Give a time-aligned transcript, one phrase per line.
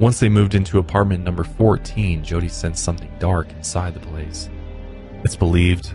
[0.00, 4.50] Once they moved into apartment number 14, Jody sensed something dark inside the place.
[5.22, 5.94] It's believed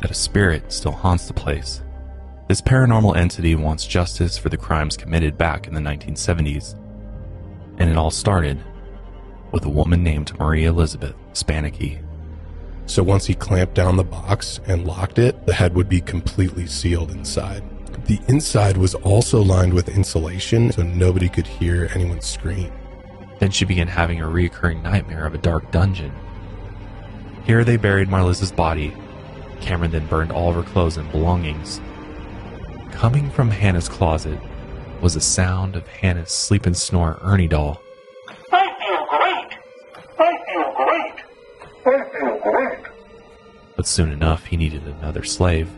[0.00, 1.82] that a spirit still haunts the place.
[2.48, 6.78] This paranormal entity wants justice for the crimes committed back in the 1970s.
[7.78, 8.62] And it all started
[9.50, 12.02] with a woman named Marie Elizabeth Spannhake.
[12.84, 16.66] So once he clamped down the box and locked it, the head would be completely
[16.66, 17.64] sealed inside.
[18.04, 22.70] The inside was also lined with insulation so nobody could hear anyone scream.
[23.38, 26.12] Then she began having a recurring nightmare of a dark dungeon.
[27.44, 28.94] Here they buried Marliz's body.
[29.60, 31.80] Cameron then burned all of her clothes and belongings.
[32.92, 34.38] Coming from Hannah's closet
[35.00, 37.80] was a sound of Hannah's sleep and snore Ernie doll.
[38.50, 39.58] I feel great.
[40.18, 41.24] I feel great.
[41.86, 42.78] I feel great.
[43.76, 45.70] But soon enough, he needed another slave.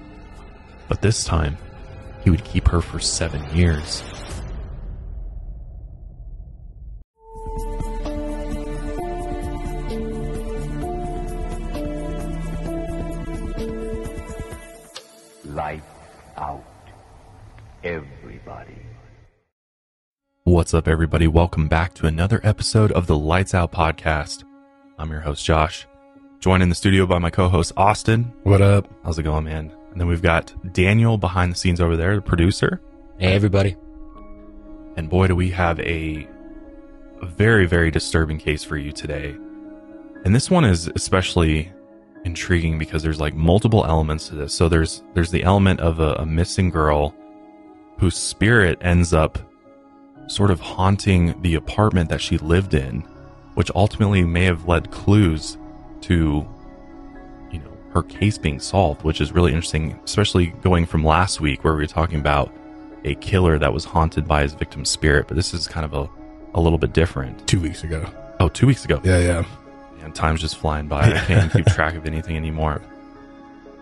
[0.89, 1.59] But this time,
[2.23, 4.03] he would keep her for seven years.
[17.85, 18.75] Everybody.
[20.43, 21.29] What's up, everybody?
[21.29, 24.43] Welcome back to another episode of the Lights Out Podcast.
[24.99, 25.87] I'm your host, Josh.
[26.41, 28.33] Joined in the studio by my co host, Austin.
[28.43, 28.93] What up?
[29.05, 29.73] How's it going, man?
[29.93, 32.81] And then we've got Daniel behind the scenes over there, the producer.
[33.17, 33.77] Hey, everybody.
[34.97, 36.27] And boy, do we have a,
[37.23, 39.37] a very, very disturbing case for you today.
[40.25, 41.71] And this one is especially
[42.25, 44.53] intriguing because there's like multiple elements to this.
[44.53, 47.15] So there's there's the element of a, a missing girl
[47.99, 49.39] whose spirit ends up
[50.29, 53.01] sort of haunting the apartment that she lived in,
[53.55, 55.57] which ultimately may have led clues
[56.03, 56.47] to
[57.51, 61.65] you know her case being solved, which is really interesting, especially going from last week
[61.65, 62.53] where we were talking about
[63.05, 66.09] a killer that was haunted by his victim's spirit, but this is kind of a,
[66.55, 67.47] a little bit different.
[67.47, 68.05] Two weeks ago.
[68.41, 69.01] Oh, two weeks ago.
[69.05, 69.45] Yeah, yeah.
[70.01, 71.13] Man, time's just flying by.
[71.13, 72.83] I can't keep track of anything anymore.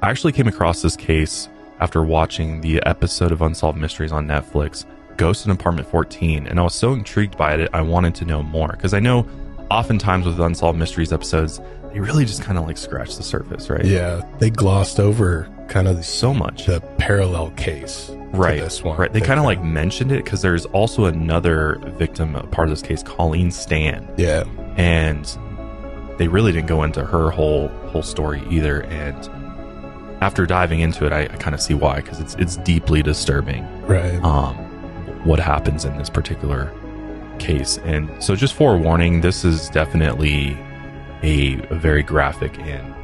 [0.03, 1.49] I actually came across this case
[1.81, 4.85] after watching the episode of Unsolved Mysteries on Netflix,
[5.17, 8.43] Ghost in Apartment 14, and I was so intrigued by it, I wanted to know
[8.43, 8.69] more.
[8.69, 9.27] Because I know
[9.71, 11.61] oftentimes with Unsolved Mysteries episodes,
[11.93, 13.85] they really just kind of like scratch the surface, right?
[13.85, 16.67] Yeah, they glossed over kind of the, So much.
[16.67, 18.11] the parallel case.
[18.33, 18.61] Right.
[18.61, 18.99] this one.
[18.99, 19.11] Right.
[19.13, 22.83] They kind of like mentioned it because there's also another victim, a part of this
[22.87, 24.07] case, Colleen Stan.
[24.19, 24.45] Yeah.
[24.77, 25.25] and
[26.19, 29.17] they really didn't go into her whole whole story either and
[30.21, 33.67] after diving into it i, I kind of see why because it's it's deeply disturbing
[33.87, 34.15] Right.
[34.25, 34.55] um
[35.25, 36.73] what happens in this particular
[37.41, 37.79] case.
[37.79, 40.57] And so just forewarning this is definitely
[41.25, 42.95] a, a very graphic and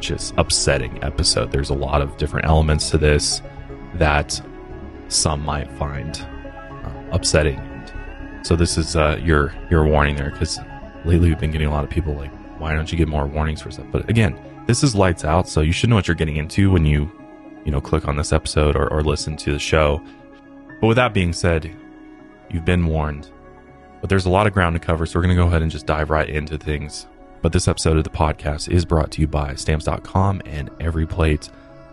[0.00, 1.52] just upsetting episode.
[1.52, 3.40] There's a lot of different elements to this
[3.94, 4.40] that
[5.08, 6.20] some might find
[6.84, 7.60] uh, upsetting.
[8.42, 10.58] So this is uh, your your warning there because
[11.04, 13.62] lately we've been getting a lot of people like why don't you get more warnings
[13.62, 13.86] for stuff?
[13.92, 14.36] But again
[14.72, 17.12] this is lights out so you should know what you're getting into when you
[17.62, 20.02] you know click on this episode or, or listen to the show.
[20.80, 21.70] But with that being said
[22.48, 23.28] you've been warned.
[24.00, 25.70] But there's a lot of ground to cover so we're going to go ahead and
[25.70, 27.06] just dive right into things.
[27.42, 31.50] But this episode of the podcast is brought to you by stamps.com and every plate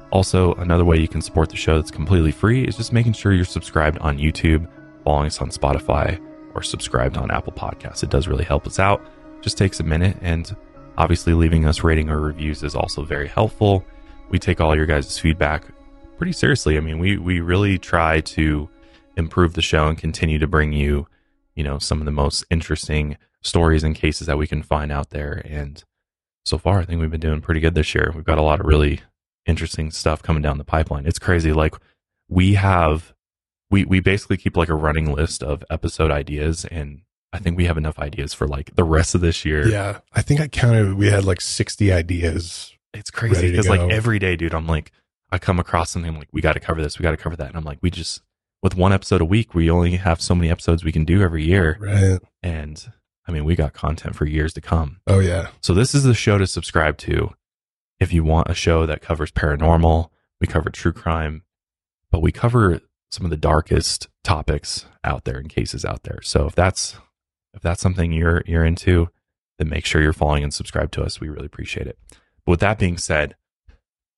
[0.10, 3.34] also another way you can support the show that's completely free is just making sure
[3.34, 4.68] you're subscribed on youtube
[5.04, 6.18] following us on spotify
[6.56, 8.04] or subscribed on apple podcasts.
[8.04, 9.06] It does really help us out.
[9.42, 10.56] Just takes a minute and
[11.00, 13.84] obviously leaving us rating or reviews is also very helpful.
[14.30, 15.64] We take all your guys' feedback
[16.18, 16.78] pretty seriously.
[16.78, 18.70] I mean we we really try to
[19.16, 21.08] improve the show and continue to bring you
[21.56, 25.10] you know some of the most interesting stories and cases that we can find out
[25.10, 25.42] there.
[25.46, 25.84] And
[26.46, 28.12] so far i think we've been doing pretty good this year.
[28.14, 29.02] We've got a lot of really
[29.46, 31.06] interesting stuff coming down the pipeline.
[31.06, 31.76] It's crazy like
[32.28, 33.14] we have
[33.72, 37.02] we we basically keep like a running list of episode ideas and
[37.34, 40.00] i think we have enough ideas for like the rest of this year Yeah.
[40.14, 42.74] I think I counted, we had like 60 ideas.
[42.94, 44.92] it's crazy because like every day dude i'm like
[45.32, 47.36] i come across something I'm like we got to cover this we got to cover
[47.36, 48.22] that and i'm like we just
[48.64, 51.46] with one episode a week we only have so many episodes we can do every
[51.46, 52.20] year Right.
[52.44, 52.92] and
[53.28, 55.50] i mean we got content for years to come Oh, yeah.
[55.62, 57.32] so this is the show to subscribe to
[58.00, 60.10] if you want a show that covers paranormal
[60.42, 61.44] we cover true crime
[62.12, 66.48] but we cover some of the darkest topics out there and cases out there so
[66.48, 66.98] if that's
[67.54, 69.10] if that's something you're you're into
[69.58, 72.60] then make sure you're following and subscribe to us we really appreciate it but with
[72.60, 73.36] that being said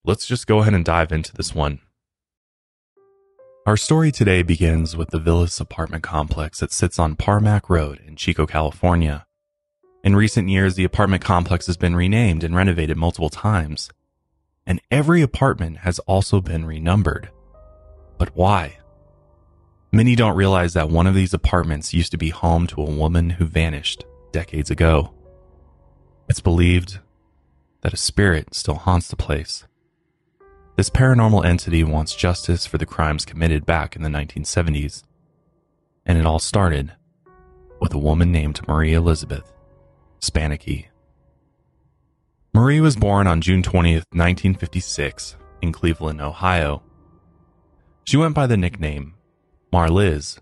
[0.04, 1.80] let's just go ahead and dive into this one
[3.64, 8.16] our story today begins with the Villas apartment complex that sits on Parmac Road in
[8.16, 9.24] Chico, California.
[10.02, 13.88] In recent years, the apartment complex has been renamed and renovated multiple times,
[14.66, 17.30] and every apartment has also been renumbered.
[18.18, 18.78] But why?
[19.94, 23.28] Many don't realize that one of these apartments used to be home to a woman
[23.28, 25.12] who vanished decades ago.
[26.30, 26.98] It's believed
[27.82, 29.66] that a spirit still haunts the place.
[30.76, 35.02] This paranormal entity wants justice for the crimes committed back in the 1970s.
[36.06, 36.92] And it all started
[37.78, 39.52] with a woman named Marie Elizabeth
[40.20, 40.86] Spannhake.
[42.54, 46.82] Marie was born on June 20th, 1956, in Cleveland, Ohio.
[48.04, 49.14] She went by the nickname
[49.72, 50.38] Marliz,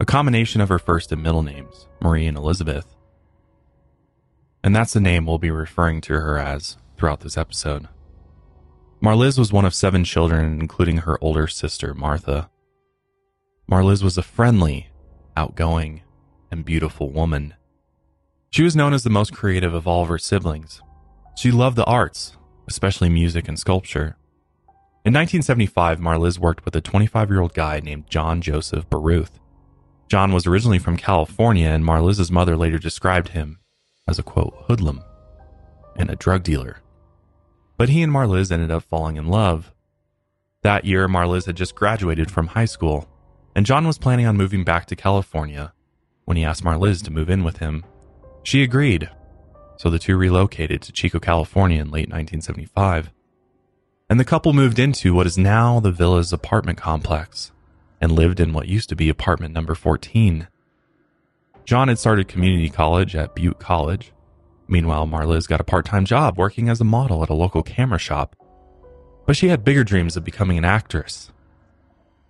[0.00, 2.96] a combination of her first and middle names, Marie and Elizabeth.
[4.64, 7.86] And that's the name we'll be referring to her as throughout this episode.
[9.00, 12.50] Marliz was one of seven children, including her older sister, Martha.
[13.70, 14.88] Marliz was a friendly,
[15.36, 16.02] outgoing,
[16.50, 17.54] and beautiful woman.
[18.50, 20.82] She was known as the most creative of all of her siblings.
[21.36, 24.16] She loved the arts, especially music and sculpture.
[25.08, 29.40] In 1975, Marliz worked with a 25 year old guy named John Joseph Baruth.
[30.06, 33.58] John was originally from California, and Marliz's mother later described him
[34.06, 35.02] as a quote, hoodlum
[35.96, 36.82] and a drug dealer.
[37.78, 39.72] But he and Marliz ended up falling in love.
[40.60, 43.08] That year, Marliz had just graduated from high school,
[43.56, 45.72] and John was planning on moving back to California
[46.26, 47.82] when he asked Marliz to move in with him.
[48.42, 49.08] She agreed,
[49.78, 53.10] so the two relocated to Chico, California in late 1975.
[54.10, 57.52] And the couple moved into what is now the Villas apartment complex
[58.00, 60.48] and lived in what used to be apartment number 14.
[61.66, 64.12] John had started community college at Butte College.
[64.66, 67.98] Meanwhile, Marliz got a part time job working as a model at a local camera
[67.98, 68.34] shop.
[69.26, 71.30] But she had bigger dreams of becoming an actress,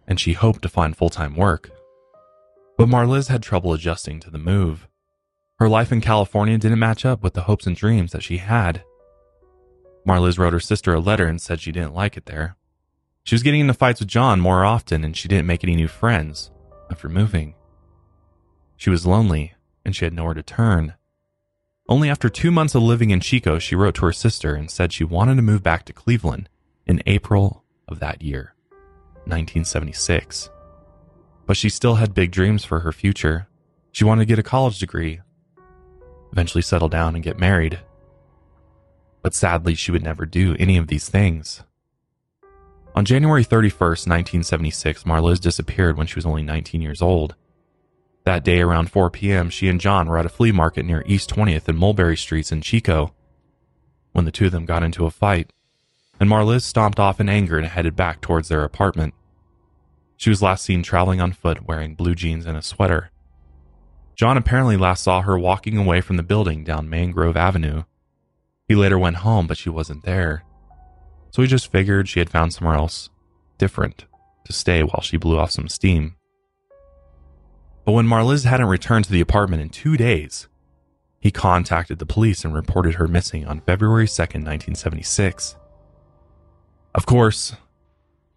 [0.08, 1.70] and she hoped to find full time work.
[2.76, 4.88] But Marliz had trouble adjusting to the move.
[5.60, 8.82] Her life in California didn't match up with the hopes and dreams that she had.
[10.08, 12.56] Marliz wrote her sister a letter and said she didn't like it there.
[13.24, 15.88] She was getting into fights with John more often and she didn't make any new
[15.88, 16.50] friends
[16.90, 17.54] after moving.
[18.78, 20.94] She was lonely, and she had nowhere to turn.
[21.88, 24.92] Only after two months of living in Chico, she wrote to her sister and said
[24.92, 26.48] she wanted to move back to Cleveland
[26.86, 28.54] in April of that year,
[29.24, 30.48] 1976.
[31.44, 33.48] But she still had big dreams for her future.
[33.90, 35.20] She wanted to get a college degree,
[36.32, 37.80] eventually settle down and get married.
[39.22, 41.62] But sadly, she would never do any of these things.
[42.94, 47.34] On January 31st, 1976, Marliz disappeared when she was only 19 years old.
[48.24, 51.30] That day around 4 p.m., she and John were at a flea market near East
[51.30, 53.14] 20th and Mulberry Streets in Chico
[54.12, 55.52] when the two of them got into a fight,
[56.18, 59.14] and Marliz stomped off in anger and headed back towards their apartment.
[60.16, 63.10] She was last seen traveling on foot wearing blue jeans and a sweater.
[64.16, 67.84] John apparently last saw her walking away from the building down Mangrove Avenue.
[68.68, 70.44] He later went home, but she wasn't there.
[71.30, 73.08] So he just figured she had found somewhere else
[73.56, 74.04] different
[74.44, 76.16] to stay while she blew off some steam.
[77.84, 80.48] But when Marliz hadn't returned to the apartment in two days,
[81.18, 85.56] he contacted the police and reported her missing on February 2nd, 1976.
[86.94, 87.56] Of course,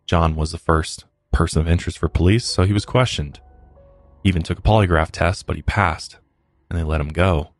[0.05, 3.39] John was the first person of interest for police, so he was questioned.
[4.23, 6.17] He even took a polygraph test, but he passed,
[6.69, 7.51] and they let him go.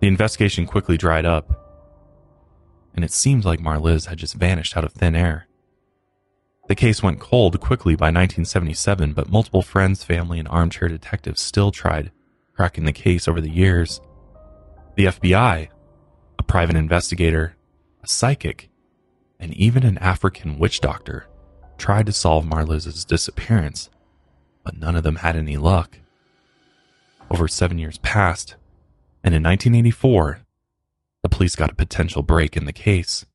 [0.00, 1.68] The investigation quickly dried up,
[2.94, 5.46] and it seemed like Marliz had just vanished out of thin air.
[6.68, 11.70] The case went cold quickly by 1977, but multiple friends, family, and armchair detectives still
[11.70, 12.12] tried
[12.54, 14.00] cracking the case over the years.
[14.96, 15.68] The FBI,
[16.38, 17.56] a private investigator,
[18.02, 18.68] a psychic,
[19.40, 21.26] and even an African witch doctor
[21.78, 23.88] tried to solve Marliz's disappearance,
[24.62, 25.98] but none of them had any luck.
[27.30, 28.56] Over seven years passed,
[29.28, 30.40] and in 1984,
[31.22, 33.26] the police got a potential break in the case.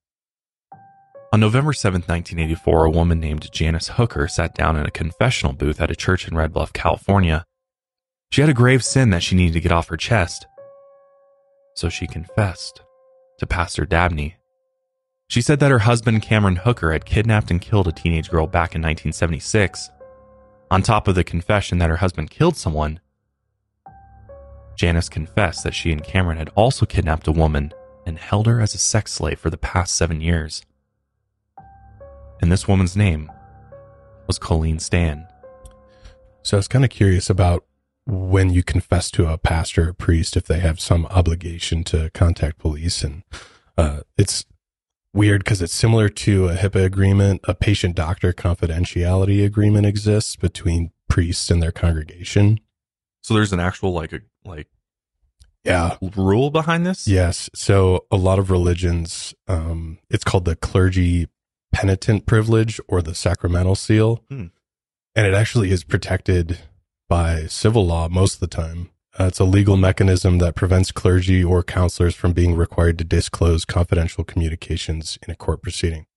[1.31, 5.79] On November 7, 1984, a woman named Janice Hooker sat down in a confessional booth
[5.79, 7.45] at a church in Red Bluff, California.
[8.31, 10.47] She had a grave sin that she needed to get off her chest.
[11.75, 12.81] So she confessed
[13.37, 14.37] to Pastor Dabney.
[15.27, 18.73] She said that her husband, Cameron Hooker, had kidnapped and killed a teenage girl back
[18.73, 19.91] in 1976.
[20.71, 22.99] On top of the confession that her husband killed someone,
[24.75, 27.73] Janice confessed that she and Cameron had also kidnapped a woman
[28.05, 30.63] and held her as a sex slave for the past seven years
[32.43, 33.31] and this woman's name
[34.27, 35.25] was Colleen Stan.
[36.41, 37.63] So I was kind of curious about
[38.05, 42.57] when you confess to a pastor or priest if they have some obligation to contact
[42.57, 43.23] police and
[43.77, 44.43] uh, it's
[45.13, 47.39] weird because it's similar to a HIPAA agreement.
[47.45, 52.59] A patient doctor confidentiality agreement exists between priests and their congregation.
[53.23, 54.67] So there's an actual like a like
[55.63, 57.07] yeah rule behind this.
[57.07, 57.49] Yes.
[57.55, 61.27] So a lot of religions, um, it's called the clergy
[61.71, 64.23] penitent privilege or the sacramental seal.
[64.29, 64.47] Hmm.
[65.15, 66.59] and it actually is protected
[67.09, 68.89] by civil law most of the time.
[69.19, 73.63] Uh, it's a legal mechanism that prevents clergy or counselors from being required to disclose
[73.63, 76.07] confidential communications in a court proceeding.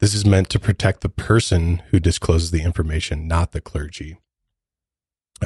[0.00, 4.18] This is meant to protect the person who discloses the information, not the clergy.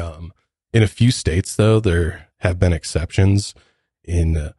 [0.01, 0.33] Um,
[0.73, 3.55] in a few states, though, there have been exceptions
[4.05, 4.53] in uh,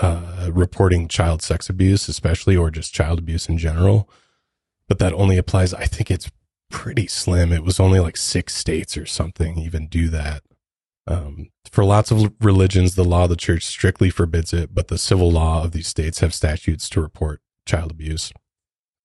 [0.00, 4.08] uh, reporting child sex abuse, especially, or just child abuse in general.
[4.88, 6.30] But that only applies, I think it's
[6.70, 7.52] pretty slim.
[7.52, 10.42] It was only like six states or something even do that.
[11.06, 14.98] Um, for lots of religions, the law of the church strictly forbids it, but the
[14.98, 18.32] civil law of these states have statutes to report child abuse.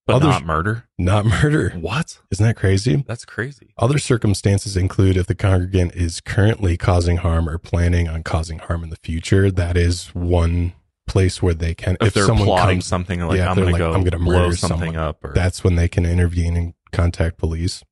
[0.05, 0.87] But Others- not murder.
[0.97, 1.71] Not murder.
[1.71, 2.19] What?
[2.31, 3.03] Isn't that crazy?
[3.07, 3.73] That's crazy.
[3.77, 8.83] Other circumstances include if the congregant is currently causing harm or planning on causing harm
[8.83, 9.49] in the future.
[9.49, 10.73] That is one
[11.07, 11.97] place where they can.
[12.01, 14.55] If, they're plotting something like Yeah, I'm going like, to go "I'm gonna blow murder
[14.55, 17.83] something someone," up, or that's when they can intervene and contact police.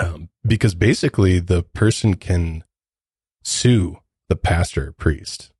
[0.00, 2.64] Um, because basically, the person can
[3.42, 5.52] sue the pastor or priest,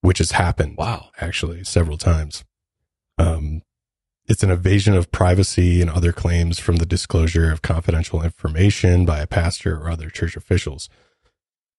[0.00, 1.10] which has happened wow.
[1.20, 2.44] actually several times.
[3.18, 3.62] Um,
[4.30, 9.18] it's an evasion of privacy and other claims from the disclosure of confidential information by
[9.18, 10.88] a pastor or other church officials.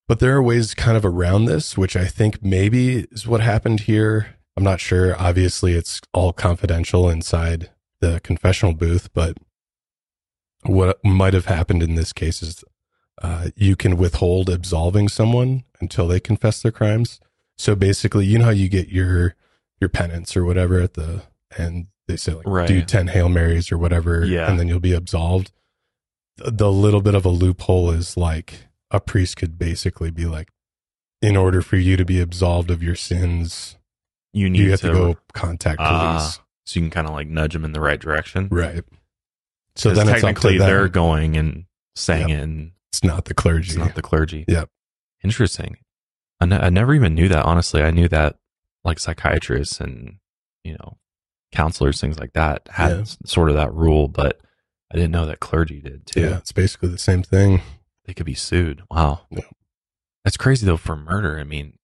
[0.05, 3.81] But there are ways kind of around this, which I think maybe is what happened
[3.81, 4.35] here.
[4.57, 5.15] I'm not sure.
[5.17, 7.69] Obviously, it's all confidential inside
[8.01, 9.37] the confessional booth, but
[10.63, 12.65] what might have happened in this case is
[13.21, 17.21] uh, you can withhold absolving someone until they confess their crimes.
[17.57, 19.35] So basically, you know how you get your
[19.79, 21.23] your penance or whatever at the
[21.57, 22.67] end, they say like Right.
[22.67, 24.49] do ten hail marys or whatever, Yeah.
[24.49, 25.51] and then you'll be absolved.
[26.37, 30.49] The, little bit of a loophole is like a priest could basically be like,
[31.21, 33.77] in order for you to be absolved of your sins,
[34.33, 37.13] You need you have to, to go contact Ah, police, so you can kind of
[37.13, 38.47] like nudge them in the right direction.
[38.51, 38.83] right?
[39.75, 41.65] so then technically they're going and
[41.95, 42.41] saying Yep.
[42.43, 43.69] and It's not the clergy.
[43.69, 44.43] it's not the clergy.
[44.47, 44.69] Yep.
[45.23, 45.77] Interesting.
[46.39, 47.45] I, ne- I never even knew that.
[47.45, 48.37] Honestly, I knew that
[48.83, 50.17] like psychiatrists and
[50.63, 50.97] you know
[51.51, 53.03] counselors, things like that, had Yeah.
[53.25, 54.39] sort of that rule, but
[54.91, 56.21] I didn't know that clergy did too.
[56.21, 57.61] yeah, it's basically the same thing.
[58.05, 58.81] They could be sued.
[58.89, 59.21] Wow.
[59.29, 59.41] Yeah.
[60.25, 61.39] That's crazy though for murder.
[61.39, 61.77] I mean,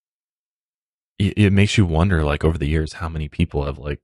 [1.20, 4.02] it, it makes you wonder, like over the years, how many people have like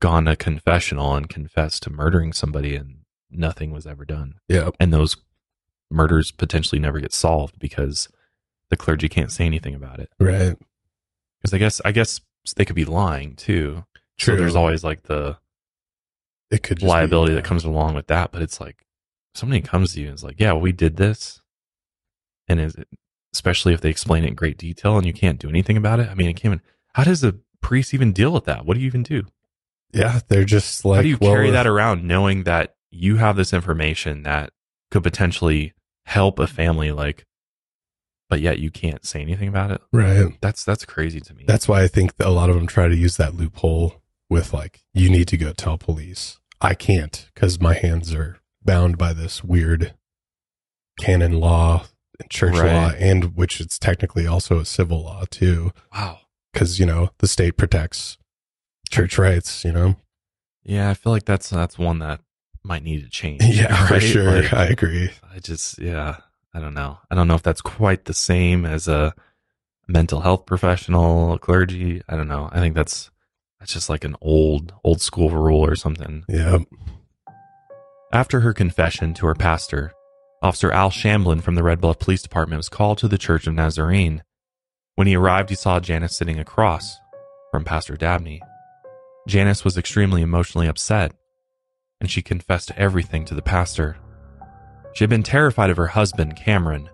[0.00, 2.96] gone to confessional and confessed to murdering somebody and
[3.30, 4.34] nothing was ever done.
[4.48, 5.16] Yeah, And those
[5.90, 8.08] murders potentially never get solved because
[8.70, 10.10] the clergy can't say anything about it.
[10.18, 10.56] right.
[11.40, 12.20] Because I guess, I guess
[12.56, 13.84] they could be lying too.
[14.20, 14.36] True.
[14.36, 15.38] So there's always like the
[16.50, 17.36] it could be, liability yeah.
[17.36, 18.32] that comes along with that.
[18.32, 18.84] But it's like
[19.34, 21.40] somebody comes to you and is like, yeah, we did this.
[22.46, 22.88] And is it,
[23.32, 26.08] especially if they explain it in great detail and you can't do anything about it.
[26.10, 26.60] I mean, it came in,
[26.94, 28.66] how does a priest even deal with that?
[28.66, 29.24] What do you even do?
[29.92, 33.36] Yeah, they're just like how do you well, carry that around knowing that you have
[33.36, 34.52] this information that
[34.90, 35.72] could potentially
[36.04, 37.24] help a family like,
[38.28, 39.80] but yet you can't say anything about it?
[39.92, 40.36] Right.
[40.40, 41.44] That's, that's crazy to me.
[41.46, 43.99] That's why I think that a lot of them try to use that loophole
[44.30, 46.38] with like, you need to go tell police.
[46.62, 49.94] I can't because my hands are bound by this weird
[50.98, 51.84] canon law
[52.18, 52.72] and church Right.
[52.72, 56.20] law, and which it's technically also a civil law too, wow.
[56.52, 58.18] because you know the state protects
[58.90, 59.64] church rights.
[59.64, 59.96] You know.
[60.62, 60.90] Yeah.
[60.90, 62.20] I feel like that's, that's one that
[62.62, 63.42] might need to change.
[63.44, 64.42] Yeah, for sure.
[64.42, 65.10] Like- I agree.
[65.34, 66.18] I just, yeah,
[66.52, 66.98] I don't know.
[67.10, 69.14] I don't know if that's quite the same as a
[69.88, 72.02] mental health professional, clergy.
[72.08, 72.50] I don't know.
[72.52, 73.10] I think that's
[73.60, 76.24] that's just like an old old school rule or something.
[76.28, 76.58] Yeah.
[78.12, 79.92] After her confession to her pastor,
[80.42, 83.54] Officer Al Shamblin from the Red Bluff Police Department was called to the Church of
[83.54, 84.24] Nazarene.
[84.96, 86.98] When he arrived, he saw Janice sitting across
[87.52, 88.42] from Pastor Dabney.
[89.28, 91.12] Janice was extremely emotionally upset,
[92.00, 93.96] and she confessed everything to the pastor.
[94.94, 96.90] She had been terrified of her husband, Cameron,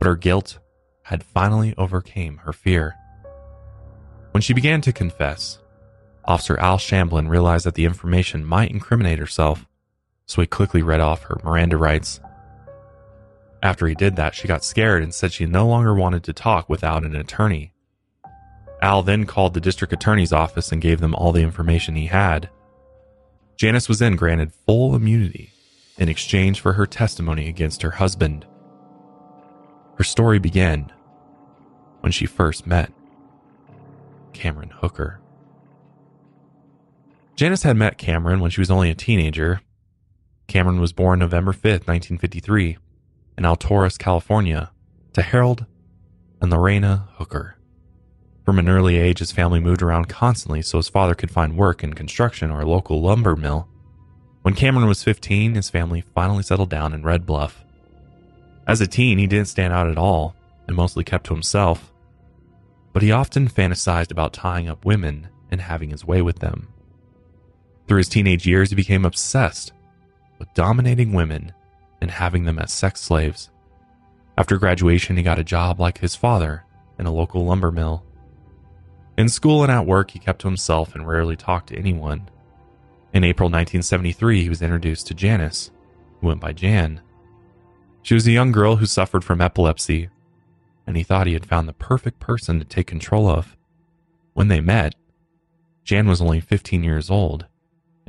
[0.00, 0.58] but her guilt
[1.04, 2.96] had finally overcame her fear.
[4.32, 5.59] When she began to confess,
[6.24, 9.66] Officer Al Shamblin realized that the information might incriminate herself,
[10.26, 12.20] so he quickly read off her Miranda rights.
[13.62, 16.68] After he did that, she got scared and said she no longer wanted to talk
[16.68, 17.72] without an attorney.
[18.80, 22.48] Al then called the district attorney's office and gave them all the information he had.
[23.56, 25.52] Janice was then granted full immunity
[25.98, 28.46] in exchange for her testimony against her husband.
[29.98, 30.90] Her story began
[32.00, 32.90] when she first met
[34.32, 35.19] Cameron Hooker.
[37.40, 39.62] Janice had met Cameron when she was only a teenager.
[40.46, 42.76] Cameron was born November 5th, 1953,
[43.38, 44.70] in Alturas, California,
[45.14, 45.64] to Harold
[46.42, 47.56] and Lorena Hooker.
[48.44, 51.82] From an early age, his family moved around constantly so his father could find work
[51.82, 53.66] in construction or a local lumber mill.
[54.42, 57.64] When Cameron was 15, his family finally settled down in Red Bluff.
[58.66, 61.90] As a teen, he didn't stand out at all and mostly kept to himself,
[62.92, 66.68] but he often fantasized about tying up women and having his way with them.
[67.90, 69.72] Through his teenage years, he became obsessed
[70.38, 71.52] with dominating women
[72.00, 73.50] and having them as sex slaves.
[74.38, 76.62] After graduation, he got a job like his father
[77.00, 78.04] in a local lumber mill.
[79.18, 82.30] In school and at work, he kept to himself and rarely talked to anyone.
[83.12, 85.72] In April 1973, he was introduced to Janice,
[86.20, 87.00] who went by Jan.
[88.02, 90.10] She was a young girl who suffered from epilepsy,
[90.86, 93.56] and he thought he had found the perfect person to take control of.
[94.34, 94.94] When they met,
[95.82, 97.46] Jan was only 15 years old,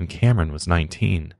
[0.01, 1.35] and Cameron was 19.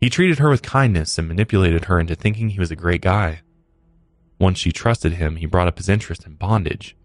[0.00, 3.42] He treated her with kindness and manipulated her into thinking he was a great guy.
[4.40, 6.96] Once she trusted him, he brought up his interest in bondage.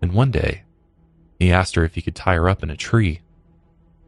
[0.00, 0.62] And one day,
[1.38, 3.20] he asked her if he could tie her up in a tree.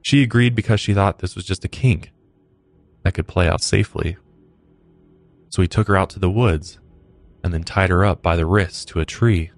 [0.01, 2.13] She agreed because she thought this was just a kink
[3.03, 4.17] that could play out safely.
[5.51, 6.79] So he took her out to the woods
[7.45, 9.51] and then tied her up by the wrists to a tree.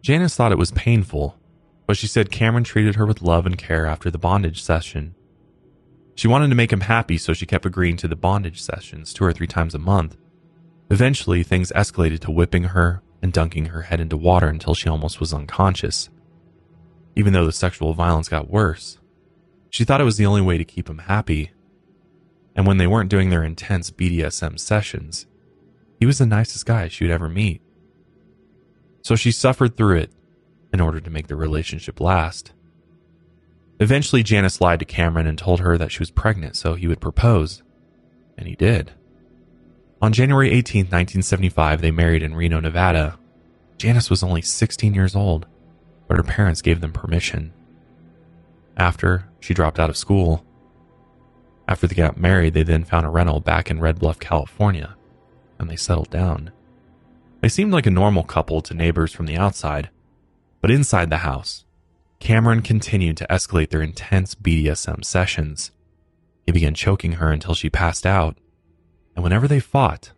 [0.00, 1.38] Janice thought it was painful,
[1.86, 5.14] but she said Cameron treated her with love and care after the bondage session.
[6.16, 9.24] She wanted to make him happy, so she kept agreeing to the bondage sessions two
[9.24, 10.16] or three times a month.
[10.90, 15.20] Eventually, things escalated to whipping her and dunking her head into water until she almost
[15.20, 16.08] was unconscious.
[17.14, 18.98] Even though the sexual violence got worse,
[19.70, 21.52] she thought it was the only way to keep him happy.
[22.54, 25.26] And when they weren't doing their intense BDSM sessions,
[26.00, 27.60] he was the nicest guy she would ever meet.
[29.02, 30.12] So she suffered through it
[30.76, 32.52] in order to make the relationship last.
[33.80, 37.00] Eventually, Janice lied to Cameron and told her that she was pregnant so he would
[37.00, 37.62] propose.
[38.36, 38.92] And he did.
[40.02, 43.18] On January 18, 1975, they married in Reno, Nevada.
[43.78, 45.46] Janice was only 16 years old,
[46.06, 47.54] but her parents gave them permission.
[48.76, 50.44] After, she dropped out of school.
[51.66, 54.94] After they got married, they then found a rental back in Red Bluff, California,
[55.58, 56.52] and they settled down.
[57.40, 59.88] They seemed like a normal couple to neighbors from the outside,
[60.66, 61.64] but inside the house,
[62.18, 65.70] Cameron continued to escalate their intense BDSM sessions.
[66.44, 68.36] He began choking her until she passed out,
[69.14, 70.10] and whenever they fought,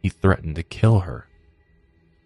[0.00, 1.26] he threatened to kill her.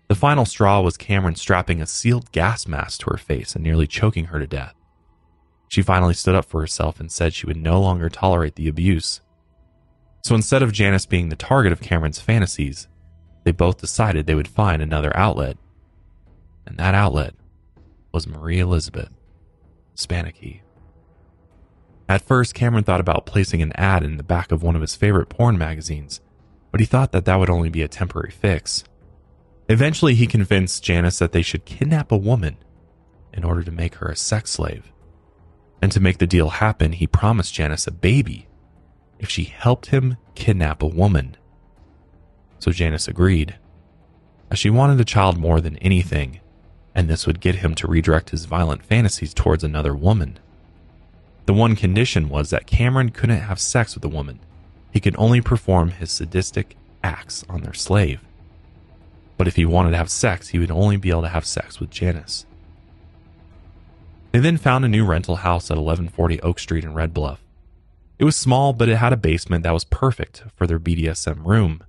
[0.09, 3.87] The final straw was Cameron strapping a sealed gas mask to her face and nearly
[3.87, 4.75] choking her to death.
[5.69, 9.23] She finally stood up for herself and said she would no longer tolerate the abuse.
[10.25, 12.87] So instead of Janice being the target of Cameron's fantasies,
[13.45, 15.57] they both decided they would find another outlet.
[16.67, 17.35] And that outlet
[18.13, 19.11] was Marie Elizabeth
[19.97, 20.61] Spannhake.
[22.09, 24.95] At first, Cameron thought about placing an ad in the back of one of his
[24.95, 26.21] favorite porn magazines,
[26.71, 28.85] but he thought that that would only be a temporary fix.
[29.69, 32.57] Eventually, he convinced Janice that they should kidnap a woman
[33.33, 34.93] in order to make her a sex slave.
[35.81, 38.47] And to make the deal happen, he promised Janice a baby
[39.19, 41.37] if she helped him kidnap a woman.
[42.59, 43.59] So Janice agreed,
[44.51, 46.41] as she wanted a child more than anything,
[46.95, 50.39] and this would get him to redirect his violent fantasies towards another woman.
[51.47, 54.41] The one condition was that Cameron couldn't have sex with a woman.
[54.93, 58.21] He could only perform his sadistic acts on their slave.
[59.37, 61.81] But if he wanted to have sex, he would only be able to have sex
[61.81, 62.47] with Janice.
[64.31, 67.43] They then found a new rental house at 1140 Oak Street in Red Bluff.
[68.19, 71.83] It was small, but it had a basement that was perfect for their BDSM room.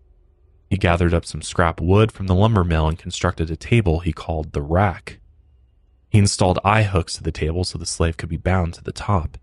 [0.74, 4.12] He gathered up some scrap wood from the lumber mill and constructed a table he
[4.12, 5.20] called the rack.
[6.10, 8.92] He installed eye hooks to the table so the slave could be bound to the
[8.92, 9.38] top.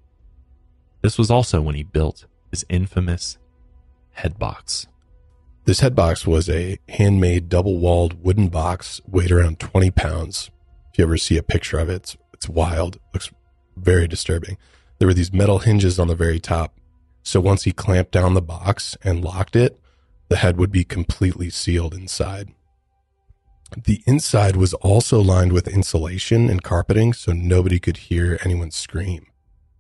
[1.03, 3.39] This was also when he built his infamous
[4.11, 4.89] head box.
[5.67, 10.51] This head box was a handmade double walled wooden box, weighed around 20 pounds.
[10.93, 12.97] If you ever see a picture of it, it's, it's wild.
[12.97, 13.31] It looks
[13.77, 14.59] very disturbing.
[14.99, 16.77] There were these metal hinges on the very top.
[17.23, 19.80] So once he clamped down the box and locked it,
[20.31, 22.55] the head would be completely sealed inside.
[23.77, 29.27] The inside was also lined with insulation and carpeting so nobody could hear anyone scream.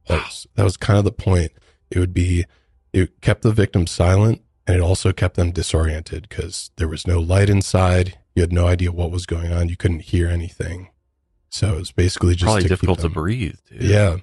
[0.09, 1.53] That was, that was kind of the point.
[1.91, 2.45] It would be,
[2.93, 7.21] it kept the victim silent and it also kept them disoriented because there was no
[7.21, 8.19] light inside.
[8.35, 9.69] You had no idea what was going on.
[9.69, 10.91] You couldn't hear anything.
[11.49, 13.57] So it was basically just Probably to difficult to breathe.
[13.71, 13.83] Dude.
[13.83, 14.17] yeah.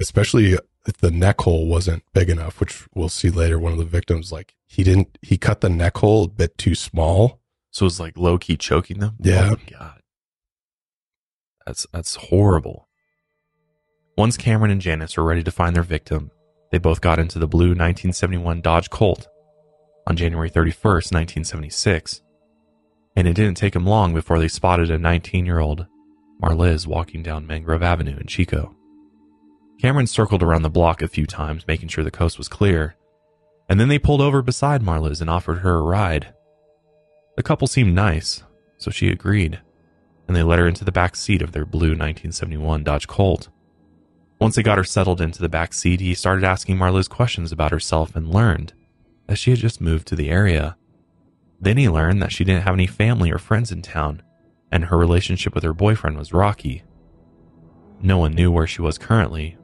[0.00, 3.58] Especially the neck hole wasn't big enough, which we'll see later.
[3.58, 6.74] One of the victims, like he didn't, he cut the neck hole a bit too
[6.74, 7.40] small.
[7.70, 9.16] So it was like low key choking them.
[9.20, 9.50] Yeah.
[9.52, 10.00] Oh my god.
[11.66, 12.88] That's that's horrible.
[14.16, 16.30] Once Cameron and Janice were ready to find their victim,
[16.70, 19.26] they both got into the blue 1971 Dodge Colt
[20.06, 22.22] on January 31st, 1976.
[23.16, 25.86] And it didn't take them long before they spotted a 19 year old
[26.42, 28.76] Marliz walking down Mangrove Avenue in Chico.
[29.80, 32.96] Cameron circled around the block a few times, making sure the coast was clear,
[33.68, 36.34] and then they pulled over beside Marliz and offered her a ride.
[37.36, 38.42] The couple seemed nice,
[38.78, 39.60] so she agreed,
[40.26, 43.48] and they let her into the back seat of their blue 1971 Dodge Colt.
[44.40, 47.70] Once they got her settled into the back seat, he started asking Marliz questions about
[47.70, 48.72] herself and learned
[49.26, 50.76] that she had just moved to the area.
[51.60, 54.22] Then he learned that she didn't have any family or friends in town,
[54.70, 56.82] and her relationship with her boyfriend was rocky.
[58.02, 59.56] No one knew where she was currently,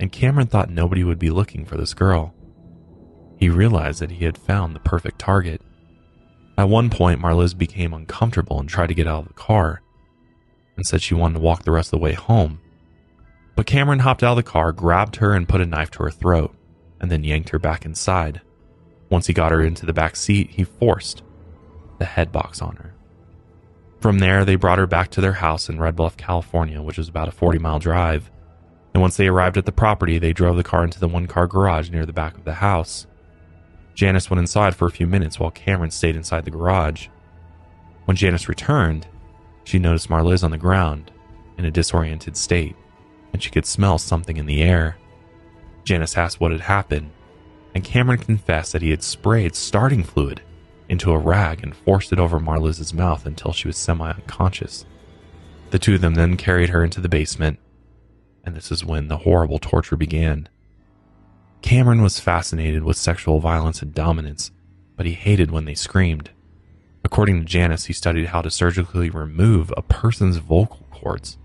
[0.00, 2.34] and Cameron thought nobody would be looking for this girl.
[3.38, 5.60] He realized that he had found the perfect target.
[6.58, 9.82] At one point, Marliz became uncomfortable and tried to get out of the car
[10.76, 12.60] and said she wanted to walk the rest of the way home.
[13.56, 16.10] But Cameron hopped out of the car, grabbed her, and put a knife to her
[16.10, 16.54] throat,
[16.98, 18.40] and then yanked her back inside.
[19.10, 21.22] Once he got her into the back seat, he forced
[21.98, 22.94] the head box on her.
[24.00, 27.08] From there, they brought her back to their house in Red Bluff, California, which was
[27.08, 28.30] about a 40 mile drive.
[28.92, 31.46] And once they arrived at the property, they drove the car into the one car
[31.46, 33.06] garage near the back of the house.
[33.94, 37.08] Janice went inside for a few minutes while Cameron stayed inside the garage.
[38.06, 39.06] When Janice returned,
[39.64, 41.10] she noticed Marliz on the ground
[41.58, 42.74] in a disoriented state,
[43.32, 44.96] and she could smell something in the air.
[45.84, 47.10] Janice asked what had happened,
[47.74, 50.40] and Cameron confessed that he had sprayed starting fluid
[50.88, 54.84] into a rag and forced it over Marliz's mouth until she was semi unconscious.
[55.70, 57.60] The two of them then carried her into the basement,
[58.44, 60.48] and this is when the horrible torture began.
[61.62, 64.50] Cameron was fascinated with sexual violence and dominance,
[64.96, 66.30] but he hated when they screamed.
[67.04, 71.38] According to Janice, he studied how to surgically remove a person's vocal cords.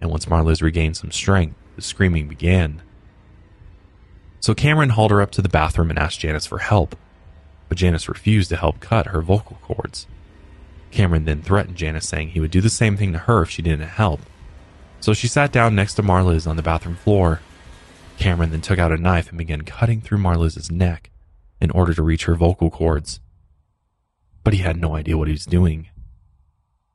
[0.00, 2.82] And once Marliz regained some strength, the screaming began.
[4.40, 6.96] So Cameron hauled her up to the bathroom and asked Janice for help
[7.70, 10.08] but Janice refused to help cut her vocal cords.
[10.90, 13.62] Cameron then threatened Janice, saying he would do the same thing to her if she
[13.62, 14.20] didn't help.
[15.00, 17.40] So she sat down next to Marliz on the bathroom floor.
[18.18, 21.10] Cameron then took out a knife and began cutting through Marliz's neck
[21.60, 23.20] in order to reach her vocal cords.
[24.44, 25.88] But he had no idea what he was doing.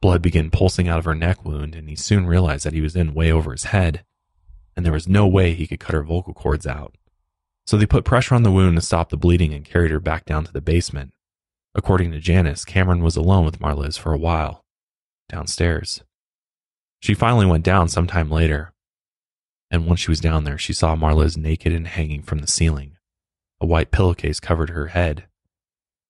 [0.02, 2.96] Blood began pulsing out of her neck wound, and he soon realized that he was
[2.96, 4.04] in way over his head,
[4.76, 6.96] and there was no way he could cut her vocal cords out.
[7.66, 10.26] So they put pressure on the wound to stop the bleeding and carried her back
[10.26, 11.14] down to the basement.
[11.74, 14.64] According to Janice, Cameron was alone with Marliz for a while,
[15.28, 16.04] downstairs.
[17.06, 18.74] She finally went down sometime later,
[19.70, 22.98] and once she was down there, she saw Marliz naked and hanging from the ceiling.
[23.62, 25.28] A white pillowcase covered her head.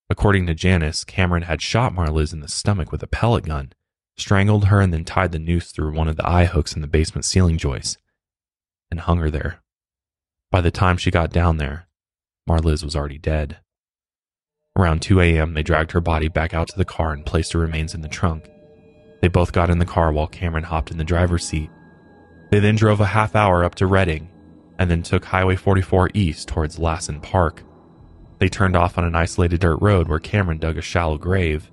[0.09, 3.73] According to Janice, Cameron had shot Marliz in the stomach with a pellet gun,
[4.15, 6.87] strangled her, and then tied the noose through one of the eye hooks in the
[6.87, 7.97] basement ceiling joist,
[8.89, 9.61] and hung her there.
[10.49, 11.89] By the time she got down there,
[12.49, 13.57] Marliz was already dead.
[14.77, 17.59] Around 2 a.m., they dragged her body back out to the car and placed her
[17.59, 18.49] remains in the trunk.
[19.25, 21.71] They both got in the car while Cameron hopped in the driver's seat.
[22.51, 24.29] They then drove a half hour up to Redding
[24.77, 27.63] and then took Highway 44 east towards Lassen Park.
[28.37, 31.71] They turned off on an isolated dirt road where Cameron dug a shallow grave.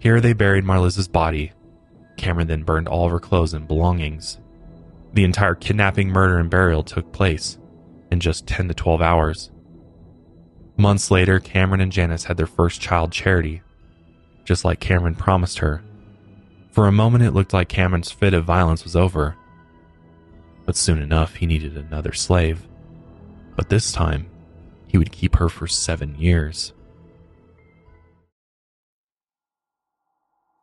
[0.00, 1.52] Here they buried Marliz's body.
[2.16, 4.40] Cameron then burned all of her clothes and belongings.
[5.12, 7.56] The entire kidnapping, murder, and burial took place
[8.10, 9.52] in just 10 to 12 hours.
[10.76, 13.62] Months later, Cameron and Janice had their first child, Charity,
[14.44, 15.84] just like Cameron promised her.
[16.74, 19.36] For a moment, it looked like Cameron's fit of violence was over.
[20.66, 22.66] But soon enough, he needed another slave.
[23.54, 24.26] But this time,
[24.88, 26.72] he would keep her for seven years.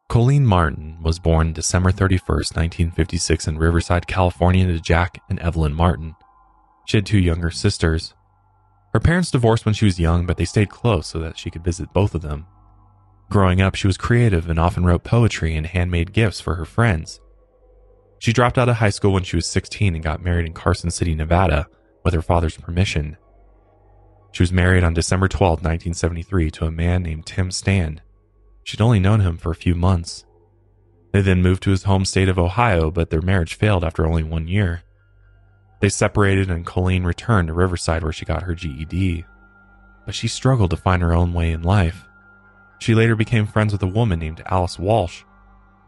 [0.10, 6.18] Colleen Martin was born December 31st, 1956, in Riverside, California, to Jack and Evelyn Martin.
[6.88, 8.14] She had two younger sisters.
[8.92, 11.64] Her parents divorced when she was young, but they stayed close so that she could
[11.64, 12.48] visit both of them.
[13.32, 17.22] Growing up, she was creative and often wrote poetry and handmade gifts for her friends.
[18.20, 20.92] She dropped out of high school when she was 16 and got married in Carson
[20.92, 21.68] City, Nevada,
[22.04, 23.16] with her father's permission.
[24.34, 28.02] She was married on December 12, 1973, to a man named Tim Stan.
[28.66, 30.26] She'd only known him for a few months.
[31.14, 34.24] They then moved to his home state of Ohio, but their marriage failed after only
[34.24, 34.84] one year.
[35.80, 39.24] They separated and Colleen returned to Riverside where she got her GED.
[40.06, 42.10] But she struggled to find her own way in life.
[42.82, 45.22] She later became friends with a woman named Alice Walsh,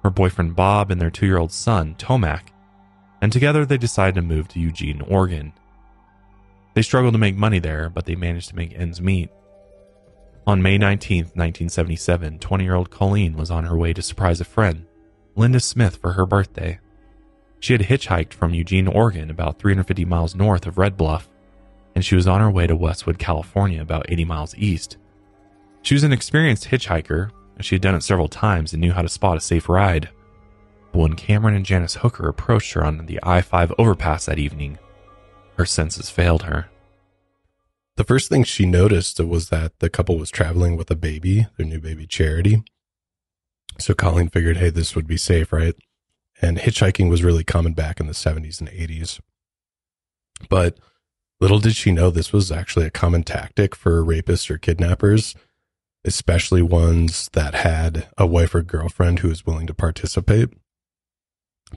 [0.03, 2.49] her boyfriend Bob, and their two year old son, Tomac,
[3.19, 5.53] and together they decided to move to Eugene, Oregon.
[6.75, 9.31] They struggled to make money there, but they managed to make ends meet.
[10.45, 14.45] On May 19, 1977, 20 year old Colleen was on her way to surprise a
[14.45, 14.85] friend,
[15.35, 16.79] Linda Smith, for her birthday.
[17.59, 21.27] She had hitchhiked from Eugene, Oregon, about 350 miles north of Red Bluff,
[21.95, 24.97] and she was on her way to Westwood, California, about 80 miles east.
[25.83, 29.01] She was an experienced hitchhiker, and she had done it several times and knew how
[29.01, 30.09] to spot a safe ride.
[30.91, 34.79] But when Cameron and Janice Hooker approached her on the I 5 overpass that evening,
[35.57, 36.69] her senses failed her.
[37.97, 41.65] The first thing she noticed was that the couple was traveling with a baby, their
[41.65, 42.63] new baby Charity.
[43.77, 45.75] So Colleen figured, hey, this would be safe, right?
[46.41, 49.19] And hitchhiking was really common back in the 70s and 80s.
[50.49, 50.77] But
[51.39, 55.35] little did she know this was actually a common tactic for rapists or kidnappers,
[56.05, 60.49] especially ones that had a wife or girlfriend who was willing to participate.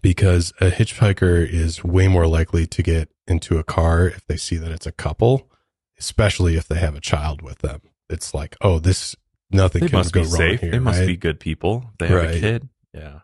[0.03, 4.57] Because a hitchhiker is way more likely to get into a car if they see
[4.57, 5.51] that it's a couple,
[5.99, 7.81] especially if they have a child with them.
[8.11, 9.17] It's like, oh, this
[9.51, 10.61] nothing They can must go be wrong safe.
[10.61, 10.71] here.
[10.73, 11.07] they must right?
[11.07, 11.93] be good people.
[11.99, 12.69] They have a kid.
[12.93, 13.21] Yeah.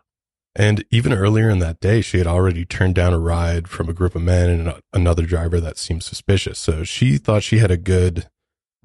[0.55, 3.93] And even earlier in that day, she had already turned down a ride from a
[3.93, 6.59] group of men and another driver that seemed suspicious.
[6.59, 8.29] So she thought she had a good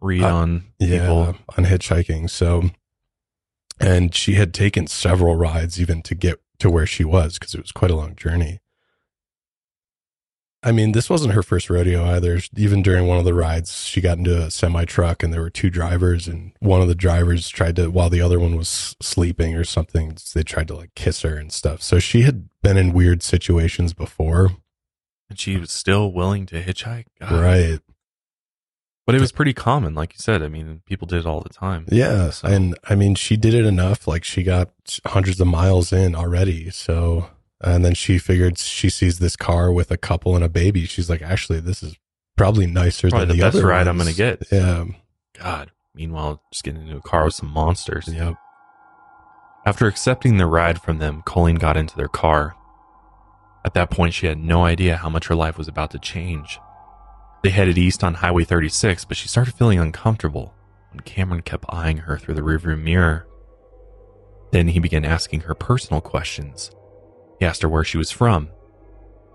[0.00, 1.36] Read Uh, on yeah people.
[1.56, 2.30] on hitchhiking.
[2.30, 2.70] So,
[3.80, 7.60] and she had taken several rides even to get to where she was because it
[7.60, 8.60] was quite a long journey.
[10.60, 12.40] I mean, this wasn't her first rodeo either.
[12.56, 15.50] Even during one of the rides, she got into a semi truck and there were
[15.50, 19.54] two drivers, and one of the drivers tried to, while the other one was sleeping
[19.54, 21.80] or something, they tried to like kiss her and stuff.
[21.80, 24.50] So she had been in weird situations before.
[25.30, 27.04] And she was still willing to hitchhike.
[27.20, 27.30] God.
[27.32, 27.78] Right.
[29.08, 30.42] But it was pretty common, like you said.
[30.42, 31.86] I mean, people did it all the time.
[31.90, 32.28] Yeah.
[32.28, 34.06] So- And I mean, she did it enough.
[34.06, 34.70] Like she got
[35.06, 36.68] hundreds of miles in already.
[36.68, 37.30] So,
[37.62, 40.84] and then she figured she sees this car with a couple and a baby.
[40.84, 41.96] She's like, actually, this is
[42.36, 44.42] probably nicer Probably than the the, best other ride I'm gonna get.
[44.52, 44.84] Yeah.
[45.40, 45.70] God.
[45.94, 48.08] Meanwhile, just getting into a car with some monsters.
[48.12, 48.34] Yep.
[49.64, 52.54] After accepting the ride from them, Colleen got into their car.
[53.64, 56.58] At that point, she had no idea how much her life was about to change.
[57.42, 60.54] They headed east on Highway 36, but she started feeling uncomfortable
[60.90, 63.26] when Cameron kept eyeing her through the rearview mirror.
[64.50, 66.70] Then he began asking her personal questions.
[67.38, 68.50] He asked her where she was from,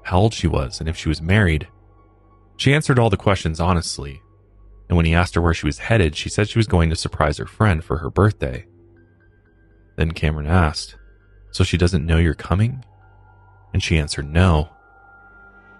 [0.03, 1.67] how old she was, and if she was married.
[2.57, 4.21] She answered all the questions honestly,
[4.89, 6.95] and when he asked her where she was headed, she said she was going to
[6.95, 8.65] surprise her friend for her birthday.
[9.95, 10.97] Then Cameron asked,
[11.51, 12.83] So she doesn't know you're coming?
[13.73, 14.69] And she answered no.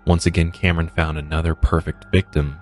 [0.06, 2.60] Once again, Cameron found another perfect victim.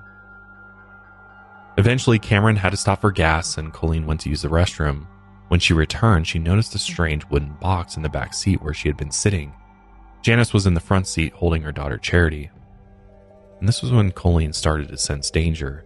[1.77, 5.07] Eventually, Cameron had to stop for gas and Colleen went to use the restroom.
[5.47, 8.87] When she returned, she noticed a strange wooden box in the back seat where she
[8.87, 9.53] had been sitting.
[10.21, 12.51] Janice was in the front seat holding her daughter Charity.
[13.59, 15.83] And this was when Colleen started to sense danger.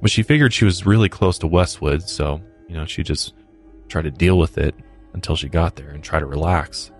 [0.00, 3.34] But she figured she was really close to Westwood, so, you know, she just
[3.88, 4.74] tried to deal with it
[5.12, 6.90] until she got there and try to relax.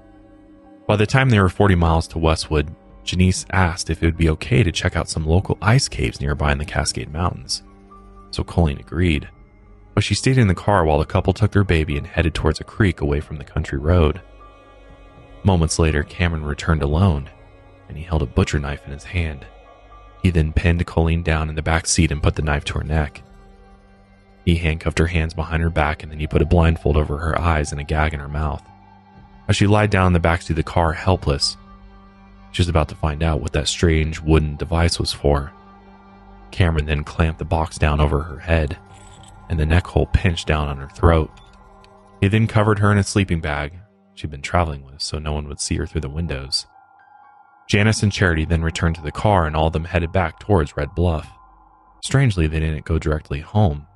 [0.86, 4.30] By the time they were 40 miles to Westwood, Janice asked if it would be
[4.30, 7.62] okay to check out some local ice caves nearby in the Cascade Mountains.
[8.30, 9.28] So Colleen agreed.
[9.94, 12.60] But she stayed in the car while the couple took their baby and headed towards
[12.60, 14.20] a creek away from the country road.
[15.44, 17.28] Moments later, Cameron returned alone,
[17.88, 19.44] and he held a butcher knife in his hand.
[20.22, 22.84] He then pinned Colleen down in the back seat and put the knife to her
[22.84, 23.22] neck.
[24.44, 27.38] He handcuffed her hands behind her back and then he put a blindfold over her
[27.38, 28.62] eyes and a gag in her mouth.
[29.48, 31.56] As she lied down in the backseat of the car, helpless,
[32.52, 35.52] she was about to find out what that strange wooden device was for.
[36.50, 38.78] Cameron then clamped the box down over her head,
[39.48, 41.30] and the neck hole pinched down on her throat.
[42.20, 43.72] He then covered her in a sleeping bag
[44.14, 46.66] she'd been traveling with so no one would see her through the windows.
[47.68, 50.76] Janice and Charity then returned to the car and all of them headed back towards
[50.76, 51.28] Red Bluff.
[52.04, 53.86] Strangely, they didn't go directly home.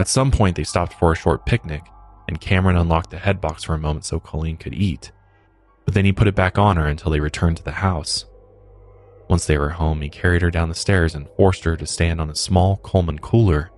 [0.00, 1.82] At some point, they stopped for a short picnic,
[2.26, 5.12] and Cameron unlocked the head box for a moment so Colleen could eat.
[5.84, 8.24] But then he put it back on her until they returned to the house.
[9.28, 12.20] Once they were home, he carried her down the stairs and forced her to stand
[12.20, 13.70] on a small Coleman cooler.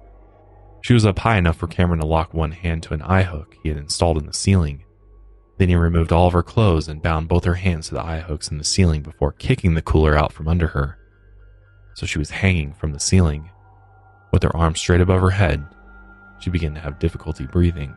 [0.83, 3.57] She was up high enough for Cameron to lock one hand to an eye hook
[3.63, 4.85] he had installed in the ceiling.
[5.59, 8.21] Then he removed all of her clothes and bound both her hands to the eye
[8.21, 10.99] hooks in the ceiling before kicking the cooler out from under her.
[11.95, 13.51] So she was hanging from the ceiling.
[14.33, 15.67] With her arms straight above her head,
[16.41, 17.97] she began to have difficulty breathing.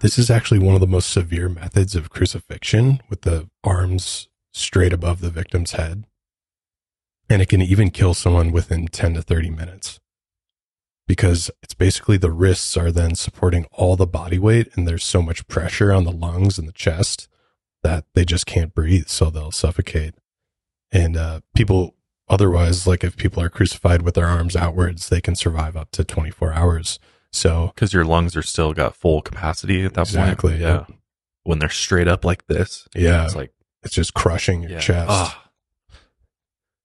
[0.00, 4.92] This is actually one of the most severe methods of crucifixion with the arms straight
[4.92, 6.04] above the victim's head.
[7.30, 9.98] And it can even kill someone within 10 to 30 minutes
[11.08, 15.22] because it's basically the wrists are then supporting all the body weight and there's so
[15.22, 17.26] much pressure on the lungs and the chest
[17.82, 19.08] that they just can't breathe.
[19.08, 20.14] So they'll suffocate.
[20.92, 21.94] And, uh, people
[22.28, 26.04] otherwise, like if people are crucified with their arms outwards, they can survive up to
[26.04, 26.98] 24 hours.
[27.36, 30.62] So Because your lungs are still got full capacity at that Exactly, point.
[30.62, 30.94] Exactly.
[30.94, 30.96] Yeah.
[31.44, 34.80] When they're straight up like this, yeah, it's like, it's just crushing your yeah.
[34.80, 35.08] chest.
[35.10, 35.50] Ah,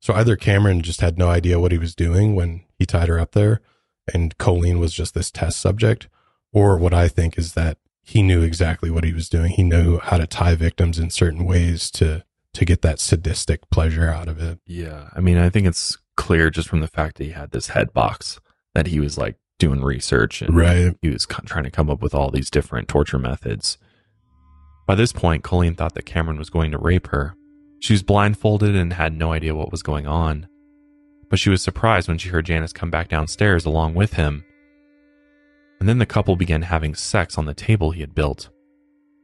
[0.01, 3.19] So either Cameron just had no idea what he was doing when he tied her
[3.19, 3.61] up there,
[4.13, 6.07] and Colleen was just this test subject,
[6.51, 9.51] or what I think is that he knew exactly what he was doing.
[9.51, 14.09] He knew how to tie victims in certain ways to to get that sadistic pleasure
[14.09, 14.59] out of it.
[14.65, 15.07] yeah.
[15.15, 17.93] I mean, I think it's clear just from the fact that he had this head
[17.93, 18.41] box
[18.75, 20.95] that he was like doing research and Right.
[21.02, 23.78] he was trying to come up with all these different torture methods.
[24.88, 27.36] By this point, Colleen thought that Cameron was going to rape her.
[27.80, 30.47] She was blindfolded and had no idea what was going on.
[31.30, 34.43] But she was surprised when she heard Janice come back downstairs along with him.
[35.80, 38.50] And then the couple began having sex on the table he had built.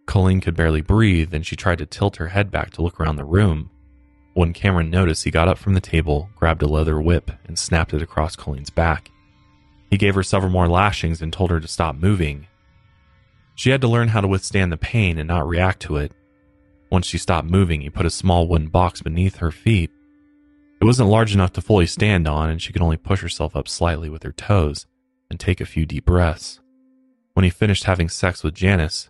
[0.06, 3.17] Colleen could barely breathe and she tried to tilt her head back to look around
[3.17, 3.69] the room.
[4.36, 7.93] When Cameron noticed, he got up from the table, grabbed a leather whip, and snapped
[7.93, 9.10] it across Colleen's back.
[9.89, 12.47] He gave her several more lashings and told her to stop moving.
[13.56, 16.12] She had to learn how to withstand the pain and not react to it.
[16.91, 19.89] Once she stopped moving, he put a small wooden box beneath her feet.
[20.80, 23.67] It wasn't large enough to fully stand on, and she could only push herself up
[23.67, 24.86] slightly with her toes
[25.30, 26.60] and take a few deep breaths.
[27.34, 29.10] When he finished having sex with Janice,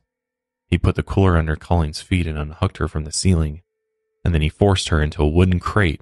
[0.69, 3.61] he put the cooler under Colleen's feet and unhooked her from the ceiling,
[4.23, 6.01] and then he forced her into a wooden crate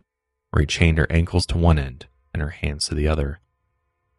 [0.52, 3.40] where he chained her ankles to one end and her hands to the other.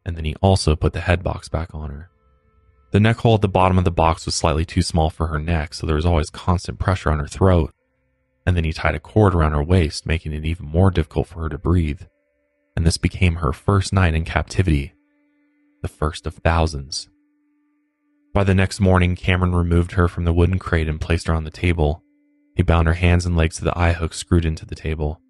[0.07, 2.11] And then he also put the head box back on her.
[2.93, 5.41] The neck hole at the bottom of the box was slightly too small for her
[5.41, 7.73] neck, so there was always constant pressure on her throat.
[8.47, 11.43] And then he tied a cord around her waist, making it even more difficult for
[11.43, 12.03] her to breathe.
[12.77, 14.95] And this became her first night in captivity,
[15.83, 17.09] the first of thousands.
[18.33, 21.45] By the next morning, Cameron removed her from the wooden crate and placed her on
[21.45, 22.03] the table.
[22.55, 25.21] He bound her hands and legs to the eye hook screwed into the table.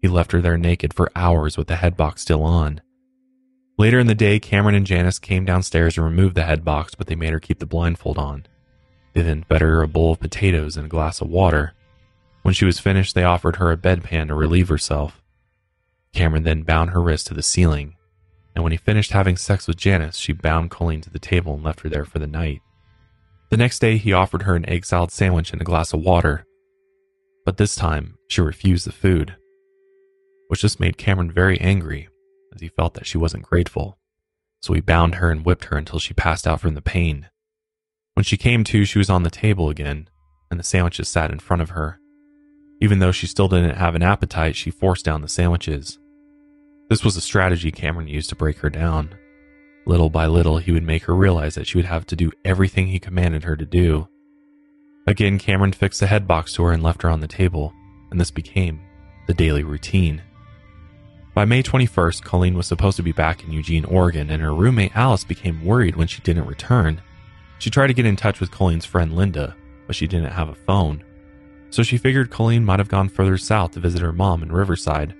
[0.00, 2.80] He left her there naked for hours with the head box still on.
[3.76, 7.08] Later in the day, Cameron and Janice came downstairs and removed the head box, but
[7.08, 8.46] they made her keep the blindfold on.
[9.14, 11.74] They then fed her a bowl of potatoes and a glass of water.
[12.42, 15.20] When she was finished, they offered her a bedpan to relieve herself.
[16.12, 17.96] Cameron then bound her wrist to the ceiling,
[18.54, 21.64] and when he finished having sex with Janice, she bound Colleen to the table and
[21.64, 22.60] left her there for the night.
[23.50, 26.44] The next day, he offered her an egg salad sandwich and a glass of water,
[27.44, 29.34] but this time she refused the food,
[30.46, 32.08] which just made Cameron very angry
[32.54, 33.98] as he felt that she wasn't grateful.
[34.60, 37.28] So he bound her and whipped her until she passed out from the pain.
[38.14, 40.08] When she came to, she was on the table again,
[40.50, 41.98] and the sandwiches sat in front of her.
[42.80, 45.98] Even though she still didn't have an appetite, she forced down the sandwiches.
[46.88, 49.14] This was a strategy Cameron used to break her down.
[49.86, 52.86] Little by little, he would make her realize that she would have to do everything
[52.86, 54.08] he commanded her to do.
[55.06, 57.74] Again, Cameron fixed the head box to her and left her on the table,
[58.10, 58.80] and this became
[59.26, 60.22] the daily routine.
[61.34, 64.96] By May 21st, Colleen was supposed to be back in Eugene, Oregon, and her roommate
[64.96, 67.02] Alice became worried when she didn't return.
[67.58, 69.56] She tried to get in touch with Colleen's friend Linda,
[69.88, 71.02] but she didn't have a phone.
[71.70, 75.12] So she figured Colleen might have gone further south to visit her mom in Riverside.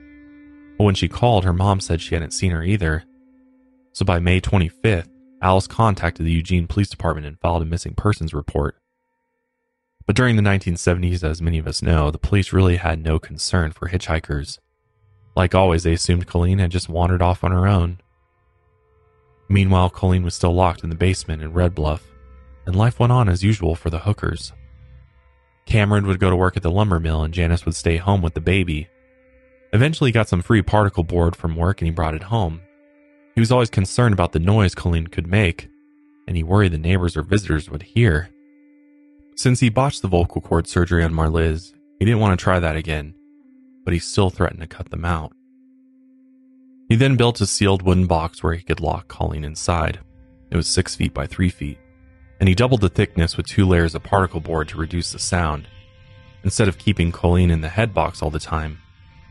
[0.79, 3.03] But when she called, her mom said she hadn't seen her either.
[3.93, 5.09] So by May 25th,
[5.43, 8.77] Alice contacted the Eugene Police Department and filed a missing persons report.
[10.07, 13.73] But during the 1970s, as many of us know, the police really had no concern
[13.73, 14.59] for hitchhikers.
[15.37, 17.99] Like always, they assumed Colleen had just wandered off on her own.
[19.49, 22.07] Meanwhile, Colleen was still locked in the basement in Red Bluff,
[22.67, 24.53] and life went on as usual for the hookers.
[25.67, 28.35] Cameron would go to work at the lumber mill, and Janice would stay home with
[28.35, 28.89] the baby.
[29.73, 32.61] Eventually, he got some free particle board from work and he brought it home.
[33.35, 35.69] He was always concerned about the noise Colleen could make,
[36.29, 38.31] and he worried the neighbors or visitors would hear.
[39.37, 42.77] Since he botched the vocal cord surgery on Marliz, he didn't want to try that
[42.77, 43.15] again,
[43.85, 45.33] but he still threatened to cut them out.
[46.89, 50.01] He then built a sealed wooden box where he could lock Colleen inside.
[50.51, 51.79] It was six feet by three feet,
[52.41, 55.67] and he doubled the thickness with two layers of particle board to reduce the sound.
[56.43, 58.79] Instead of keeping Colleen in the head box all the time,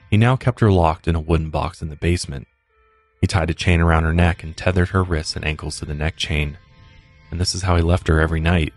[0.09, 2.47] he now kept her locked in a wooden box in the basement.
[3.21, 5.93] He tied a chain around her neck and tethered her wrists and ankles to the
[5.93, 6.57] neck chain,
[7.31, 8.73] and this is how he left her every night.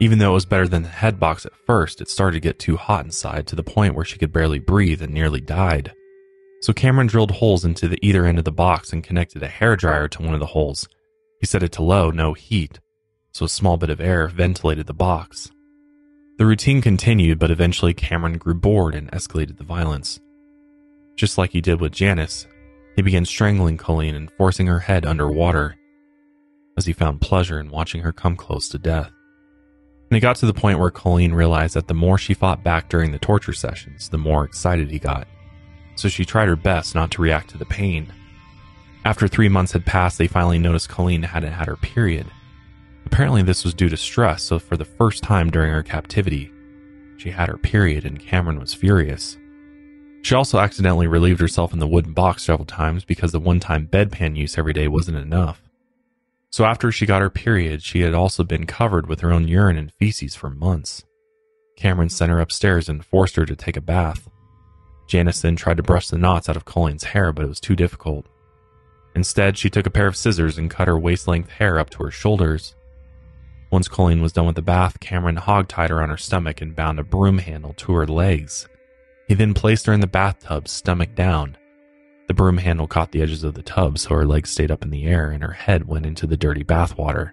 [0.00, 2.58] Even though it was better than the head box at first, it started to get
[2.58, 5.92] too hot inside to the point where she could barely breathe and nearly died.
[6.62, 10.10] So Cameron drilled holes into the either end of the box and connected a hairdryer
[10.10, 10.88] to one of the holes.
[11.40, 12.80] He set it to low, no heat,
[13.32, 15.50] so a small bit of air ventilated the box.
[16.38, 20.18] The routine continued, but eventually Cameron grew bored and escalated the violence.
[21.16, 22.48] Just like he did with Janice,
[22.96, 25.76] he began strangling Colleen and forcing her head under water,
[26.76, 29.12] as he found pleasure in watching her come close to death.
[30.14, 32.88] And it got to the point where Colleen realized that the more she fought back
[32.88, 35.26] during the torture sessions, the more excited he got.
[35.96, 38.12] So she tried her best not to react to the pain.
[39.04, 42.28] After three months had passed, they finally noticed Colleen hadn't had her period.
[43.06, 46.48] Apparently, this was due to stress, so for the first time during her captivity,
[47.16, 49.36] she had her period and Cameron was furious.
[50.22, 53.88] She also accidentally relieved herself in the wooden box several times because the one time
[53.88, 55.63] bedpan use every day wasn't enough.
[56.54, 59.76] So after she got her period, she had also been covered with her own urine
[59.76, 61.02] and feces for months.
[61.76, 64.28] Cameron sent her upstairs and forced her to take a bath.
[65.08, 67.74] Janice then tried to brush the knots out of Colleen's hair, but it was too
[67.74, 68.28] difficult.
[69.16, 72.04] Instead, she took a pair of scissors and cut her waist length hair up to
[72.04, 72.76] her shoulders.
[73.72, 77.00] Once Colleen was done with the bath, Cameron hog-tied her on her stomach and bound
[77.00, 78.68] a broom handle to her legs.
[79.26, 81.56] He then placed her in the bathtub, stomach down.
[82.26, 84.90] The broom handle caught the edges of the tub, so her legs stayed up in
[84.90, 87.32] the air and her head went into the dirty bathwater.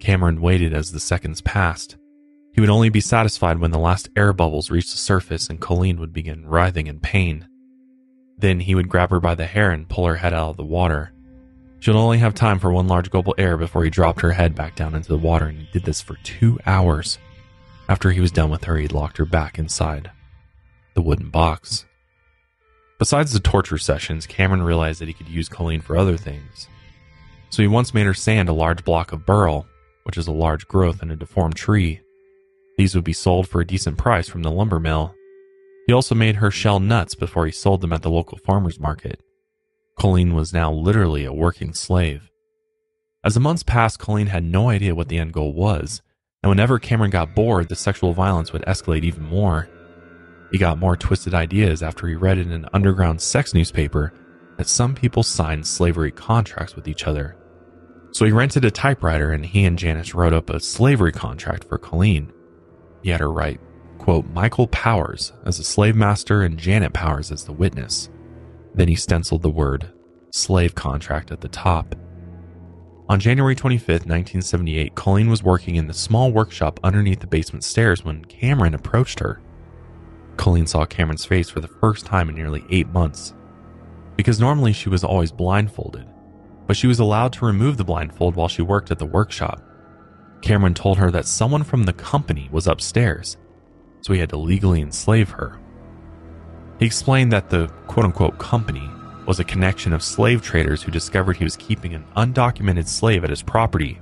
[0.00, 1.96] Cameron waited as the seconds passed.
[2.52, 6.00] He would only be satisfied when the last air bubbles reached the surface and Colleen
[6.00, 7.46] would begin writhing in pain.
[8.38, 10.64] Then he would grab her by the hair and pull her head out of the
[10.64, 11.12] water.
[11.78, 14.32] She would only have time for one large gulp of air before he dropped her
[14.32, 17.18] head back down into the water, and he did this for two hours.
[17.88, 20.10] After he was done with her, he locked her back inside
[20.94, 21.84] the wooden box.
[22.98, 26.68] Besides the torture sessions, Cameron realized that he could use Colleen for other things.
[27.50, 29.66] So he once made her sand a large block of burl,
[30.04, 32.00] which is a large growth in a deformed tree.
[32.78, 35.14] These would be sold for a decent price from the lumber mill.
[35.86, 39.20] He also made her shell nuts before he sold them at the local farmer's market.
[39.98, 42.30] Colleen was now literally a working slave.
[43.24, 46.02] As the months passed, Colleen had no idea what the end goal was,
[46.42, 49.68] and whenever Cameron got bored, the sexual violence would escalate even more.
[50.50, 54.12] He got more twisted ideas after he read in an underground sex newspaper
[54.56, 57.36] that some people signed slavery contracts with each other.
[58.12, 61.78] So he rented a typewriter and he and Janice wrote up a slavery contract for
[61.78, 62.32] Colleen.
[63.02, 63.60] He had her write,
[63.98, 68.08] quote, Michael Powers as the slave master and Janet Powers as the witness.
[68.74, 69.92] Then he stenciled the word
[70.30, 71.94] slave contract at the top.
[73.08, 78.04] On January 25, 1978, Colleen was working in the small workshop underneath the basement stairs
[78.04, 79.40] when Cameron approached her.
[80.36, 83.34] Colleen saw Cameron's face for the first time in nearly eight months.
[84.16, 86.06] Because normally she was always blindfolded,
[86.66, 89.62] but she was allowed to remove the blindfold while she worked at the workshop.
[90.42, 93.36] Cameron told her that someone from the company was upstairs,
[94.00, 95.58] so he had to legally enslave her.
[96.78, 98.88] He explained that the quote unquote company
[99.26, 103.30] was a connection of slave traders who discovered he was keeping an undocumented slave at
[103.30, 104.00] his property.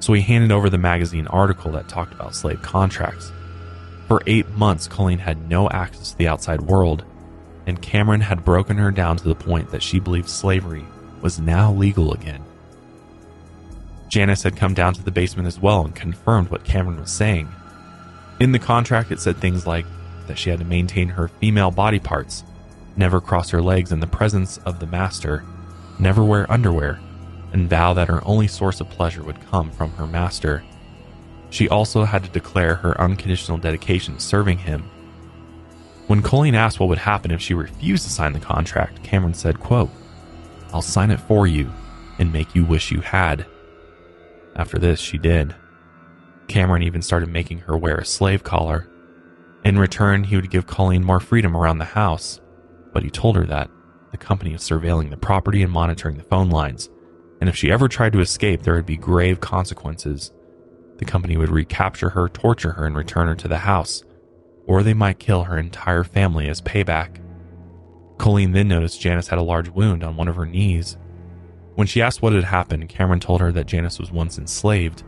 [0.00, 3.32] So he handed over the magazine article that talked about slave contracts.
[4.12, 7.02] For eight months, Colleen had no access to the outside world,
[7.66, 10.84] and Cameron had broken her down to the point that she believed slavery
[11.22, 12.44] was now legal again.
[14.10, 17.48] Janice had come down to the basement as well and confirmed what Cameron was saying.
[18.38, 19.86] In the contract, it said things like
[20.26, 22.44] that she had to maintain her female body parts,
[22.96, 25.42] never cross her legs in the presence of the master,
[25.98, 27.00] never wear underwear,
[27.54, 30.62] and vow that her only source of pleasure would come from her master.
[31.52, 34.90] She also had to declare her unconditional dedication to serving him.
[36.06, 39.60] When Colleen asked what would happen if she refused to sign the contract, Cameron said,
[39.60, 39.90] quote,
[40.72, 41.70] I'll sign it for you
[42.18, 43.44] and make you wish you had.
[44.56, 45.54] After this, she did.
[46.48, 48.88] Cameron even started making her wear a slave collar.
[49.62, 52.40] In return, he would give Colleen more freedom around the house,
[52.94, 53.70] but he told her that
[54.10, 56.88] the company was surveilling the property and monitoring the phone lines,
[57.42, 60.32] and if she ever tried to escape, there would be grave consequences.
[61.02, 64.04] The company would recapture her, torture her, and return her to the house,
[64.68, 67.20] or they might kill her entire family as payback.
[68.18, 70.96] Colleen then noticed Janice had a large wound on one of her knees.
[71.74, 75.02] When she asked what had happened, Cameron told her that Janice was once enslaved.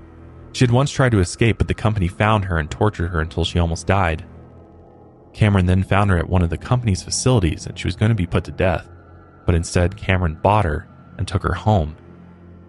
[0.53, 3.45] She had once tried to escape, but the company found her and tortured her until
[3.45, 4.25] she almost died.
[5.33, 8.17] Cameron then found her at one of the company's facilities and she was going to
[8.17, 8.89] be put to death,
[9.47, 10.89] but instead, Cameron bought her
[11.19, 11.95] and took her home.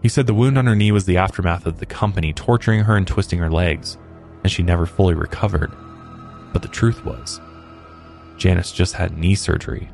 [0.06, 2.95] He said the wound on her knee was the aftermath of the company torturing her
[2.95, 3.97] and twisting her legs,
[4.43, 5.72] and she never fully recovered.
[6.53, 7.41] But the truth was,
[8.38, 9.89] Janice just had knee surgery.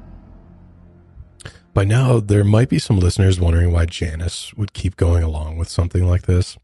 [1.74, 5.70] By now, there might be some listeners wondering why Janice would keep going along with
[5.70, 6.58] something like this.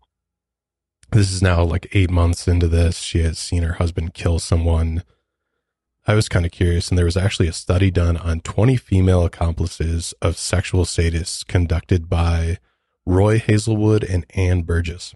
[1.13, 2.97] This is now like eight months into this.
[2.97, 5.03] She has seen her husband kill someone.
[6.05, 9.23] I was kind of curious, and there was actually a study done on 20 female
[9.23, 12.57] accomplices of sexual sadists conducted by
[13.07, 15.15] Roy Hazelwood and Ann Burgess.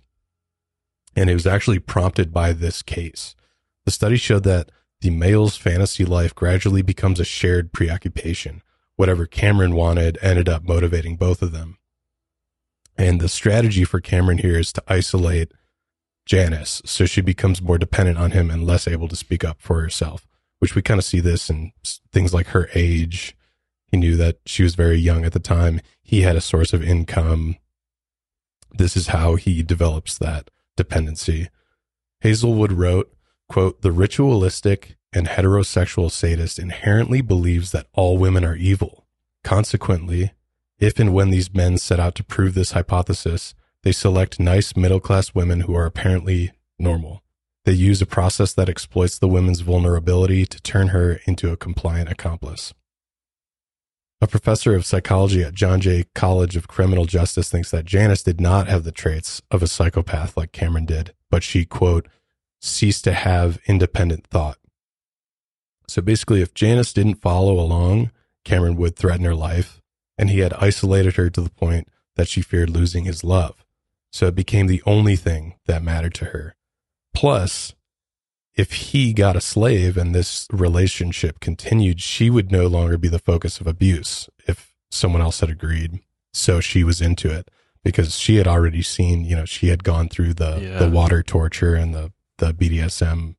[1.13, 3.35] And it was actually prompted by this case.
[3.83, 4.71] The study showed that
[5.01, 8.61] the male's fantasy life gradually becomes a shared preoccupation.
[8.95, 11.79] Whatever Cameron wanted ended up motivating both of them.
[12.97, 15.51] And the strategy for Cameron here is to isolate
[16.25, 19.81] Janice so she becomes more dependent on him and less able to speak up for
[19.81, 20.25] herself,
[20.59, 21.73] which we kind of see this in
[22.13, 23.35] things like her age.
[23.87, 25.81] He knew that she was very young at the time.
[26.01, 27.57] He had a source of income.
[28.73, 31.49] This is how he develops that dependency.
[32.21, 33.13] Hazelwood wrote,
[33.49, 39.05] quote, the ritualistic and heterosexual sadist inherently believes that all women are evil.
[39.43, 40.31] Consequently,
[40.79, 43.53] if and when these men set out to prove this hypothesis,
[43.83, 47.23] they select nice middle class women who are apparently normal.
[47.65, 52.09] They use a process that exploits the woman's vulnerability to turn her into a compliant
[52.09, 52.73] accomplice.
[54.23, 58.39] A professor of psychology at John Jay College of Criminal Justice thinks that Janice did
[58.39, 62.07] not have the traits of a psychopath like Cameron did, but she, quote,
[62.59, 64.59] ceased to have independent thought.
[65.87, 68.11] So basically, if Janice didn't follow along,
[68.45, 69.81] Cameron would threaten her life,
[70.19, 73.65] and he had isolated her to the point that she feared losing his love.
[74.11, 76.55] So it became the only thing that mattered to her.
[77.11, 77.73] Plus,
[78.55, 83.19] if he got a slave and this relationship continued, she would no longer be the
[83.19, 85.99] focus of abuse if someone else had agreed.
[86.33, 87.49] So she was into it
[87.83, 90.79] because she had already seen, you know, she had gone through the, Yeah.
[90.79, 93.35] the water torture and the, the BDSM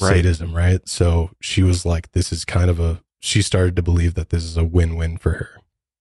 [0.00, 0.16] Right.
[0.16, 0.88] sadism, right?
[0.88, 4.42] So she was like, this is kind of a, she started to believe that this
[4.42, 5.50] is a win win for her,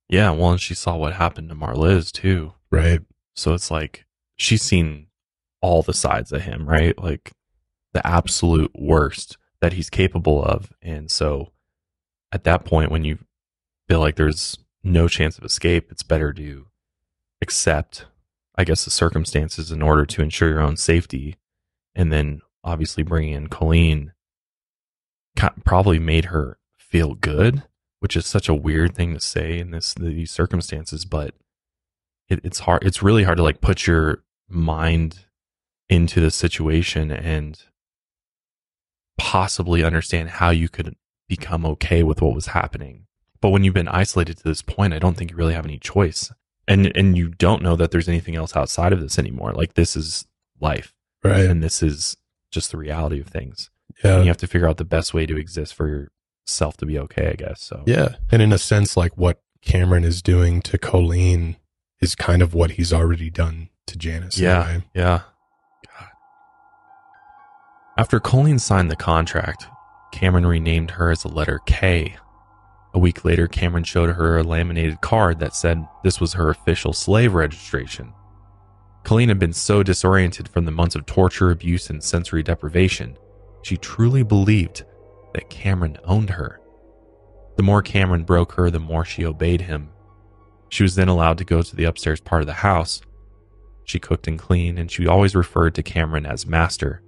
[0.09, 2.53] Yeah, well, and she saw what happened to Marliz too.
[2.71, 3.01] right?
[3.35, 4.05] So it's like
[4.37, 5.07] she's seen
[5.61, 6.97] all the sides of him, right?
[6.97, 7.31] Like
[7.93, 10.73] the absolute worst that he's capable of.
[10.81, 11.51] And so
[12.31, 13.19] at that point, when you
[13.87, 16.67] feel like there's no chance of escape, it's better to
[17.41, 18.05] accept,
[18.55, 21.37] I guess, the circumstances in order to ensure your own safety.
[21.95, 24.13] And then obviously bringing in Colleen
[25.63, 27.63] probably made her feel good,
[27.99, 31.35] which is such a weird thing to say in this these circumstances, but
[32.29, 35.25] it, it's hard it's really hard to like put your mind
[35.89, 37.63] into the situation and
[39.21, 40.95] possibly understand how you could
[41.29, 43.05] become okay with what was happening
[43.39, 45.77] but when you've been isolated to this point i don't think you really have any
[45.77, 46.31] choice
[46.67, 49.95] and and you don't know that there's anything else outside of this anymore like this
[49.95, 50.25] is
[50.59, 50.93] life
[51.23, 51.45] Right.
[51.45, 52.17] and this is
[52.51, 53.69] just the reality of things
[54.03, 54.15] Yeah.
[54.15, 56.09] and you have to figure out the best way to exist for
[56.47, 58.15] yourself to be okay i guess so Yeah.
[58.31, 61.57] And in a sense, like what Cameron is doing to Colleen
[62.01, 64.39] is kind of what he's already done to Janice.
[64.39, 65.21] Yeah, yeah.
[68.01, 69.67] After Colleen signed the contract,
[70.11, 72.15] Cameron renamed her as the letter K.
[72.95, 76.93] A week later, Cameron showed her a laminated card that said this was her official
[76.93, 78.11] slave registration.
[79.03, 83.19] Colleen had been so disoriented from the months of torture, abuse, and sensory deprivation,
[83.61, 84.83] she truly believed
[85.35, 86.59] that Cameron owned her.
[87.55, 89.91] The more Cameron broke her, the more she obeyed him.
[90.69, 92.99] She was then allowed to go to the upstairs part of the house,
[93.85, 97.03] she cooked and cleaned, and she always referred to Cameron as master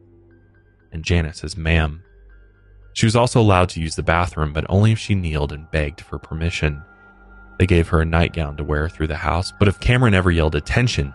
[0.94, 2.04] and Janice as ma'am.
[2.94, 6.00] She was also allowed to use the bathroom, but only if she kneeled and begged
[6.00, 6.84] for permission.
[7.60, 10.56] They gave her a nightgown to wear through the house, but if Cameron ever yelled
[10.56, 11.14] attention,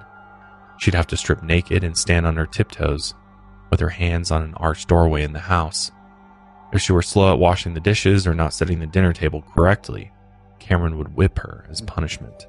[0.78, 3.14] she'd have to strip naked and stand on her tiptoes
[3.70, 5.90] with her hands on an arched doorway in the house.
[6.72, 10.12] If she were slow at washing the dishes or not setting the dinner table correctly,
[10.58, 12.46] Cameron would whip her as punishment.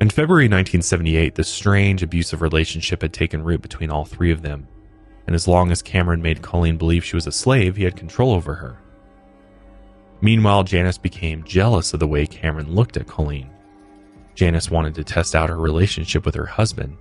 [0.00, 4.66] In February 1978, this strange abusive relationship had taken root between all three of them,
[5.26, 8.32] and as long as Cameron made Colleen believe she was a slave, he had control
[8.32, 8.78] over her.
[10.20, 13.50] Meanwhile, Janice became jealous of the way Cameron looked at Colleen.
[14.34, 16.96] Janice wanted to test out her relationship with her husband,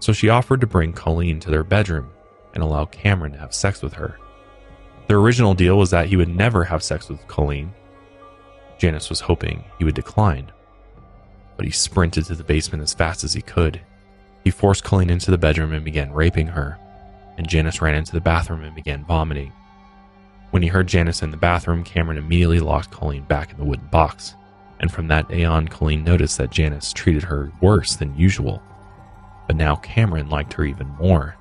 [0.00, 2.10] so she offered to bring Colleen to their bedroom
[2.54, 4.18] and allow Cameron to have sex with her.
[5.06, 7.72] Their original deal was that he would never have sex with Colleen.
[8.78, 10.52] Janice was hoping he would decline
[11.58, 13.80] but he sprinted to the basement as fast as he could.
[14.44, 16.78] He forced Colleen into the bedroom and began raping her,
[17.38, 19.52] and Janice ran into the bathroom and began vomiting.
[20.50, 23.86] When he heard Janice in the bathroom, Cameron immediately locked Colleen back in the wooden
[23.86, 24.34] box,
[24.80, 28.62] and from that day on, Colleen noticed that Janice treated her worse than usual.
[29.46, 31.36] But now Cameron liked her even more.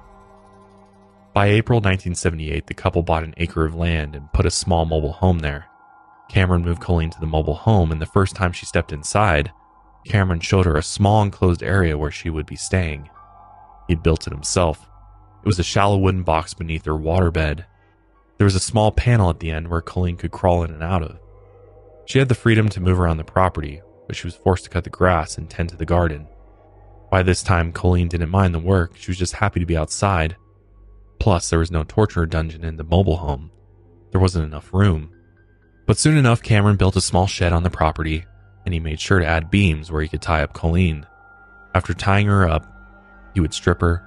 [1.33, 5.13] By April 1978, the couple bought an acre of land and put a small mobile
[5.13, 5.65] home there.
[6.29, 9.51] Cameron moved Colleen to the mobile home, and the first time she stepped inside,
[10.05, 13.09] Cameron showed her a small enclosed area where she would be staying.
[13.87, 14.86] He'd built it himself.
[15.47, 17.63] It was a shallow wooden box beneath her waterbed.
[18.37, 21.03] There was a small panel at the end where Colleen could crawl in and out
[21.03, 21.21] of.
[22.03, 24.83] She had the freedom to move around the property, but she was forced to cut
[24.83, 26.27] the grass and tend to the garden.
[27.09, 30.35] By this time, Colleen didn't mind the work, she was just happy to be outside.
[31.17, 33.49] Plus, there was no torture dungeon in the mobile home.
[34.11, 35.13] There wasn't enough room.
[35.85, 38.25] But soon enough, Cameron built a small shed on the property
[38.65, 41.07] and he made sure to add beams where he could tie up Colleen.
[41.73, 42.67] After tying her up,
[43.33, 44.03] he would strip her,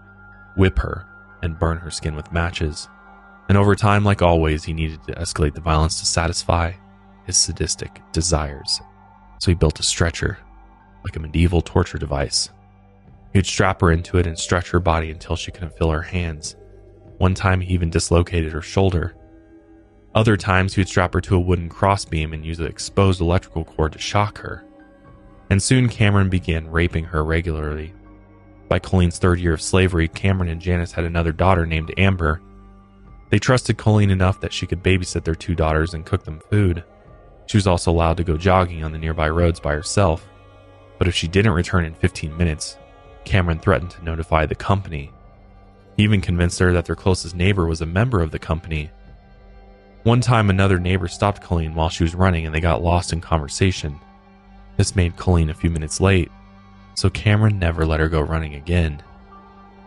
[0.54, 1.06] whip her,
[1.42, 2.88] and burn her skin with matches.
[3.48, 6.72] And over time, like always, he needed to escalate the violence to satisfy
[7.26, 8.80] his sadistic desires.
[9.38, 10.38] So he built a stretcher,
[11.04, 12.50] like a medieval torture device.
[13.32, 16.56] He'd strap her into it and stretch her body until she couldn't feel her hands.
[17.18, 19.14] One time, he even dislocated her shoulder.
[20.14, 23.64] Other times, he would strap her to a wooden crossbeam and use an exposed electrical
[23.64, 24.64] cord to shock her.
[25.50, 27.94] And soon Cameron began raping her regularly.
[28.70, 32.40] By Colleen's third year of slavery, Cameron and Janice had another daughter named Amber.
[33.28, 36.84] They trusted Colleen enough that she could babysit their two daughters and cook them food.
[37.46, 40.24] She was also allowed to go jogging on the nearby roads by herself.
[40.98, 42.78] But if she didn't return in 15 minutes,
[43.24, 45.10] Cameron threatened to notify the company.
[45.96, 48.92] He even convinced her that their closest neighbor was a member of the company.
[50.04, 53.20] One time, another neighbor stopped Colleen while she was running and they got lost in
[53.20, 53.98] conversation.
[54.76, 56.30] This made Colleen a few minutes late,
[57.00, 59.02] so Cameron never let her go running again.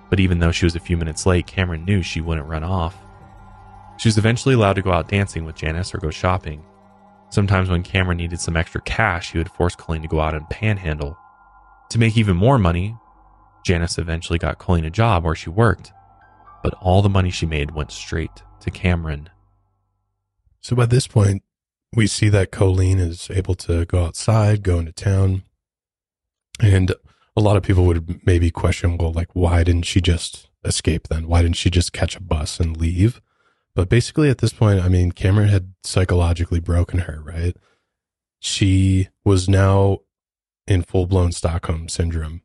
[0.10, 2.98] But even though she was a few minutes late, Cameron knew she wouldn't run off.
[4.00, 6.66] She was eventually allowed to go out dancing with Janice or go shopping.
[7.30, 10.50] Sometimes, when Cameron needed some extra cash, he would force Colleen to go out and
[10.50, 11.16] panhandle.
[11.92, 12.98] To make even more money,
[13.64, 15.94] Janice eventually got Colleen a job where she worked,
[16.64, 19.30] but all the money she made went straight to Cameron.
[20.62, 21.44] So by this point,
[21.96, 25.44] we see that Colleen is able to go outside, go into town.
[26.60, 26.96] And
[27.36, 31.28] a lot of people would maybe question, well, like, why didn't she just escape then?
[31.28, 33.22] Why didn't she just catch a bus and leave?
[33.76, 37.58] But basically, at this point, I mean, Cameron had psychologically broken her, right?
[38.40, 40.00] She was now
[40.68, 42.42] in full blown Stockholm syndrome.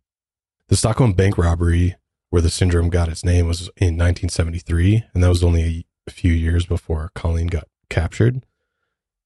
[0.68, 1.96] The Stockholm bank robbery,
[2.30, 6.32] where the syndrome got its name, was in 1973, and that was only a few
[6.32, 8.44] years before Colleen got captured.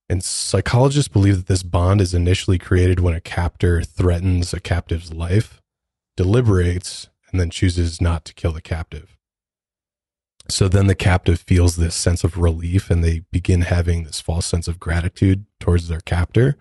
[0.08, 5.12] And psychologists believe that this bond is initially created when a captor threatens a captive's
[5.12, 5.62] life,
[6.16, 9.16] deliberates, and then chooses not to kill the captive.
[10.48, 14.46] So then the captive feels this sense of relief and they begin having this false
[14.46, 16.56] sense of gratitude towards their captor.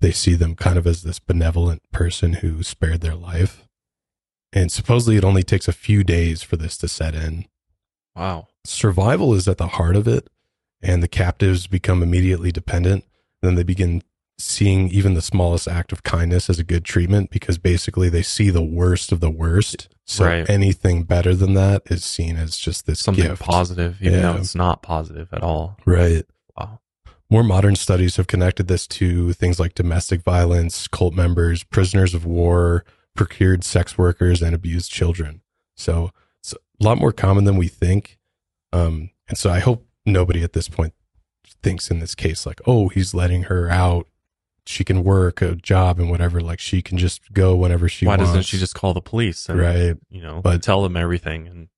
[0.00, 3.68] They see them kind of as this benevolent person who spared their life.
[4.52, 7.46] And supposedly it only takes a few days for this to set in.
[8.16, 8.48] Wow.
[8.64, 10.28] Survival is at the heart of it,
[10.82, 13.04] and the captives become immediately dependent.
[13.42, 14.02] Then they begin
[14.38, 18.48] seeing even the smallest act of kindness as a good treatment because basically they see
[18.48, 19.88] the worst of the worst.
[20.06, 20.48] So Right.
[20.48, 23.42] anything better than that is seen as just this Something gift.
[23.42, 24.32] positive, even Yeah.
[24.32, 25.76] though it's not positive at all.
[25.84, 26.24] Right.
[26.58, 26.80] Wow.
[27.28, 32.24] More modern studies have connected this to things like domestic violence, cult members, prisoners of
[32.24, 35.42] war, procured sex workers, and abused children.
[35.76, 38.18] So it's a lot more common than we think.
[38.72, 40.94] Um, and so I hope nobody at this point
[41.62, 44.06] thinks in this case like, oh, he's letting her out.
[44.66, 46.40] She can work a job and whatever.
[46.40, 48.18] Like she can just go whenever she wants.
[48.18, 48.30] Why wants.
[48.30, 49.96] doesn't she just call the police and right?
[50.10, 51.48] you know But- tell them everything?
[51.48, 51.68] And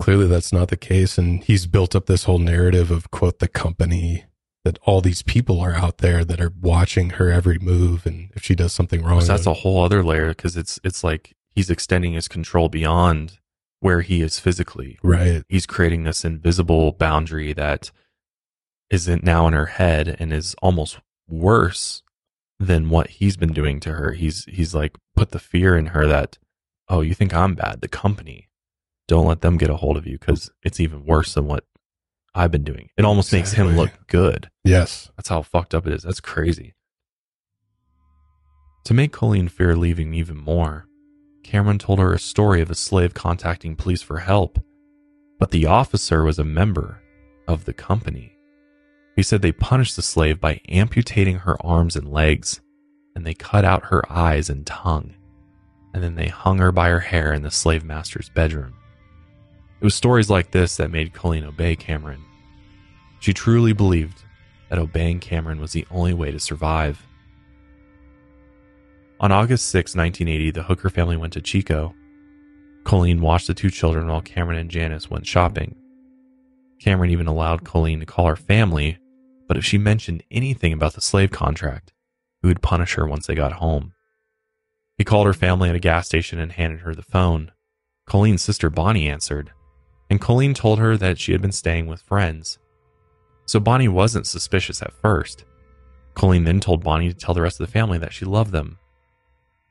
[0.00, 3.48] clearly that's not the case and he's built up this whole narrative of quote the
[3.48, 4.24] company
[4.64, 8.42] that all these people are out there that are watching her every move and if
[8.42, 12.12] she does something wrong that's a whole other layer because it's it's like he's extending
[12.12, 13.38] his control beyond
[13.80, 14.98] where he is physically.
[15.02, 17.90] right He's creating this invisible boundary that
[18.90, 20.98] isn't now in her head and is almost
[21.28, 22.02] worse
[22.58, 24.12] than what he's been doing to her.
[24.12, 26.38] He's he's like put the fear in her that
[26.88, 28.48] oh, you think I'm bad, the company.
[29.06, 31.64] Don't let them get a hold of you cuz it's even worse than what
[32.34, 32.90] I've been doing.
[32.96, 34.50] It almost makes him look good.
[34.64, 36.02] yes That's how fucked up it is.
[36.02, 36.74] That's crazy.
[38.84, 40.87] To make Colleen fear leaving even more,
[41.48, 44.58] Cameron told her a story of a slave contacting police for help,
[45.38, 47.00] but the officer was a member
[47.46, 48.36] of the company.
[49.16, 52.60] He said they punished the slave by amputating her arms and legs,
[53.16, 55.14] and they cut out her eyes and tongue,
[55.94, 58.74] and then they hung her by her hair in the slave master's bedroom.
[59.80, 62.22] It was stories like this that made Colleen obey Cameron.
[63.20, 64.22] She truly believed
[64.68, 67.06] that obeying Cameron was the only way to survive.
[69.20, 71.92] On August 6, 1980, the Hooker family went to Chico.
[72.84, 75.74] Colleen watched the two children while Cameron and Janice went shopping.
[76.80, 78.96] Cameron even allowed Colleen to call her family,
[79.48, 81.92] but if she mentioned anything about the slave contract,
[82.40, 83.92] he would punish her once they got home.
[84.96, 87.50] He called her family at a gas station and handed her the phone.
[88.06, 89.50] Colleen's sister Bonnie answered,
[90.08, 92.60] and Colleen told her that she had been staying with friends.
[93.46, 95.44] So Bonnie wasn't suspicious at first.
[96.14, 98.77] Colleen then told Bonnie to tell the rest of the family that she loved them.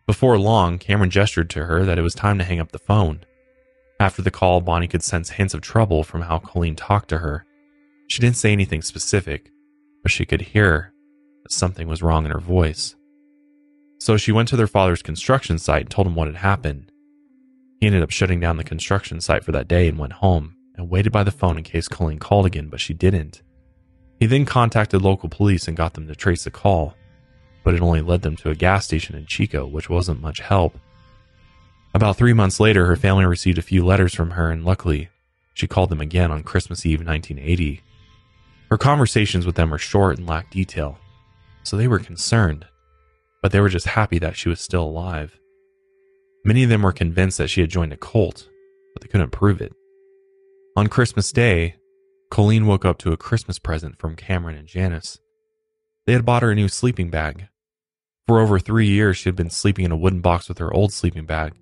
[0.08, 3.26] Before long, Cameron gestured to her that it was time to hang up the phone.
[4.00, 7.46] After the call, Bonnie could sense hints of trouble from how Colleen talked to her.
[8.08, 9.52] She didn't say anything specific,
[10.02, 10.94] but she could hear
[11.44, 12.96] that something was wrong in her voice.
[14.00, 16.90] So she went to their father's construction site and told him what had happened.
[17.82, 20.90] He ended up shutting down the construction site for that day and went home and
[20.90, 23.42] waited by the phone in case Colleen called again, but she didn't.
[24.20, 26.96] He then contacted local police and got them to trace the call,
[27.68, 30.80] but it only led them to a gas station in Chico, which wasn't much help.
[31.94, 35.10] About three months later, her family received a few letters from her, and luckily,
[35.54, 37.82] she called them again on Christmas Eve 1980.
[38.70, 40.98] Her conversations with them were short and lacked detail,
[41.64, 42.66] so they were concerned,
[43.42, 45.38] but they were just happy that she was still alive.
[46.46, 48.48] Many of them were convinced that she had joined a cult,
[48.94, 49.74] but they couldn't prove it.
[50.78, 51.76] On Christmas Day,
[52.32, 55.20] Colleen woke up to a Christmas present from Cameron and Janice.
[56.06, 57.50] They had bought her a new sleeping bag.
[58.28, 60.92] For over three years, she had been sleeping in a wooden box with her old
[60.92, 61.54] sleeping bag,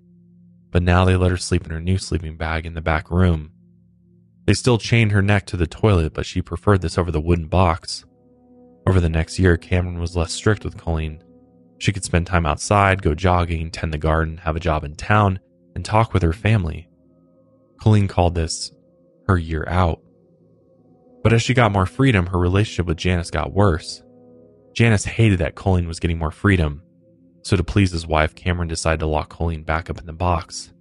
[0.72, 3.52] but now they let her sleep in her new sleeping bag in the back room.
[4.46, 7.46] They still chained her neck to the toilet, but she preferred this over the wooden
[7.46, 8.04] box.
[8.88, 11.22] Over the next year, Cameron was less strict with Colleen.
[11.78, 15.38] She could spend time outside, go jogging, tend the garden, have a job in town,
[15.74, 16.88] and talk with her family.
[17.80, 18.72] Colleen called this
[19.28, 20.00] her year out.
[21.22, 24.02] But as she got more freedom, her relationship with Janice got worse.
[24.76, 26.82] Janice hated that Colleen was getting more freedom,
[27.40, 30.74] so to please his wife, Cameron decided to lock Colleen back up in the box.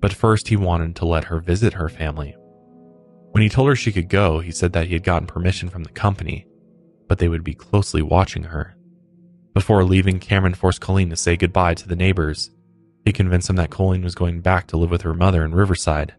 [0.00, 2.34] But first, he wanted to let her visit her family.
[3.32, 5.84] When he told her she could go, he said that he had gotten permission from
[5.84, 6.46] the company,
[7.06, 8.78] but they would be closely watching her.
[9.52, 12.50] Before leaving, Cameron forced Colleen to say goodbye to the neighbors.
[13.04, 16.14] He convinced them that Colleen was going back to live with her mother in Riverside.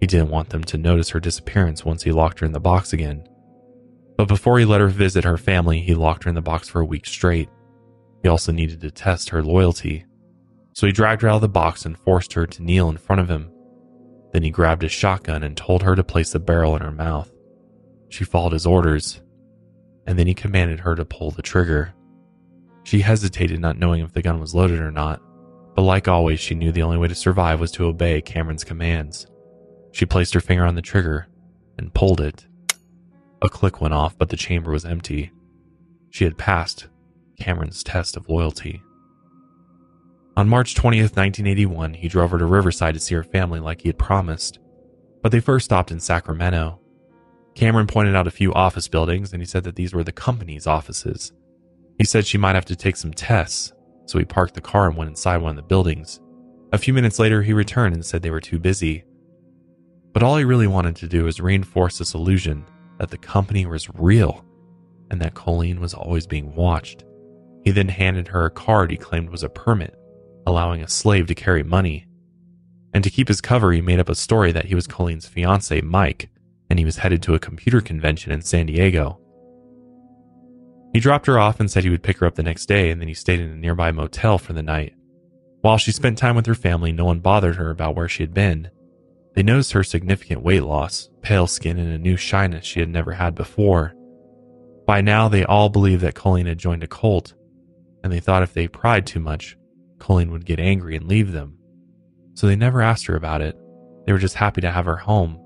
[0.00, 2.92] He didn't want them to notice her disappearance once he locked her in the box
[2.92, 3.26] again.
[4.18, 6.80] But before he let her visit her family, he locked her in the box for
[6.80, 7.48] a week straight.
[8.24, 10.06] He also needed to test her loyalty.
[10.74, 13.20] So he dragged her out of the box and forced her to kneel in front
[13.20, 13.48] of him.
[14.32, 17.32] Then he grabbed his shotgun and told her to place the barrel in her mouth.
[18.08, 19.20] She followed his orders,
[20.04, 21.94] and then he commanded her to pull the trigger.
[22.82, 25.22] She hesitated, not knowing if the gun was loaded or not,
[25.76, 29.28] but like always, she knew the only way to survive was to obey Cameron's commands.
[29.92, 31.28] She placed her finger on the trigger
[31.78, 32.47] and pulled it.
[33.40, 35.30] A click went off, but the chamber was empty.
[36.10, 36.88] She had passed
[37.38, 38.82] Cameron's test of loyalty.
[40.36, 43.88] On March 20th, 1981, he drove her to Riverside to see her family like he
[43.88, 44.58] had promised,
[45.22, 46.80] but they first stopped in Sacramento.
[47.54, 50.66] Cameron pointed out a few office buildings and he said that these were the company's
[50.66, 51.32] offices.
[51.98, 53.72] He said she might have to take some tests,
[54.06, 56.20] so he parked the car and went inside one of the buildings.
[56.72, 59.04] A few minutes later, he returned and said they were too busy.
[60.12, 62.64] But all he really wanted to do was reinforce this illusion
[62.98, 64.44] that the company was real
[65.10, 67.04] and that Colleen was always being watched.
[67.64, 69.94] He then handed her a card he claimed was a permit,
[70.46, 72.06] allowing a slave to carry money.
[72.94, 75.80] And to keep his cover, he made up a story that he was Colleen's fiance,
[75.80, 76.30] Mike,
[76.70, 79.20] and he was headed to a computer convention in San Diego.
[80.92, 83.00] He dropped her off and said he would pick her up the next day, and
[83.00, 84.94] then he stayed in a nearby motel for the night.
[85.60, 88.32] While she spent time with her family, no one bothered her about where she had
[88.32, 88.70] been.
[89.34, 93.12] They noticed her significant weight loss, pale skin, and a new shyness she had never
[93.12, 93.94] had before.
[94.86, 97.34] By now, they all believed that Colleen had joined a cult,
[98.02, 99.56] and they thought if they pried too much,
[99.98, 101.58] Colleen would get angry and leave them.
[102.34, 103.56] So they never asked her about it.
[104.06, 105.38] They were just happy to have her home.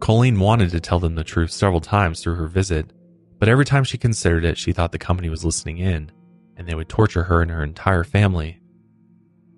[0.00, 2.92] Colleen wanted to tell them the truth several times through her visit,
[3.38, 6.12] but every time she considered it, she thought the company was listening in,
[6.56, 8.60] and they would torture her and her entire family.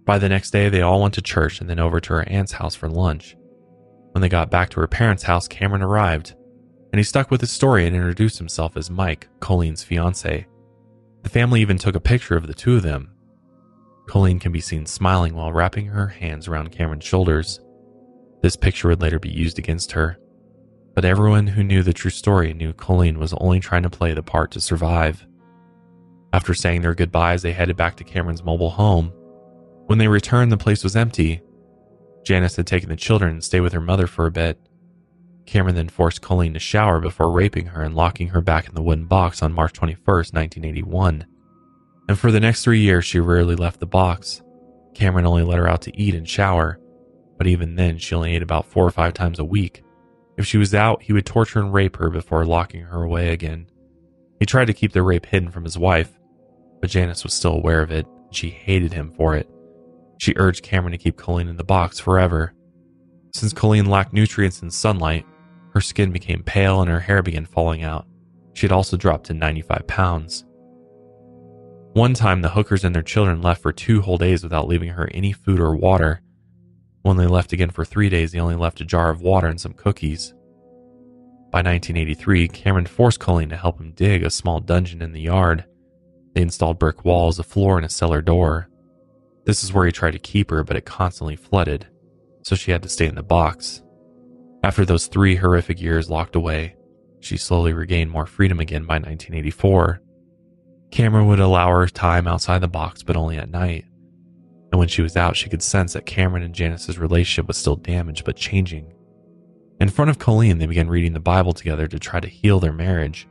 [0.09, 2.53] By the next day, they all went to church and then over to her aunt's
[2.53, 3.37] house for lunch.
[4.13, 6.35] When they got back to her parents' house, Cameron arrived,
[6.91, 10.47] and he stuck with his story and introduced himself as Mike, Colleen's fiance.
[11.25, 13.13] The family even took a picture of the two of them.
[14.07, 17.61] Colleen can be seen smiling while wrapping her hands around Cameron's shoulders.
[18.41, 20.17] This picture would later be used against her.
[20.95, 24.23] But everyone who knew the true story knew Colleen was only trying to play the
[24.23, 25.27] part to survive.
[26.33, 29.13] After saying their goodbyes, they headed back to Cameron's mobile home.
[29.89, 31.41] When they returned, the place was empty.
[32.23, 34.61] Janice had taken the children and stayed with her mother for a bit.
[35.47, 38.83] Cameron then forced Colleen to shower before raping her and locking her back in the
[38.83, 41.25] wooden box on March 21, 1981.
[42.07, 44.43] And for the next three years, she rarely left the box.
[44.93, 46.79] Cameron only let her out to eat and shower,
[47.39, 49.83] but even then, she only ate about four or five times a week.
[50.37, 53.71] If she was out, he would torture and rape her before locking her away again.
[54.39, 56.13] He tried to keep the rape hidden from his wife,
[56.83, 59.49] but Janice was still aware of it, and she hated him for it.
[60.19, 62.53] She urged Cameron to keep Colleen in the box forever.
[63.35, 65.25] Since Colleen lacked nutrients and sunlight,
[65.75, 68.07] her skin became pale and her hair began falling out.
[68.55, 70.45] She had also dropped to 95 pounds.
[71.93, 75.09] One time, the hookers and their children left for two whole days without leaving her
[75.13, 76.21] any food or water.
[77.03, 79.61] When they left again for three days, they only left a jar of water and
[79.61, 80.35] some cookies.
[81.51, 85.65] By 1983, Cameron forced Colleen to help him dig a small dungeon in the yard.
[86.35, 88.69] They installed brick walls, a floor, and a cellar door.
[89.49, 91.87] This is where he tried to keep her, but it constantly flooded,
[92.43, 93.83] so she had to stay in the box.
[94.63, 96.77] After those three horrific years locked away,
[97.21, 100.03] she slowly regained more freedom again by 1984.
[100.91, 103.87] Cameron would allow her time outside the box, but only at night.
[104.71, 107.77] And when she was out, she could sense that Cameron and Janice's relationship was still
[107.77, 108.93] damaged but changing.
[109.81, 112.75] In front of Colleen, they began reading the Bible together to try to heal their
[112.75, 113.27] marriage.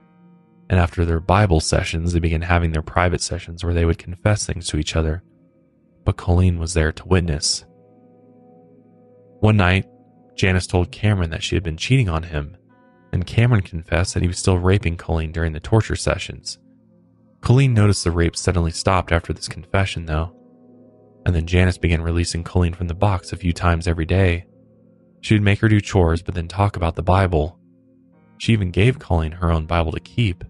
[0.68, 4.47] And after their Bible sessions, they began having their private sessions where they would confess
[4.47, 5.22] things to each other.
[6.07, 7.65] But Colleen was there to witness.
[9.41, 9.85] One night,
[10.37, 12.55] Janice told Cameron that she had been cheating on him,
[13.11, 16.59] and Cameron confessed that he was still raping Colleen during the torture sessions.
[17.41, 20.33] Colleen noticed the rape suddenly stopped after this confession, though,
[21.25, 24.45] and then Janice began releasing Colleen from the box a few times every day.
[25.19, 27.59] She would make her do chores, but then talk about the Bible.
[28.37, 30.45] She even gave Colleen her own Bible to keep.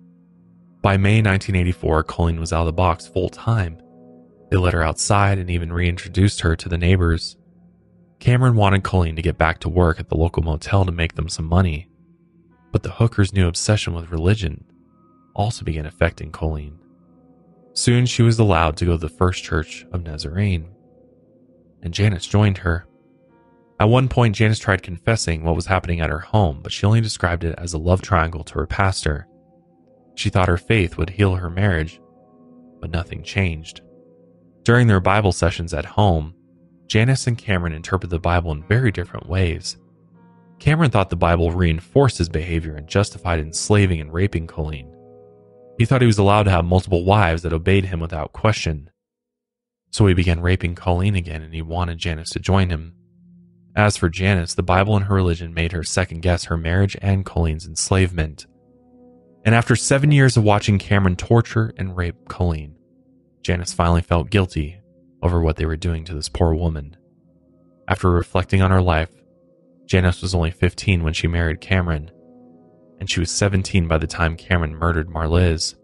[0.83, 3.81] By May 1984, Colleen was out of the box full time.
[4.49, 7.37] They let her outside and even reintroduced her to the neighbors.
[8.19, 11.29] Cameron wanted Colleen to get back to work at the local motel to make them
[11.29, 11.89] some money.
[12.71, 14.63] But the hooker's new obsession with religion
[15.35, 16.79] also began affecting Colleen.
[17.73, 20.67] Soon she was allowed to go to the First Church of Nazarene,
[21.83, 22.87] and Janice joined her.
[23.79, 27.01] At one point, Janice tried confessing what was happening at her home, but she only
[27.01, 29.27] described it as a love triangle to her pastor.
[30.15, 32.01] She thought her faith would heal her marriage,
[32.79, 33.81] but nothing changed.
[34.67, 36.35] During their Bible sessions at home,
[36.87, 39.77] Janice and Cameron interpret the Bible in very different ways.
[40.59, 44.93] Cameron thought the Bible reinforced his behavior and justified enslaving and raping Colleen.
[45.79, 48.89] He thought he was allowed to have multiple wives that obeyed him without question.
[49.91, 52.93] So he began raping Colleen again and he wanted Janice to join him.
[53.73, 57.25] As for Janice, the Bible and her religion made her second guess her marriage and
[57.25, 58.45] Colleen's enslavement.
[59.45, 62.76] And after seven years of watching Cameron torture and rape Colleen,
[63.47, 64.77] Janice finally felt guilty
[65.23, 66.97] over what they were doing to this poor woman.
[67.87, 69.09] After reflecting on her life,
[69.85, 72.11] Janice was only 15 when she married Cameron,
[72.99, 75.75] and she was 17 by the time Cameron murdered Marliz.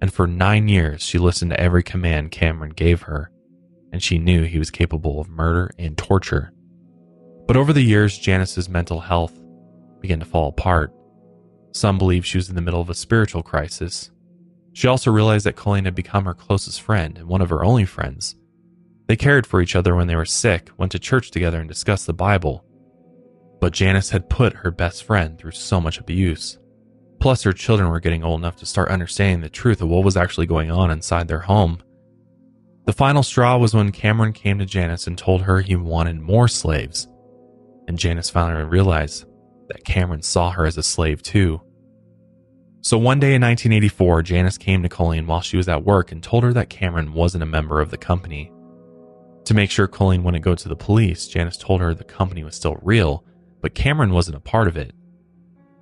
[0.00, 3.32] And for nine years, she listened to every command Cameron gave her,
[3.92, 6.52] and she knew he was capable of murder and torture.
[7.48, 9.34] But over the years, Janice's mental health
[10.00, 10.94] began to fall apart.
[11.72, 14.12] Some believe she was in the middle of a spiritual crisis.
[14.72, 17.84] She also realized that Colleen had become her closest friend and one of her only
[17.84, 18.36] friends.
[19.08, 22.06] They cared for each other when they were sick, went to church together, and discussed
[22.06, 22.64] the Bible.
[23.60, 26.58] But Janice had put her best friend through so much abuse.
[27.18, 30.16] Plus, her children were getting old enough to start understanding the truth of what was
[30.16, 31.82] actually going on inside their home.
[32.86, 36.48] The final straw was when Cameron came to Janice and told her he wanted more
[36.48, 37.08] slaves.
[37.88, 39.26] And Janice finally realized
[39.68, 41.60] that Cameron saw her as a slave too.
[42.82, 46.22] So one day in 1984, Janice came to Colleen while she was at work and
[46.22, 48.50] told her that Cameron wasn't a member of the company.
[49.44, 52.54] To make sure Colleen wouldn't go to the police, Janice told her the company was
[52.54, 53.24] still real,
[53.60, 54.94] but Cameron wasn't a part of it.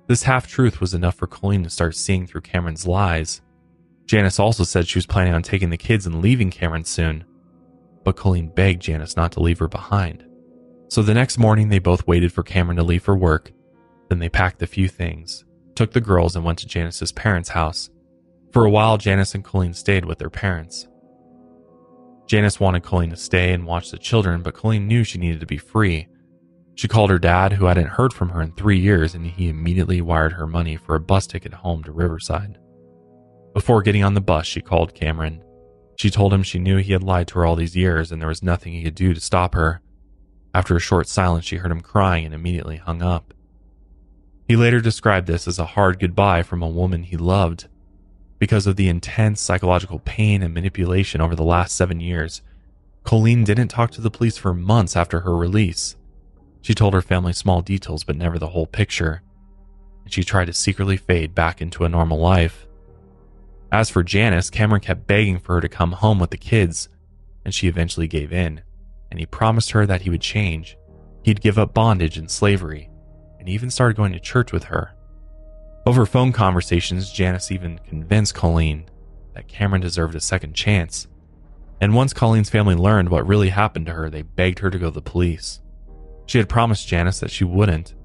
[0.07, 3.41] This half truth was enough for Colleen to start seeing through Cameron's lies.
[4.05, 7.23] Janice also said she was planning on taking the kids and leaving Cameron soon,
[8.03, 10.25] but Colleen begged Janice not to leave her behind.
[10.89, 13.51] So the next morning, they both waited for Cameron to leave for work.
[14.09, 15.45] Then they packed a few things,
[15.79, 17.89] took the girls, and went to Janice's parents' house.
[18.51, 20.89] For a while, Janice and Colleen stayed with their parents.
[22.27, 25.45] Janice wanted Colleen to stay and watch the children, but Colleen knew she needed to
[25.45, 26.09] be free.
[26.75, 30.01] She called her dad, who hadn't heard from her in three years, and he immediately
[30.01, 32.57] wired her money for a bus ticket home to Riverside.
[33.53, 35.41] Before getting on the bus, she called Cameron.
[35.95, 38.27] She told him she knew he had lied to her all these years and there
[38.27, 39.81] was nothing he could do to stop her.
[40.53, 43.33] After a short silence, she heard him crying and immediately hung up.
[44.49, 47.67] He later described this as a hard goodbye from a woman he loved.
[48.39, 52.41] Because of the intense psychological pain and manipulation over the last seven years,
[53.03, 55.97] Colleen didn't talk to the police for months after her release.
[56.61, 59.21] She told her family small details, but never the whole picture.
[60.03, 62.67] And she tried to secretly fade back into a normal life.
[63.71, 66.89] As for Janice, Cameron kept begging for her to come home with the kids,
[67.45, 68.63] and she eventually gave in,
[69.11, 70.75] and he promised her that he would change.
[71.21, 72.88] He'd give up bondage and slavery,
[73.39, 74.93] and even started going to church with her.
[75.85, 78.89] Over phone conversations, Janice even convinced Colleen
[79.33, 81.07] that Cameron deserved a second chance.
[81.81, 84.87] And once Colleen's family learned what really happened to her, they begged her to go
[84.87, 85.61] to the police.
[86.25, 87.95] She had promised Janice that she wouldn't.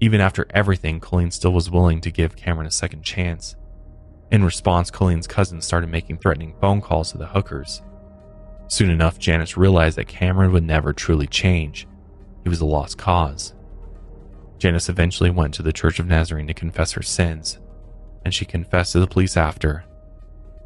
[0.00, 3.56] Even after everything, Colleen still was willing to give Cameron a second chance.
[4.30, 7.82] In response, Colleen's cousin started making threatening phone calls to the hookers.
[8.68, 11.88] Soon enough, Janice realized that Cameron would never truly change.
[12.44, 13.54] He was a lost cause.
[14.60, 17.58] Janice eventually went to the Church of Nazarene to confess her sins,
[18.24, 19.84] and she confessed to the police after.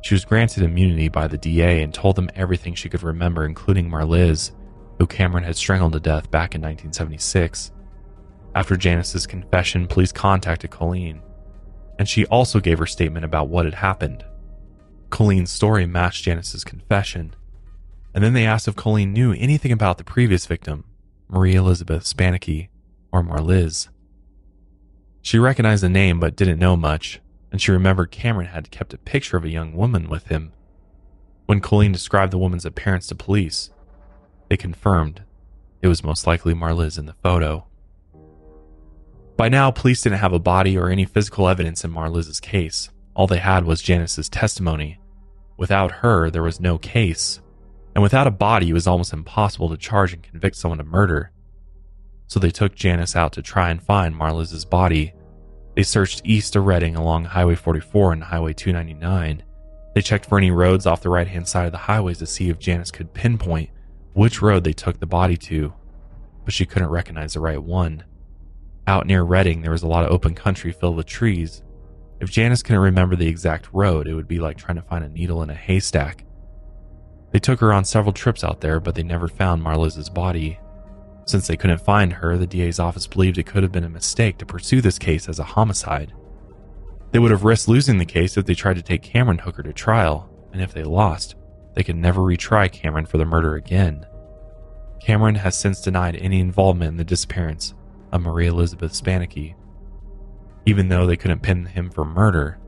[0.02, 3.88] She was granted immunity by the DA and told them everything she could remember, including
[3.88, 4.50] Marliz,
[4.98, 7.70] who Cameron had strangled to death back in 1976.
[8.56, 11.22] After Janice's confession, police contacted Colleen,
[11.96, 14.24] and she also gave her statement about what had happened.
[15.10, 17.34] Colleen's story matched Janice's confession,
[18.12, 20.84] and then they asked if Colleen knew anything about the previous victim,
[21.28, 22.68] Marie Elizabeth Spannhake,
[23.14, 23.88] or Marliz.
[25.22, 27.20] She recognized the name but didn't know much,
[27.52, 30.52] and she remembered Cameron had kept a picture of a young woman with him.
[31.46, 33.70] When Colleen described the woman's appearance to police,
[34.48, 35.22] they confirmed
[35.80, 37.66] it was most likely Marliz in the photo.
[39.36, 42.90] By now, police didn't have a body or any physical evidence in Marliz's case.
[43.14, 44.98] All they had was Janice's testimony.
[45.56, 47.40] Without her, there was no case.
[47.94, 51.30] And without a body, it was almost impossible to charge and convict someone of murder.
[52.26, 55.14] So they took Janice out to try and find Marliz's body.
[55.76, 59.42] They searched east of Redding along Highway 44 and Highway 299.
[59.94, 62.48] They checked for any roads off the right hand side of the highways to see
[62.48, 63.70] if Janice could pinpoint
[64.12, 65.72] which road they took the body to,
[66.44, 68.04] but she couldn't recognize the right one.
[68.86, 71.62] Out near Redding, there was a lot of open country filled with trees.
[72.20, 75.08] If Janice couldn't remember the exact road, it would be like trying to find a
[75.08, 76.24] needle in a haystack.
[77.32, 80.58] They took her on several trips out there, but they never found Marliz's body.
[81.26, 84.38] Since they couldn't find her, the DA's office believed it could have been a mistake
[84.38, 86.12] to pursue this case as a homicide.
[87.12, 89.72] They would have risked losing the case if they tried to take Cameron Hooker to
[89.72, 91.36] trial, and if they lost,
[91.74, 94.06] they could never retry Cameron for the murder again.
[95.00, 97.74] Cameron has since denied any involvement in the disappearance
[98.12, 99.54] of Marie Elizabeth Spannhake.
[100.66, 102.58] Even though they couldn't pin him for murder,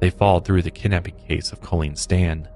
[0.00, 2.48] they followed through the kidnapping case of Colleen Stan.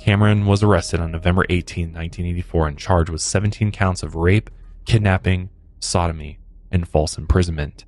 [0.00, 4.48] Cameron was arrested on November 18, 1984, and charged with 17 counts of rape,
[4.86, 6.38] kidnapping, sodomy,
[6.70, 7.84] and false imprisonment.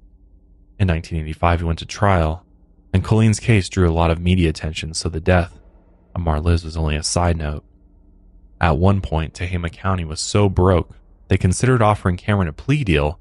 [0.79, 2.45] In 1985, he went to trial,
[2.93, 5.59] and Colleen's case drew a lot of media attention, so the death
[6.15, 7.65] of Marliz was only a side note.
[8.61, 10.95] At one point, Tehama County was so broke,
[11.29, 13.19] they considered offering Cameron a plea deal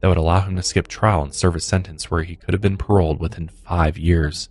[0.00, 2.60] that would allow him to skip trial and serve a sentence where he could have
[2.60, 4.48] been paroled within five years.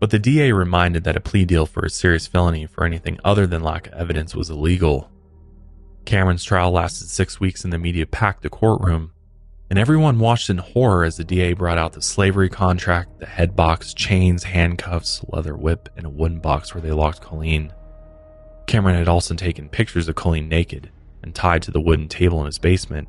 [0.00, 3.46] But the DA reminded that a plea deal for a serious felony for anything other
[3.46, 5.10] than lack of evidence was illegal.
[6.06, 9.12] Cameron's trial lasted six weeks and the media packed the courtroom,
[9.68, 13.54] and everyone watched in horror as the DA brought out the slavery contract, the head
[13.54, 17.70] box, chains, handcuffs, leather whip, and a wooden box where they locked Colleen.
[18.66, 20.90] Cameron had also taken pictures of Colleen naked
[21.22, 23.06] and tied to the wooden table in his basement.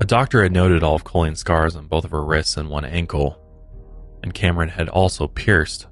[0.00, 2.84] A doctor had noted all of Colleen's scars on both of her wrists and one
[2.84, 3.38] ankle,
[4.24, 5.86] and Cameron had also pierced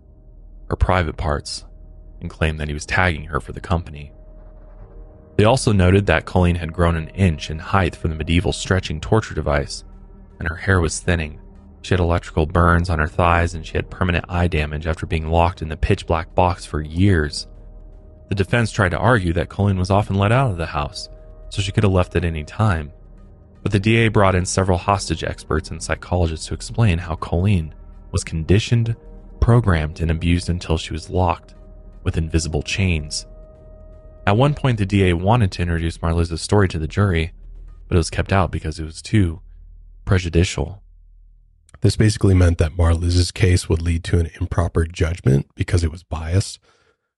[0.70, 1.66] her private parts
[2.22, 4.10] and claimed that he was tagging her for the company.
[5.36, 9.02] They also noted that Colleen had grown an inch in height from the medieval stretching
[9.02, 9.84] torture device,
[10.38, 11.40] and her hair was thinning.
[11.82, 15.28] She had electrical burns on her thighs, and she had permanent eye damage after being
[15.28, 17.48] locked in the pitch black box for years.
[18.30, 21.10] The defense tried to argue that Colleen was often let out of the house,
[21.50, 22.92] so she could have left at any time.
[23.62, 27.74] But the DA brought in several hostage experts and psychologists to explain how Colleen
[28.12, 28.94] was conditioned,
[29.40, 31.54] programmed, and abused until she was locked
[32.04, 33.26] with invisible chains.
[34.26, 37.32] At one point, the DA wanted to introduce Marliz's story to the jury,
[37.88, 39.40] but it was kept out because it was too
[40.04, 40.82] prejudicial.
[41.80, 46.04] This basically meant that Marliz's case would lead to an improper judgment because it was
[46.04, 46.60] biased.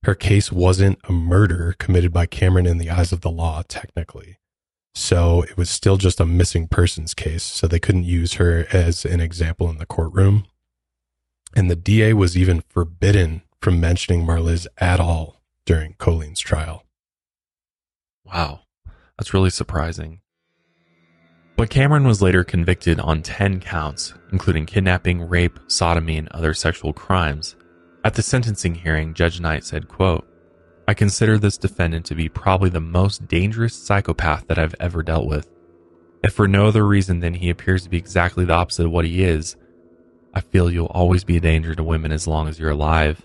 [0.05, 4.39] Her case wasn't a murder committed by Cameron in the eyes of the law, technically.
[4.95, 9.05] So it was still just a missing persons case, so they couldn't use her as
[9.05, 10.47] an example in the courtroom.
[11.55, 16.85] And the DA was even forbidden from mentioning Marliz at all during Colleen's trial.
[18.25, 18.61] Wow,
[19.17, 20.21] that's really surprising.
[21.57, 26.93] But Cameron was later convicted on 10 counts, including kidnapping, rape, sodomy, and other sexual
[26.93, 27.55] crimes.
[28.05, 30.27] At the sentencing hearing, Judge Knight said, quote,
[30.89, 35.27] I consider this defendant to be probably the most dangerous psychopath that I've ever dealt
[35.27, 35.49] with.
[36.23, 39.05] If for no other reason than he appears to be exactly the opposite of what
[39.05, 39.57] he is,
[40.35, 43.25] I feel you'll always be a danger to women as long as you're alive.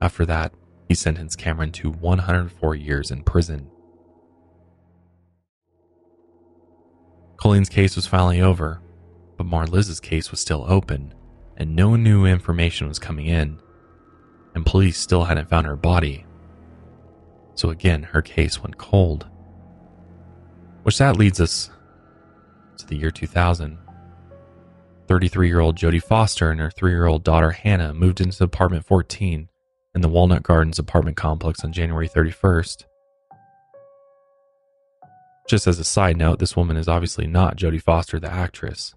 [0.00, 0.54] After that,
[0.88, 3.68] he sentenced Cameron to 104 years in prison.
[7.36, 8.80] Colleen's case was finally over,
[9.36, 11.12] but Marliz's case was still open,
[11.56, 13.60] and no new information was coming in,
[14.54, 16.24] and police still hadn't found her body.
[17.54, 19.26] So again, her case went cold.
[20.84, 21.70] Which that leads us
[22.78, 23.78] to the year 2000.
[25.12, 28.86] 33 year old Jodie Foster and her three year old daughter Hannah moved into apartment
[28.86, 29.46] 14
[29.94, 32.84] in the Walnut Gardens apartment complex on January 31st.
[35.46, 38.94] Just as a side note, this woman is obviously not Jodie Foster, the actress.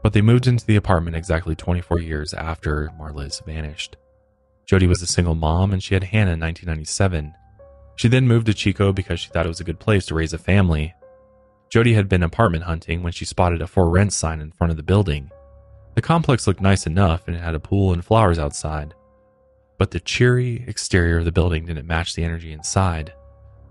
[0.00, 3.96] But they moved into the apartment exactly 24 years after Marliz vanished.
[4.70, 7.34] Jodie was a single mom and she had Hannah in 1997.
[7.96, 10.32] She then moved to Chico because she thought it was a good place to raise
[10.32, 10.94] a family.
[11.70, 14.76] Jodie had been apartment hunting when she spotted a for rent sign in front of
[14.76, 15.30] the building.
[15.94, 18.94] The complex looked nice enough and it had a pool and flowers outside.
[19.78, 23.12] But the cheery exterior of the building didn't match the energy inside.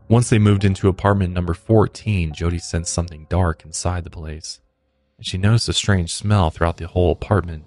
[0.08, 4.60] Once they moved into apartment number 14, Jody sensed something dark inside the place,
[5.18, 7.64] and she noticed a strange smell throughout the whole apartment.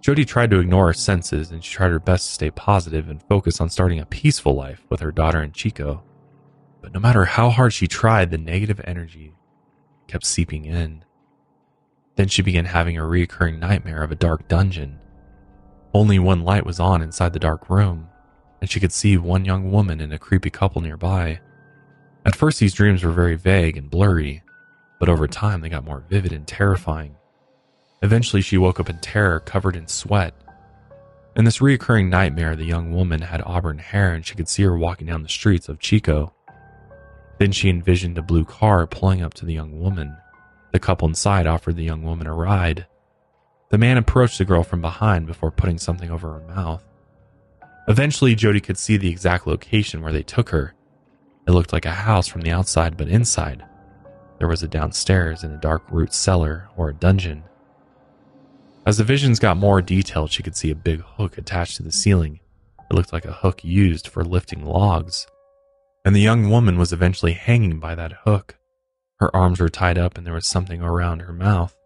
[0.00, 3.22] Jody tried to ignore her senses and she tried her best to stay positive and
[3.24, 6.04] focus on starting a peaceful life with her daughter and Chico.
[6.80, 9.34] But no matter how hard she tried, the negative energy
[10.06, 11.04] kept seeping in.
[12.16, 14.98] Then she began having a recurring nightmare of a dark dungeon.
[15.92, 18.08] Only one light was on inside the dark room,
[18.60, 21.40] and she could see one young woman and a creepy couple nearby.
[22.24, 24.42] At first, these dreams were very vague and blurry,
[24.98, 27.16] but over time they got more vivid and terrifying.
[28.02, 30.34] Eventually, she woke up in terror, covered in sweat.
[31.36, 34.76] In this recurring nightmare, the young woman had auburn hair and she could see her
[34.76, 36.32] walking down the streets of Chico.
[37.38, 40.16] Then she envisioned a blue car pulling up to the young woman.
[40.72, 42.86] The couple inside offered the young woman a ride.
[43.70, 46.84] The man approached the girl from behind before putting something over her mouth.
[47.88, 50.74] Eventually, Jody could see the exact location where they took her.
[51.46, 53.64] It looked like a house from the outside, but inside,
[54.38, 57.44] there was a downstairs and a dark root cellar or a dungeon.
[58.84, 61.92] As the visions got more detailed, she could see a big hook attached to the
[61.92, 62.40] ceiling.
[62.90, 65.26] It looked like a hook used for lifting logs.
[66.06, 68.56] And the young woman was eventually hanging by that hook.
[69.18, 71.76] Her arms were tied up and there was something around her mouth.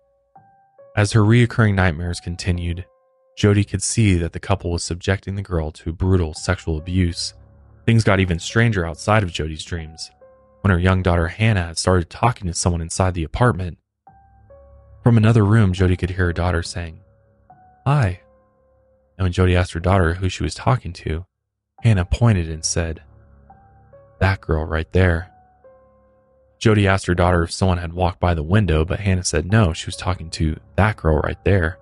[0.94, 2.84] As her reoccurring nightmares continued,
[3.38, 7.32] Jody could see that the couple was subjecting the girl to brutal sexual abuse.
[7.86, 10.10] Things got even stranger outside of Jody's dreams
[10.60, 13.78] when her young daughter Hannah had started talking to someone inside the apartment.
[15.02, 17.00] From another room, Jody could hear her daughter saying,
[17.86, 18.20] Hi.
[19.16, 21.24] And when Jody asked her daughter who she was talking to,
[21.82, 23.02] Hannah pointed and said,
[24.20, 25.30] That girl right there.
[26.58, 29.72] Jody asked her daughter if someone had walked by the window, but Hannah said no,
[29.72, 31.78] she was talking to that girl right there.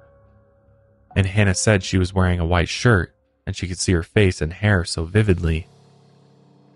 [1.17, 3.15] And Hannah said she was wearing a white shirt
[3.45, 5.67] and she could see her face and hair so vividly.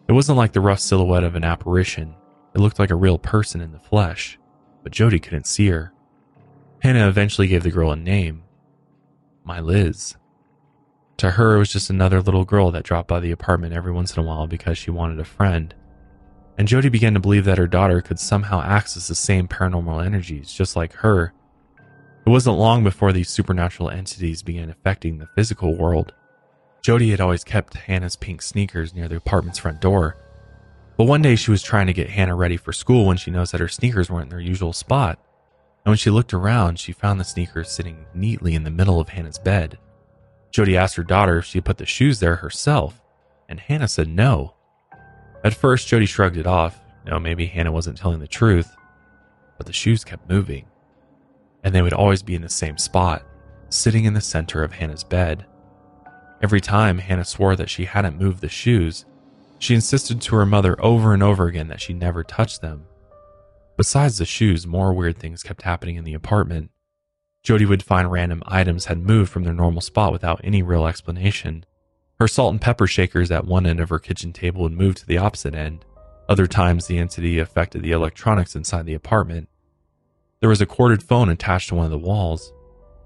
[0.09, 2.17] It wasn't like the rough silhouette of an apparition,
[2.55, 4.39] it looked like a real person in the flesh,
[4.83, 5.93] but Jody couldn't see her.
[6.81, 8.43] Hannah eventually gave the girl a name
[9.45, 10.17] My Liz.
[11.23, 14.17] To her, it was just another little girl that dropped by the apartment every once
[14.17, 15.73] in a while because she wanted a friend.
[16.59, 20.53] And Jody began to believe that her daughter could somehow access the same paranormal energies,
[20.53, 21.33] just like her.
[22.27, 26.13] It wasn't long before these supernatural entities began affecting the physical world.
[26.83, 30.17] Jody had always kept Hannah's pink sneakers near the apartment's front door.
[30.97, 33.53] But one day she was trying to get Hannah ready for school when she noticed
[33.53, 35.21] that her sneakers weren't in their usual spot.
[35.85, 39.11] And when she looked around, she found the sneakers sitting neatly in the middle of
[39.11, 39.79] Hannah's bed.
[40.53, 43.01] Jody asked her daughter if she had put the shoes there herself,
[43.49, 44.55] and Hannah said no.
[45.43, 46.79] At first, Jody shrugged it off.
[47.05, 48.77] Know, maybe Hannah wasn't telling the truth.
[49.57, 50.67] But the shoes kept moving,
[51.65, 53.25] and they would always be in the same spot,
[53.71, 55.47] sitting in the center of Hannah's bed.
[56.43, 59.05] Every time Hannah swore that she hadn't moved the shoes,
[59.59, 62.85] she insisted to her mother over and over again that she never touched them.
[63.77, 66.72] Besides the shoes, more weird things kept happening in the apartment.
[67.43, 71.65] Jody would find random items had moved from their normal spot without any real explanation.
[72.21, 75.07] Her salt and pepper shakers at one end of her kitchen table would move to
[75.07, 75.85] the opposite end.
[76.29, 79.49] Other times, the entity affected the electronics inside the apartment.
[80.39, 82.53] There was a corded phone attached to one of the walls,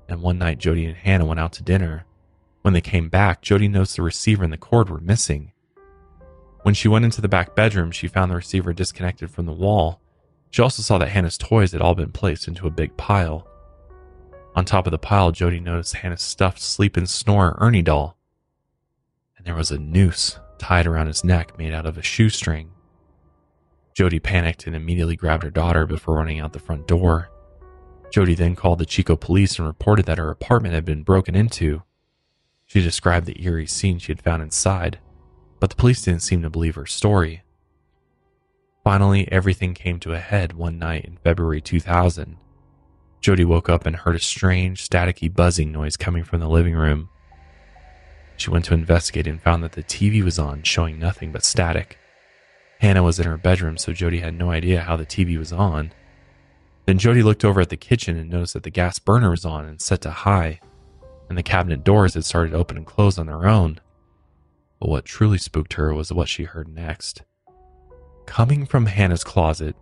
[0.09, 2.05] and one night Jody and Hannah went out to dinner.
[2.61, 5.53] When they came back, Jody noticed the receiver and the cord were missing.
[6.63, 10.01] When she went into the back bedroom, she found the receiver disconnected from the wall.
[10.51, 13.47] She also saw that Hannah's toys had all been placed into a big pile.
[14.57, 18.17] On top of the pile, Jody noticed Hannah's stuffed sleep and snore Ernie doll.
[19.37, 22.71] And there was a noose tied around his neck made out of a shoestring.
[23.93, 27.29] Jody panicked and immediately grabbed her daughter before running out the front door.
[28.11, 31.83] Jody then called the Chico police and reported that her apartment had been broken into.
[32.65, 34.99] She described the eerie scene she had found inside,
[35.61, 37.43] but the police didn't seem to believe her story.
[38.83, 42.39] Finally, everything came to a head one night in February 2000.
[43.21, 47.09] Jody woke up and heard a strange, staticky buzzing noise coming from the living room.
[48.37, 51.99] She went to investigate and found that the TV was on, showing nothing but static.
[52.81, 55.93] Hannah was in her bedroom, so Jody had no idea how the TV was on.
[56.85, 59.65] Then Jody looked over at the kitchen and noticed that the gas burner was on
[59.65, 60.61] and set to high,
[61.29, 63.81] and the cabinet doors had started to open and close on their own.
[64.79, 67.23] But what truly spooked her was what she heard next.
[68.27, 69.75] Coming from Hannah's closet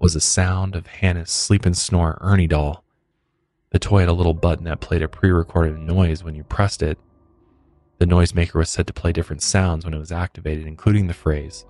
[0.00, 2.82] was the sound of Hannah's sleep and snore Ernie doll.
[3.70, 6.82] The toy had a little button that played a pre recorded noise when you pressed
[6.82, 6.98] it.
[7.98, 11.66] The noisemaker was set to play different sounds when it was activated, including the phrase,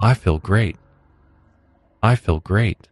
[0.00, 0.76] I feel great.
[2.02, 2.88] I feel great.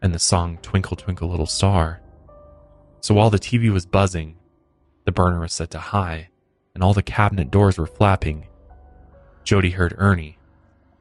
[0.00, 2.00] And the song Twinkle Twinkle Little Star.
[3.00, 4.36] So while the TV was buzzing,
[5.04, 6.28] the burner was set to high,
[6.74, 8.46] and all the cabinet doors were flapping,
[9.44, 10.38] Jody heard Ernie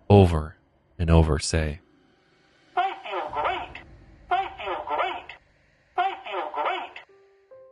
[0.10, 0.57] over
[0.98, 1.80] and over say,
[2.76, 3.82] I feel great.
[4.30, 5.36] I feel great.
[5.98, 6.92] I feel great.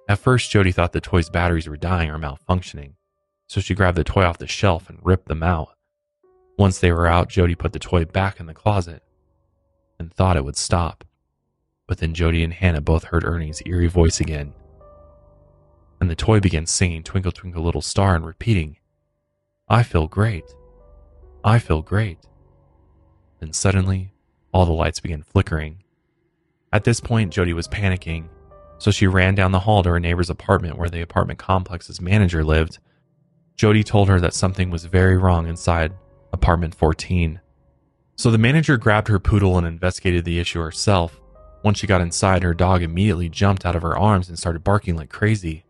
[0.07, 2.93] At first, Jody thought the toy's batteries were dying or malfunctioning,
[3.47, 5.69] so she grabbed the toy off the shelf and ripped them out.
[6.57, 9.03] Once they were out, Jody put the toy back in the closet
[9.99, 11.03] and thought it would stop.
[11.87, 14.53] But then Jody and Hannah both heard Ernie's eerie voice again.
[15.99, 18.77] And the toy began singing Twinkle Twinkle Little Star and repeating,
[19.67, 20.45] I feel great.
[21.43, 22.19] I feel great.
[23.39, 24.11] Then suddenly,
[24.51, 25.83] all the lights began flickering.
[26.71, 28.27] At this point, Jody was panicking,
[28.77, 32.43] so she ran down the hall to her neighbor's apartment where the apartment complex's manager
[32.43, 32.79] lived.
[33.55, 35.93] Jody told her that something was very wrong inside
[36.33, 37.39] apartment 14.
[38.17, 41.19] So the manager grabbed her poodle and investigated the issue herself.
[41.63, 44.95] Once she got inside, her dog immediately jumped out of her arms and started barking
[44.95, 45.65] like crazy.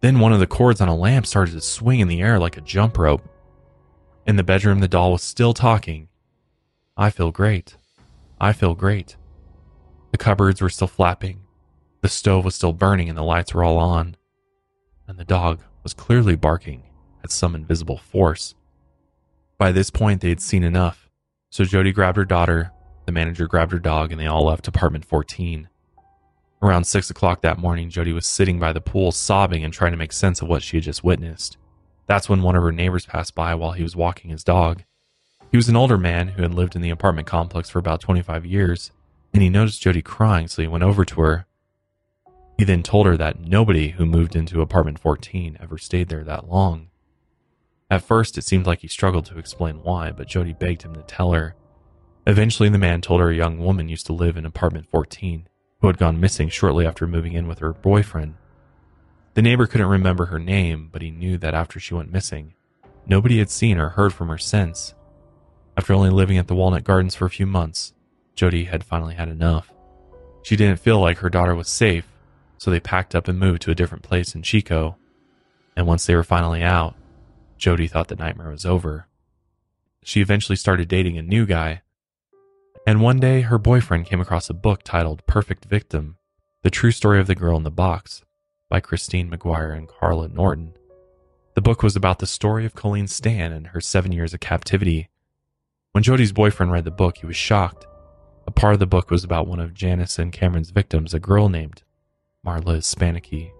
[0.00, 2.56] Then one of the cords on a lamp started to swing in the air like
[2.56, 3.26] a jump rope.
[4.26, 6.08] In the bedroom, the doll was still talking.
[7.00, 7.78] I feel great.
[8.38, 9.16] I feel great.
[10.12, 11.40] The cupboards were still flapping.
[12.02, 14.18] The stove was still burning and the lights were all on.
[15.08, 16.82] And the dog was clearly barking
[17.24, 18.54] at some invisible force.
[19.56, 21.08] By this point, they had seen enough.
[21.48, 22.70] So Jody grabbed her daughter,
[23.06, 25.70] the manager grabbed her dog, and they all left apartment 14.
[26.60, 29.96] Around 6 o'clock that morning, Jody was sitting by the pool, sobbing and trying to
[29.96, 31.56] make sense of what she had just witnessed.
[32.06, 34.82] That's when one of her neighbors passed by while he was walking his dog.
[35.50, 38.46] He was an older man who had lived in the apartment complex for about 25
[38.46, 38.92] years,
[39.34, 41.46] and he noticed Jody crying, so he went over to her.
[42.56, 46.48] He then told her that nobody who moved into apartment 14 ever stayed there that
[46.48, 46.88] long.
[47.90, 51.02] At first, it seemed like he struggled to explain why, but Jody begged him to
[51.02, 51.56] tell her.
[52.26, 55.48] Eventually, the man told her a young woman used to live in apartment 14
[55.80, 58.34] who had gone missing shortly after moving in with her boyfriend.
[59.34, 62.54] The neighbor couldn't remember her name, but he knew that after she went missing,
[63.06, 64.94] nobody had seen or heard from her since.
[65.76, 67.94] After only living at the Walnut Gardens for a few months,
[68.34, 69.72] Jody had finally had enough.
[70.42, 72.06] She didn't feel like her daughter was safe,
[72.58, 74.96] so they packed up and moved to a different place in Chico.
[75.76, 76.94] And once they were finally out,
[77.56, 79.06] Jody thought the nightmare was over.
[80.02, 81.82] She eventually started dating a new guy.
[82.86, 86.16] And one day, her boyfriend came across a book titled Perfect Victim
[86.62, 88.22] The True Story of the Girl in the Box
[88.70, 90.74] by Christine McGuire and Carla Norton.
[91.54, 95.08] The book was about the story of Colleen Stan and her seven years of captivity.
[95.92, 97.84] When Jody's boyfriend read the book, he was shocked.
[98.46, 101.48] A part of the book was about one of Janice and Cameron's victims, a girl
[101.48, 101.82] named
[102.46, 103.50] Marliz Spannhake.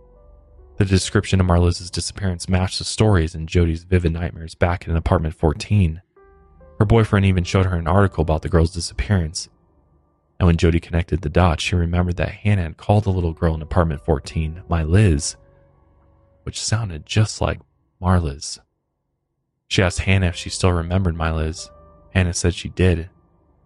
[0.77, 5.35] The description of Marliz disappearance matched the stories in Jody's vivid nightmares back in apartment
[5.35, 6.03] 14.
[6.79, 9.49] Her boyfriend even showed her an article about the girl's disappearance.
[10.39, 13.57] And when Jody connected the dots, she remembered that Hannah had called the little girl
[13.57, 15.35] in apartment 14 my Liz,
[16.45, 17.61] which sounded just like
[18.01, 18.61] Marliz.
[19.67, 21.69] She asked Hannah if she still remembered my Liz.
[22.11, 23.09] Hannah said she did,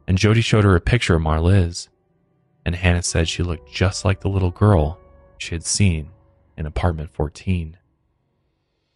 [0.07, 1.89] and Jody showed her a picture of Marliz,
[2.65, 4.99] and Hannah said she looked just like the little girl
[5.39, 6.11] she had seen
[6.57, 7.79] in apartment 14.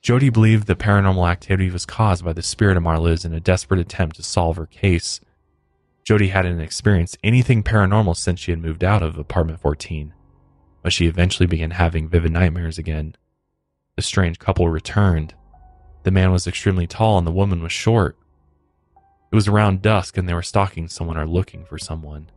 [0.00, 3.80] Jody believed the paranormal activity was caused by the spirit of Marliz in a desperate
[3.80, 5.20] attempt to solve her case.
[6.04, 10.14] Jody hadn't experienced anything paranormal since she had moved out of apartment 14,
[10.82, 13.14] but she eventually began having vivid nightmares again.
[13.96, 15.34] The strange couple returned.
[16.04, 18.16] The man was extremely tall and the woman was short.
[19.30, 22.30] It was around dusk and they were stalking someone or looking for someone.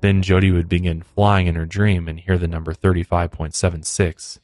[0.00, 4.38] Then Jody would begin flying in her dream and hear the number 35.76.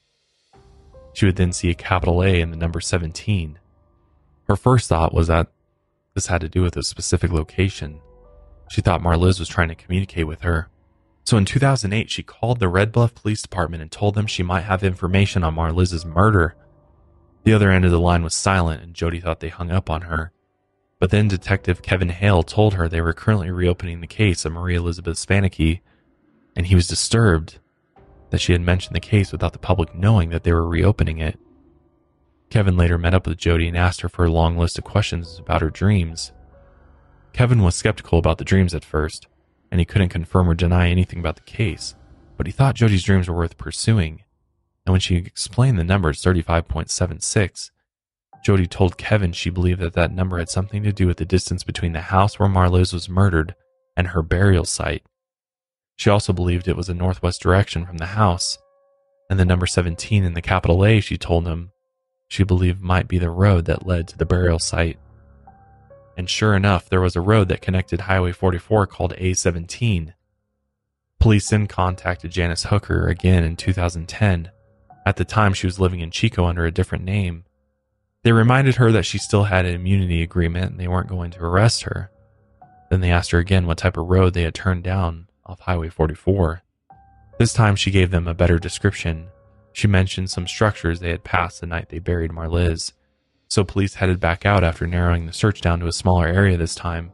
[1.15, 3.59] She would then see a capital A and the number 17.
[4.49, 5.49] Her first thought was that
[6.15, 8.01] this had to do with a specific location.
[8.71, 10.69] She thought Marliz was trying to communicate with her.
[11.25, 14.63] So in 2008, she called the Red Bluff Police Department and told them she might
[14.63, 16.57] have information on Marliz's murder.
[17.45, 20.03] The other end of the line was silent, and Jody thought they hung up on
[20.03, 20.33] her.
[21.03, 24.77] But then Detective Kevin Hale told her they were currently reopening the case of Marie
[24.77, 25.81] Elizabeth Spannhake,
[26.55, 27.59] and he was disturbed
[28.31, 31.41] that she had mentioned the case without the public knowing that they were reopening it.
[32.51, 35.41] Kevin later met up with Jody and asked her for a long list of questions
[35.41, 36.31] about her dreams.
[37.33, 39.27] Kevin was skeptical about the dreams at first,
[39.73, 41.97] and he couldn't confirm or deny anything about the case,
[42.37, 44.23] but he thought Jody's dreams were worth pursuing.
[44.87, 47.73] And when she explained the numbers 35.76,
[48.43, 51.63] Jody told Kevin she believed that that number had something to do with the distance
[51.63, 53.55] between the house where Marliz was murdered
[53.97, 55.05] and her burial site.
[55.97, 58.59] She also believed it was a northwest direction from the house,
[59.31, 61.71] and the number 17 in the capital A she told him
[62.29, 64.99] she believed might be the road that led to the burial site.
[66.17, 70.15] And sure enough, there was a road that connected Highway 44 called A17.
[71.21, 74.51] Police then contacted Janice Hooker again in 2010.
[75.07, 77.45] At the time, she was living in Chico under a different name.
[78.25, 81.45] They reminded her that she still had an immunity agreement and they weren't going to
[81.45, 82.11] arrest her.
[82.89, 85.89] Then they asked her again what type of road they had turned down off Highway
[85.89, 86.63] 44.
[87.39, 89.29] This time she gave them a better description.
[89.73, 92.93] She mentioned some structures they had passed the night they buried Marliz.
[93.49, 96.75] So police headed back out after narrowing the search down to a smaller area this
[96.75, 97.13] time.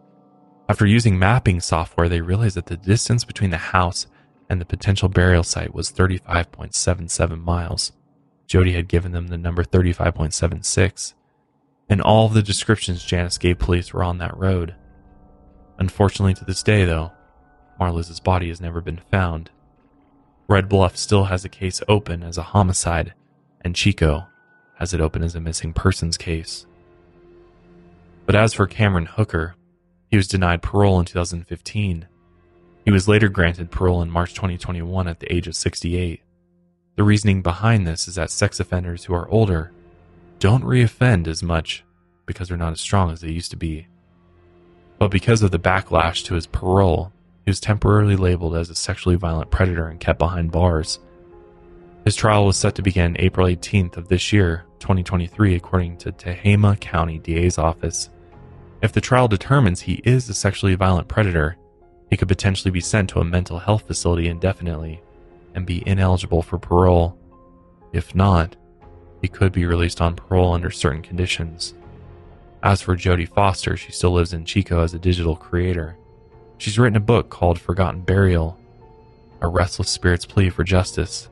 [0.69, 4.07] After using mapping software, they realized that the distance between the house
[4.51, 7.93] and the potential burial site was 35.77 miles.
[8.49, 11.13] Jody had given them the number 35.76,
[11.89, 14.75] and all of the descriptions Janice gave police were on that road.
[15.79, 17.13] Unfortunately, to this day, though,
[17.79, 19.51] Marliz's body has never been found.
[20.49, 23.13] Red Bluff still has a case open as a homicide,
[23.61, 24.27] and Chico
[24.77, 26.67] has it open as a missing persons case.
[28.25, 29.57] But as for Cameron Hooker,
[30.11, 32.09] he was denied parole in 2015.
[32.85, 36.23] He was later granted parole in March 2021 at the age of 68.
[36.99, 39.71] The reasoning behind this is that sex offenders who are older
[40.41, 41.85] don't reoffend as much
[42.27, 43.87] because they're not as strong as they used to be.
[44.99, 47.13] But because of the backlash to his parole,
[47.45, 50.99] he was temporarily labeled as a sexually violent predator and kept behind bars.
[52.05, 56.81] His trial was set to begin April 18th of this year, 2023, according to Tehama
[56.81, 58.11] County DA's office.
[58.83, 61.59] If the trial determines he is a sexually violent predator,
[62.11, 65.01] he could potentially be sent to a mental health facility indefinitely
[65.55, 67.19] and be ineligible for parole.
[67.93, 68.57] If not,
[69.21, 71.75] he could be released on parole under certain conditions.
[72.63, 75.97] As for Jodie Foster, she still lives in Chico as a digital creator.
[76.59, 78.59] She's written a book called Forgotten Burial,
[79.41, 81.29] a restless spirit's plea for justice,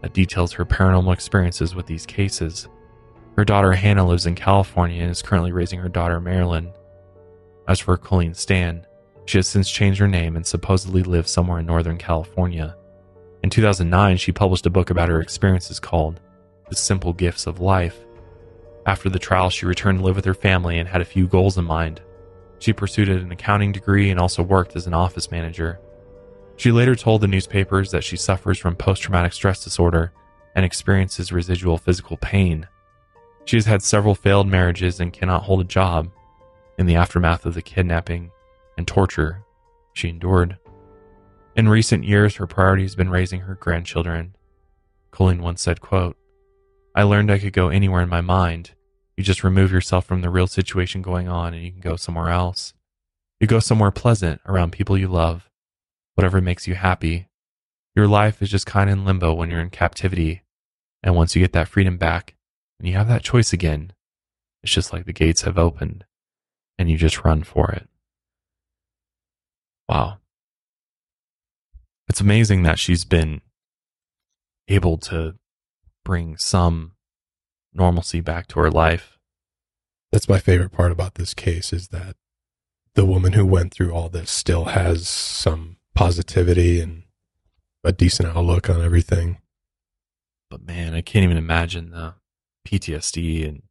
[0.00, 2.68] that details her paranormal experiences with these cases.
[3.36, 6.72] Her daughter Hannah lives in California and is currently raising her daughter Marilyn.
[7.68, 8.84] As for Colleen Stan,
[9.24, 12.76] she has since changed her name and supposedly lives somewhere in Northern California.
[13.42, 16.20] In 2009, she published a book about her experiences called
[16.68, 17.98] The Simple Gifts of Life.
[18.86, 21.58] After the trial, she returned to live with her family and had a few goals
[21.58, 22.00] in mind.
[22.60, 25.80] She pursued an accounting degree and also worked as an office manager.
[26.56, 30.12] She later told the newspapers that she suffers from post traumatic stress disorder
[30.54, 32.68] and experiences residual physical pain.
[33.44, 36.08] She has had several failed marriages and cannot hold a job
[36.78, 38.30] in the aftermath of the kidnapping
[38.76, 39.44] and torture
[39.94, 40.58] she endured.
[41.54, 44.34] In recent years, her priority has been raising her grandchildren.
[45.10, 46.16] Colleen once said, quote,
[46.94, 48.70] I learned I could go anywhere in my mind.
[49.18, 52.30] You just remove yourself from the real situation going on and you can go somewhere
[52.30, 52.72] else.
[53.38, 55.50] You go somewhere pleasant around people you love,
[56.14, 57.28] whatever makes you happy.
[57.94, 60.42] Your life is just kind of in limbo when you're in captivity.
[61.02, 62.34] And once you get that freedom back
[62.78, 63.92] and you have that choice again,
[64.62, 66.06] it's just like the gates have opened
[66.78, 67.88] and you just run for it.
[69.86, 70.18] Wow.
[72.08, 73.40] It's amazing that she's been
[74.68, 75.36] able to
[76.04, 76.92] bring some
[77.72, 79.18] normalcy back to her life.
[80.10, 82.16] That's my favorite part about this case is that
[82.94, 87.04] the woman who went through all this still has some positivity and
[87.82, 89.38] a decent outlook on everything.
[90.50, 92.14] But man, I can't even imagine the
[92.66, 93.62] PTSD and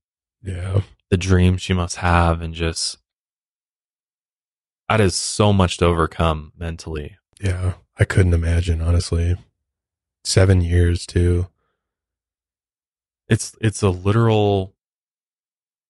[0.41, 0.82] Yeah.
[1.12, 2.98] the dreams she must have and just
[4.90, 7.18] that is so much to overcome mentally.
[7.42, 7.74] Yeah.
[8.00, 9.36] I couldn't imagine, honestly.
[10.24, 11.48] Seven years too.
[13.28, 14.76] It's it's a literal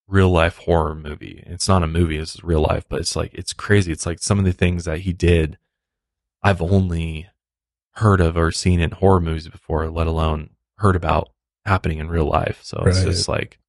[0.08, 1.44] real life horror movie.
[1.48, 3.92] It's not a movie, it's real life, but it's like it's crazy.
[3.92, 5.58] It's like some of the things that he did
[6.44, 7.28] I've only
[7.96, 11.30] heard of or seen in horror movies before, let alone heard about
[11.66, 12.60] happening in real life.
[12.64, 13.08] So it's Right.
[13.08, 13.60] just like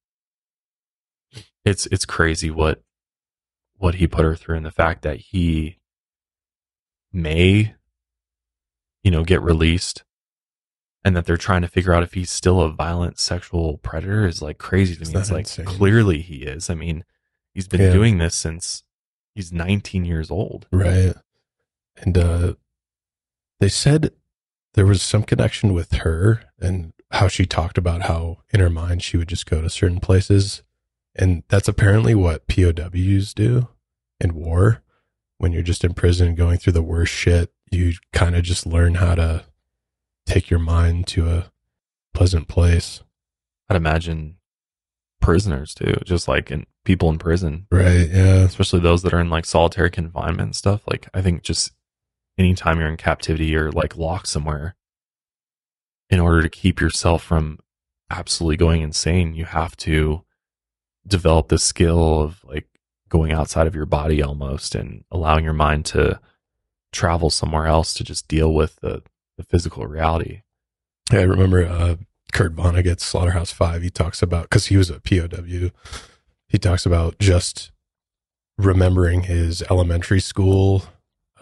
[1.65, 2.81] it's it's crazy what
[3.77, 5.77] what he put her through and the fact that he
[7.13, 7.75] may
[9.03, 10.03] you know get released
[11.05, 14.41] and that they're trying to figure out if he's still a violent sexual predator is
[14.41, 15.19] like crazy to me.
[15.19, 15.65] It's like insane?
[15.65, 16.69] clearly he is.
[16.69, 17.03] I mean,
[17.53, 17.91] he's been Yeah.
[17.91, 18.83] doing this since
[19.35, 20.67] he's 19 years old.
[20.71, 21.13] Right.
[21.97, 22.53] And uh
[23.59, 24.11] they said
[24.75, 29.03] there was some connection with her and how she talked about how in her mind
[29.03, 30.63] she would just go to certain places.
[31.15, 33.67] And that's apparently what POWs do
[34.19, 34.82] in war.
[35.43, 38.95] When you're just in prison going through the worst shit, you kind of just learn
[38.95, 39.43] how to
[40.25, 41.51] take your mind to a
[42.13, 43.01] pleasant place.
[43.67, 44.37] I'd imagine
[45.19, 48.09] prisoners too, just like in people in prison, Right.
[48.09, 48.43] Yeah.
[48.45, 50.81] especially those that are in like solitary confinement and stuff.
[50.87, 51.73] Like I think just
[52.37, 54.77] anytime you're in captivity or like locked somewhere,
[56.09, 57.59] in order to keep yourself from
[58.09, 60.23] absolutely going insane, you have to
[61.05, 62.65] develop the skill of like
[63.13, 66.19] going outside of your body almost and allowing your mind to
[66.91, 69.03] travel somewhere else to just deal with the,
[69.37, 70.41] the physical reality.
[71.11, 71.95] Yeah, I remember uh,
[72.31, 73.83] Kurt Vonnegut's Slaughterhouse Five.
[73.83, 75.69] He talks about because he was a POW.
[76.47, 77.71] He talks about just
[78.57, 80.85] remembering his elementary school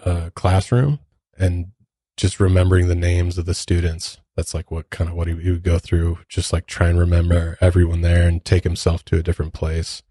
[0.03, 0.99] uh, classroom
[1.37, 1.71] and
[2.17, 5.51] just remembering the names of the students That's like what kind of what he, he
[5.51, 9.23] would go through, just like try and remember everyone there and take himself to a
[9.23, 10.03] different place.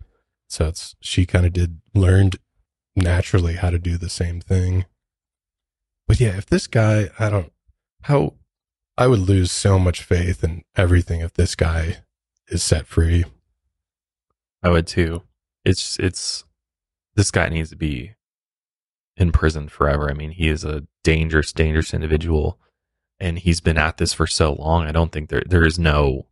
[0.51, 2.37] So it's she kind of did learned
[2.97, 4.85] naturally how to do the same thing.
[6.09, 7.53] But yeah, if this guy, I don't
[8.03, 8.35] how
[8.99, 11.99] I would lose so much faith in everything if this guy
[12.49, 13.25] is set free.
[14.63, 15.23] I would too.
[15.65, 16.45] It's it's
[17.15, 18.17] this guy needs to be
[19.17, 20.11] in prison forever.
[20.11, 22.59] I mean, he is a dangerous, dangerous individual,
[23.21, 24.87] and he's been at this for so long.
[24.87, 26.27] I don't think there there is no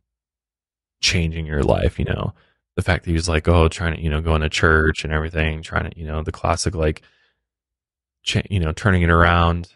[1.01, 1.97] changing your life.
[1.97, 2.33] You know,
[2.79, 5.13] the fact that he was like, oh, trying to you know going to church and
[5.13, 7.01] everything, trying to you know the classic like,
[8.23, 9.69] cha- you know, turning it around.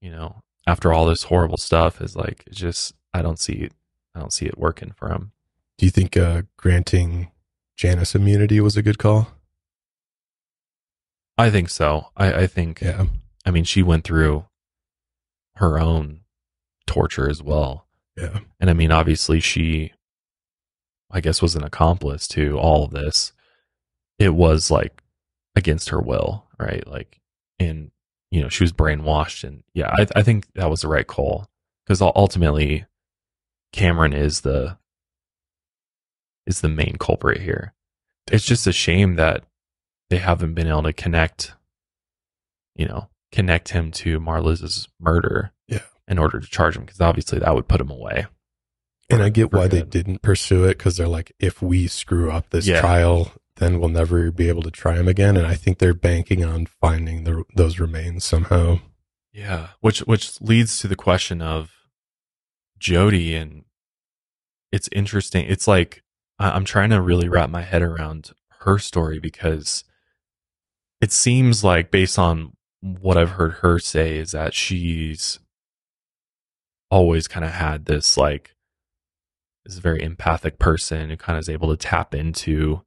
[0.00, 3.72] You know, after all this horrible stuff is like it's just I don't see it.
[4.14, 5.32] I don't see it working for him.
[5.78, 7.30] Do you think uh, granting
[7.76, 9.28] Janice immunity was a good call?
[11.36, 12.08] I think so.
[12.16, 13.06] I, I think Yeah.
[13.46, 14.44] I mean, she went through
[15.56, 16.20] her own
[16.86, 17.86] torture as well.
[18.16, 18.40] Yeah.
[18.58, 19.92] And I mean, obviously, she,
[21.10, 23.32] I guess, was an accomplice to all of this.
[24.18, 25.02] It was like
[25.56, 26.86] against her will, right?
[26.86, 27.20] Like,
[27.58, 27.90] and,
[28.30, 29.44] you know, she was brainwashed.
[29.44, 31.48] And yeah, I, I think that was the right call
[31.84, 32.84] because ultimately,
[33.72, 34.78] Cameron is the,
[36.46, 37.74] is the main culprit here.
[38.30, 39.44] It's just a shame that
[40.10, 41.52] they haven't been able to connect,
[42.76, 45.80] you know, connect him to Marliz's murder Yeah.
[46.06, 48.26] in order to charge him because obviously that would put him away.
[49.10, 52.50] And I get why they didn't pursue it because they're like, if we screw up
[52.50, 52.80] this Yeah.
[52.80, 55.36] trial, then we'll never be able to try him again.
[55.36, 58.80] And I think they're banking on finding the, those remains somehow.
[59.32, 61.70] Yeah, which which leads to the question of
[62.78, 63.64] Jody, and
[64.72, 65.46] it's interesting.
[65.46, 66.02] It's like
[66.38, 69.84] I'm trying to really wrap my head around her story because
[71.00, 75.38] it seems like, based on what I've heard her say, is that she's
[76.90, 78.56] always kind of had this like
[79.68, 82.82] this very empathic person who kind of is able to tap into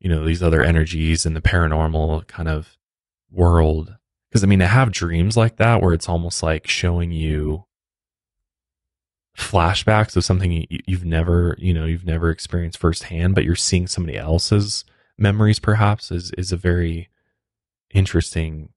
[0.00, 2.76] you know these other energies and the paranormal kind of
[3.30, 3.98] world
[4.28, 7.64] because I mean, to have dreams like that where it's almost like showing you
[9.36, 13.86] flashbacks of something you, you've never, you know, you've never experienced firsthand, but you're seeing
[13.86, 14.84] somebody else's
[15.16, 17.08] memories, perhaps, is is a very
[17.94, 18.70] interesting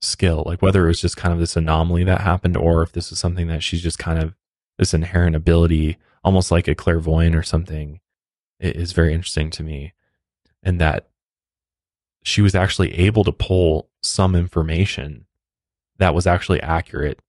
[0.00, 0.44] skill.
[0.46, 3.18] Like whether it was just kind of this anomaly that happened, or if this is
[3.18, 4.34] something that she's just kind of
[4.78, 8.00] this inherent ability, almost like a clairvoyant or something,
[8.58, 9.92] it is very interesting to me,
[10.62, 11.08] and that
[12.22, 15.26] she was actually able to pull some information
[15.98, 17.20] that was actually accurate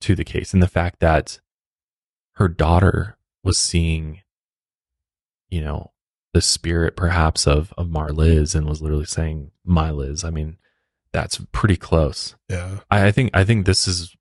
[0.00, 0.54] to the case.
[0.54, 1.40] And the fact that
[2.32, 4.22] her daughter was seeing,
[5.50, 5.92] you know,
[6.32, 10.24] the spirit perhaps of, of Marliz and was literally saying, my Liz.
[10.24, 10.56] I mean,
[11.12, 12.36] that's pretty close.
[12.48, 12.78] Yeah.
[12.90, 14.16] I, I think, I think this is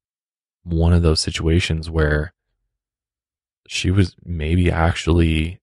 [0.64, 2.34] one of those situations where
[3.72, 5.60] she was maybe actually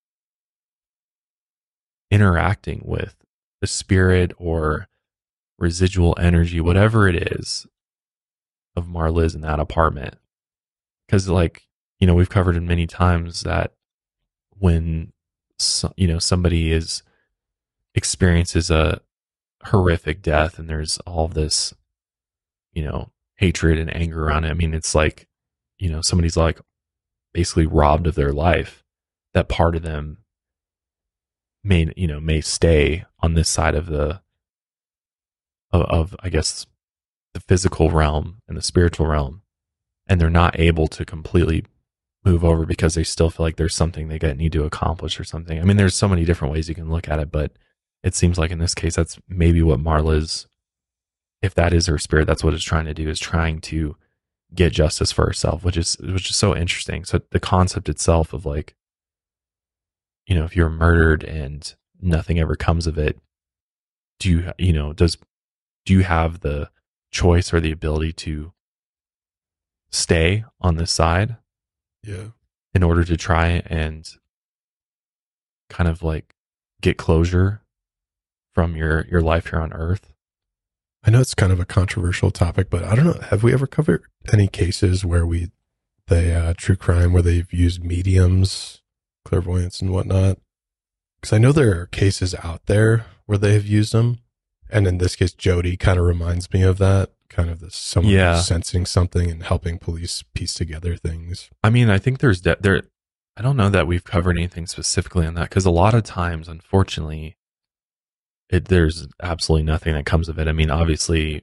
[2.09, 3.17] interacting with
[3.61, 4.87] the spirit or
[5.59, 7.67] residual energy, whatever it is,
[8.77, 10.15] of Marliz in that apartment.
[11.05, 11.67] Because, like,
[11.99, 13.73] you know, we've covered it many times that
[14.51, 15.13] when,
[15.59, 17.03] so, you know, somebody is
[17.97, 19.01] experiences a
[19.65, 21.75] horrific death and there's all this,
[22.73, 24.51] you know, hatred and anger around it.
[24.51, 25.27] I mean, it's like,
[25.77, 26.61] you know, somebody's like
[27.37, 28.83] basically robbed of their life.
[29.35, 30.19] That part of them
[31.63, 34.23] may you know may stay on this side of the
[35.71, 36.67] of, of I guess
[37.35, 39.43] the physical realm and the spiritual realm,
[40.07, 41.67] and they're not able to completely
[42.25, 45.61] move over because they still feel like there's something they need to accomplish or something.
[45.61, 47.53] I mean, there's so many different ways you can look at it, but
[48.03, 50.47] it seems like in this case, that's maybe what Marliz,
[51.43, 53.95] if that is her spirit, that's what it's trying to do is trying to
[54.57, 57.05] get justice for herself, which is which is so interesting.
[57.05, 58.75] So the concept itself of like,
[60.27, 63.19] you know, if you're murdered and nothing ever comes of it,
[64.19, 65.17] do you you know does
[65.85, 66.71] do you have the
[67.13, 68.53] choice or the ability to
[69.91, 71.37] stay on this side
[72.03, 72.31] Yeah.
[72.75, 74.07] in order to try and
[75.71, 76.35] kind of like
[76.81, 77.63] get closure
[78.53, 80.13] from your your life here on earth
[81.07, 83.21] I know it's kind of a controversial topic, but I don't know.
[83.31, 84.03] Have we ever covered
[84.33, 85.51] any cases where we,
[86.09, 88.83] the uh, true crime, where they've used mediums,
[89.25, 90.39] clairvoyance, and whatnot?
[91.21, 94.19] Because I know there are cases out there where they have used them,
[94.69, 97.11] and in this case, Jody kind of reminds me of that.
[97.29, 98.41] Kind of the someone Yeah.
[98.41, 101.51] sensing something and helping police piece together things.
[101.63, 102.83] I mean, I think there's de- there.
[103.37, 106.49] I don't know that we've covered anything specifically on that because a lot of times,
[106.49, 107.37] unfortunately,
[108.51, 110.49] it there's absolutely nothing that comes of it.
[110.49, 111.43] I mean, obviously,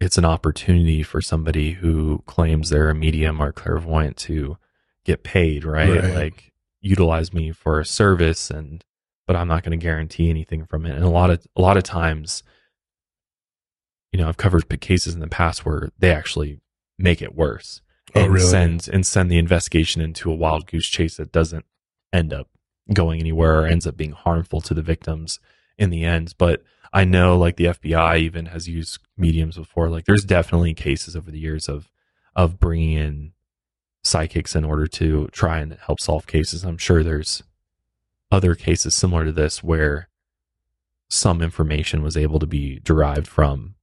[0.00, 4.58] it's an opportunity for somebody who claims they're a medium or clairvoyant to
[5.04, 6.02] get paid, right?
[6.02, 6.14] Right.
[6.14, 8.84] Like utilize me for a service and
[9.26, 10.94] but I'm not going to guarantee anything from it.
[10.94, 12.42] And a lot of a lot of times
[14.12, 16.60] you know, I've covered cases in the past where they actually
[16.98, 17.80] make it worse
[18.14, 18.46] Oh, and really?
[18.46, 21.64] send and send the investigation into a wild goose chase that doesn't
[22.12, 22.48] end up
[22.92, 25.40] going anywhere or ends up being harmful to the victims
[25.78, 26.34] in the end.
[26.38, 29.88] But I know like the FBI even has used mediums before.
[29.88, 31.90] Like there's definitely cases over the years of
[32.36, 33.32] of bringing in
[34.02, 36.64] psychics in order to try and help solve cases.
[36.64, 37.42] I'm sure there's
[38.30, 40.08] other cases similar to this where
[41.08, 43.74] some information was able to be derived from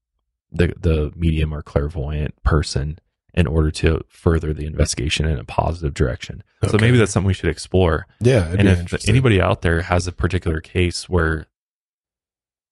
[0.51, 2.99] the the medium or clairvoyant person
[3.33, 6.43] in order to further the investigation in a positive direction.
[6.69, 8.07] So maybe that's something we should explore.
[8.19, 8.53] Yeah.
[8.57, 11.47] and if anybody out there has a particular case where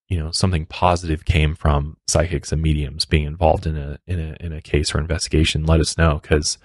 [0.09, 4.35] you know something positive came from psychics and mediums being involved in a in a
[4.39, 6.57] in a case or investigation, let us know because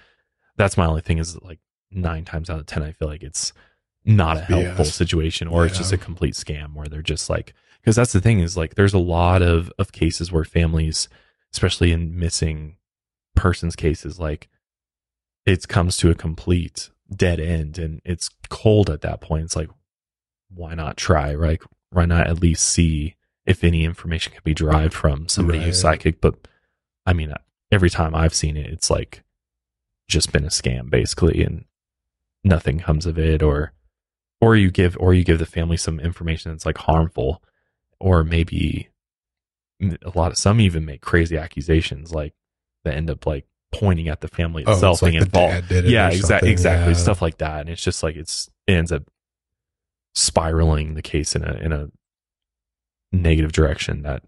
[0.57, 1.59] that's my only thing is like
[1.91, 3.53] nine times out of ten I feel like it's
[4.05, 4.93] not a helpful BS.
[4.93, 8.41] situation or it's just a complete scam where they're just like because that's the thing
[8.41, 11.09] is like there's a lot of of cases where families
[11.53, 12.77] especially in missing
[13.35, 14.49] persons cases like
[15.47, 19.71] it comes to a complete dead end and it's cold at that point it's like
[20.51, 23.15] why not try right why not at least see
[23.47, 26.35] if any information can be derived from somebody who's psychic but
[27.07, 27.39] i mean uh,
[27.71, 29.23] every time i've seen it it's like
[30.09, 31.65] just been a scam basically and
[32.43, 33.73] nothing comes of it or
[34.41, 37.43] or you give or you give the family some information that's like harmful
[38.01, 38.89] or maybe
[39.81, 42.35] a lot of some even make crazy accusations like
[42.85, 45.73] that end up like pointing at the family Oh, itself it's like being the involved
[45.73, 46.99] it yeah exactly exactly Yeah.
[46.99, 49.03] stuff like that and it's just like it's it ends up
[50.15, 51.89] spiraling the case in a in a
[53.15, 54.23] negative direction that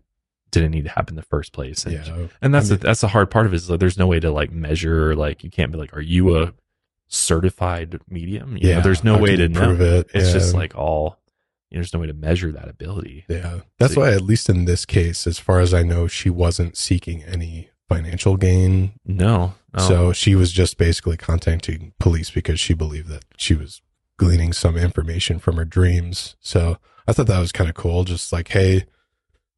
[0.51, 2.27] didn't need to happen in the first place and Yeah.
[2.41, 4.07] and that's I mean- the, that's the hard part of it is that there's no
[4.07, 6.53] way to like measure like you can't be like are you a
[7.09, 8.77] certified medium you Yeah.
[8.77, 10.11] know, there's no way to you know prove it.
[10.15, 10.33] it's Yeah.
[10.33, 11.19] just like all
[11.71, 13.61] you know, there's no way to measure that ability Yeah.
[13.79, 16.77] That's So- why, at least in this case, as far as I know, she wasn't
[16.77, 18.93] seeking any financial gain.
[19.05, 19.83] no, no.
[19.89, 23.83] So she was just basically contacting police because she believed that she was
[24.19, 26.37] gleaning some information from her dreams.
[26.41, 28.05] So I thought that was kind of cool.
[28.05, 28.85] Just like, hey,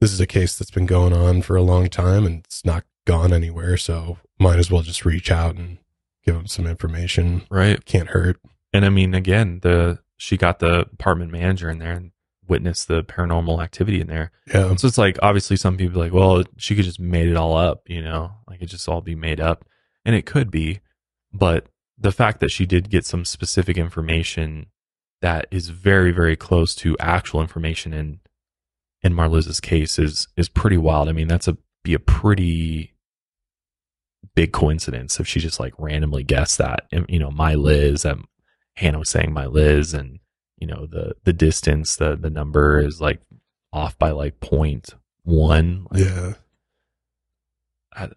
[0.01, 2.85] this is a case that's been going on for a long time and it's not
[3.05, 3.77] gone anywhere.
[3.77, 5.79] So might as well just reach out and
[6.25, 7.43] give them some information.
[7.51, 8.39] right Can't hurt.
[8.73, 12.11] and i mean again the she got the apartment manager in there and
[12.47, 14.75] witnessed the paranormal activity in there Yeah.
[14.77, 17.57] So it's like obviously some people are like, well, she could just made it all
[17.57, 19.65] up, you know, like it just all be made up,
[20.05, 20.81] and it could be,
[21.33, 21.67] but
[21.99, 24.67] the fact that she did get some specific information
[25.21, 28.21] that is very very close to actual information in
[29.03, 31.09] in Marliz's case is is pretty wild.
[31.09, 32.95] I mean, that's a be a pretty
[34.35, 38.27] big coincidence if she just like randomly guessed that, and, you know, my Liz, um,
[38.75, 40.19] Hannah was saying my Liz, and
[40.59, 43.21] you know the the distance, the the number is like
[43.73, 46.35] off by like point one like, Yeah.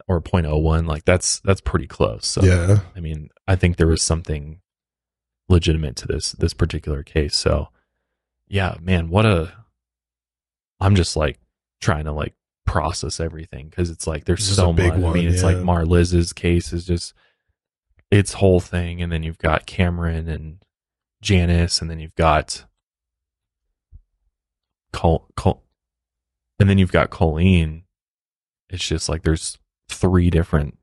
[0.08, 2.80] Or 0.01 like that's that's pretty close so Yeah.
[2.96, 4.60] i mean i think there was something
[5.50, 7.70] legitimate to this this particular case so
[8.48, 9.52] yeah man what a
[10.80, 11.40] i'm just like
[11.82, 12.34] trying to like
[12.66, 15.64] process everything because it's like there's This so much i mean it's like yeah.
[15.64, 17.14] Marliz's case is just
[18.12, 20.64] its whole thing and then you've got cameron and
[21.22, 22.66] janice and then you've got
[24.94, 25.64] Col, Col-
[26.60, 27.84] and then you've got colleen
[28.70, 29.58] it's just like there's
[29.94, 30.78] three different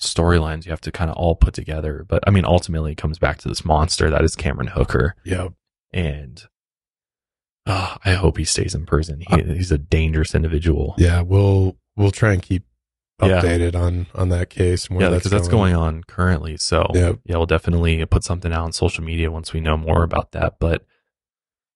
[0.00, 3.18] storylines you have to kind of all put together but i mean ultimately it comes
[3.18, 5.48] back to this monster that is cameron hooker Yeah.
[5.92, 6.42] and
[7.66, 11.22] ah, i hope he stays in prison he, he's a dangerous individual Yeah.
[11.22, 12.64] We'll, we'll try and keep
[13.22, 13.40] Yeah.
[13.40, 14.88] updated on, on that case.
[14.90, 19.04] yeah because that's going on currently so yeah we'll definitely put something out on social
[19.04, 20.84] media once we know more about that but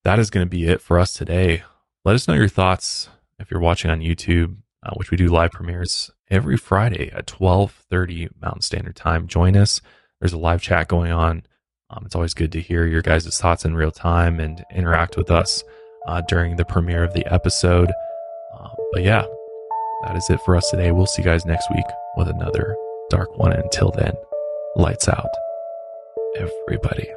[0.04, 1.62] that is going to be it for us today
[2.04, 3.08] let us know your thoughts
[3.38, 8.30] if you're watching on youtube uh, which we do live premieres every friday at 12.30
[8.40, 9.26] mountain standard time.
[9.26, 9.80] Join us.
[10.20, 11.44] There's a live chat going on.
[11.90, 15.30] Um, it's always good to hear your guys' thoughts in real time and interact with
[15.30, 15.64] us
[16.06, 17.90] uh, during the premiere of the episode.
[18.54, 19.24] Uh, but yeah
[20.02, 20.92] that is it for us today.
[20.92, 21.86] We'll see you guys next week
[22.16, 22.76] with another
[23.10, 23.52] dark one.
[23.52, 24.12] Until then
[24.76, 25.30] lights out
[26.36, 27.08] everybody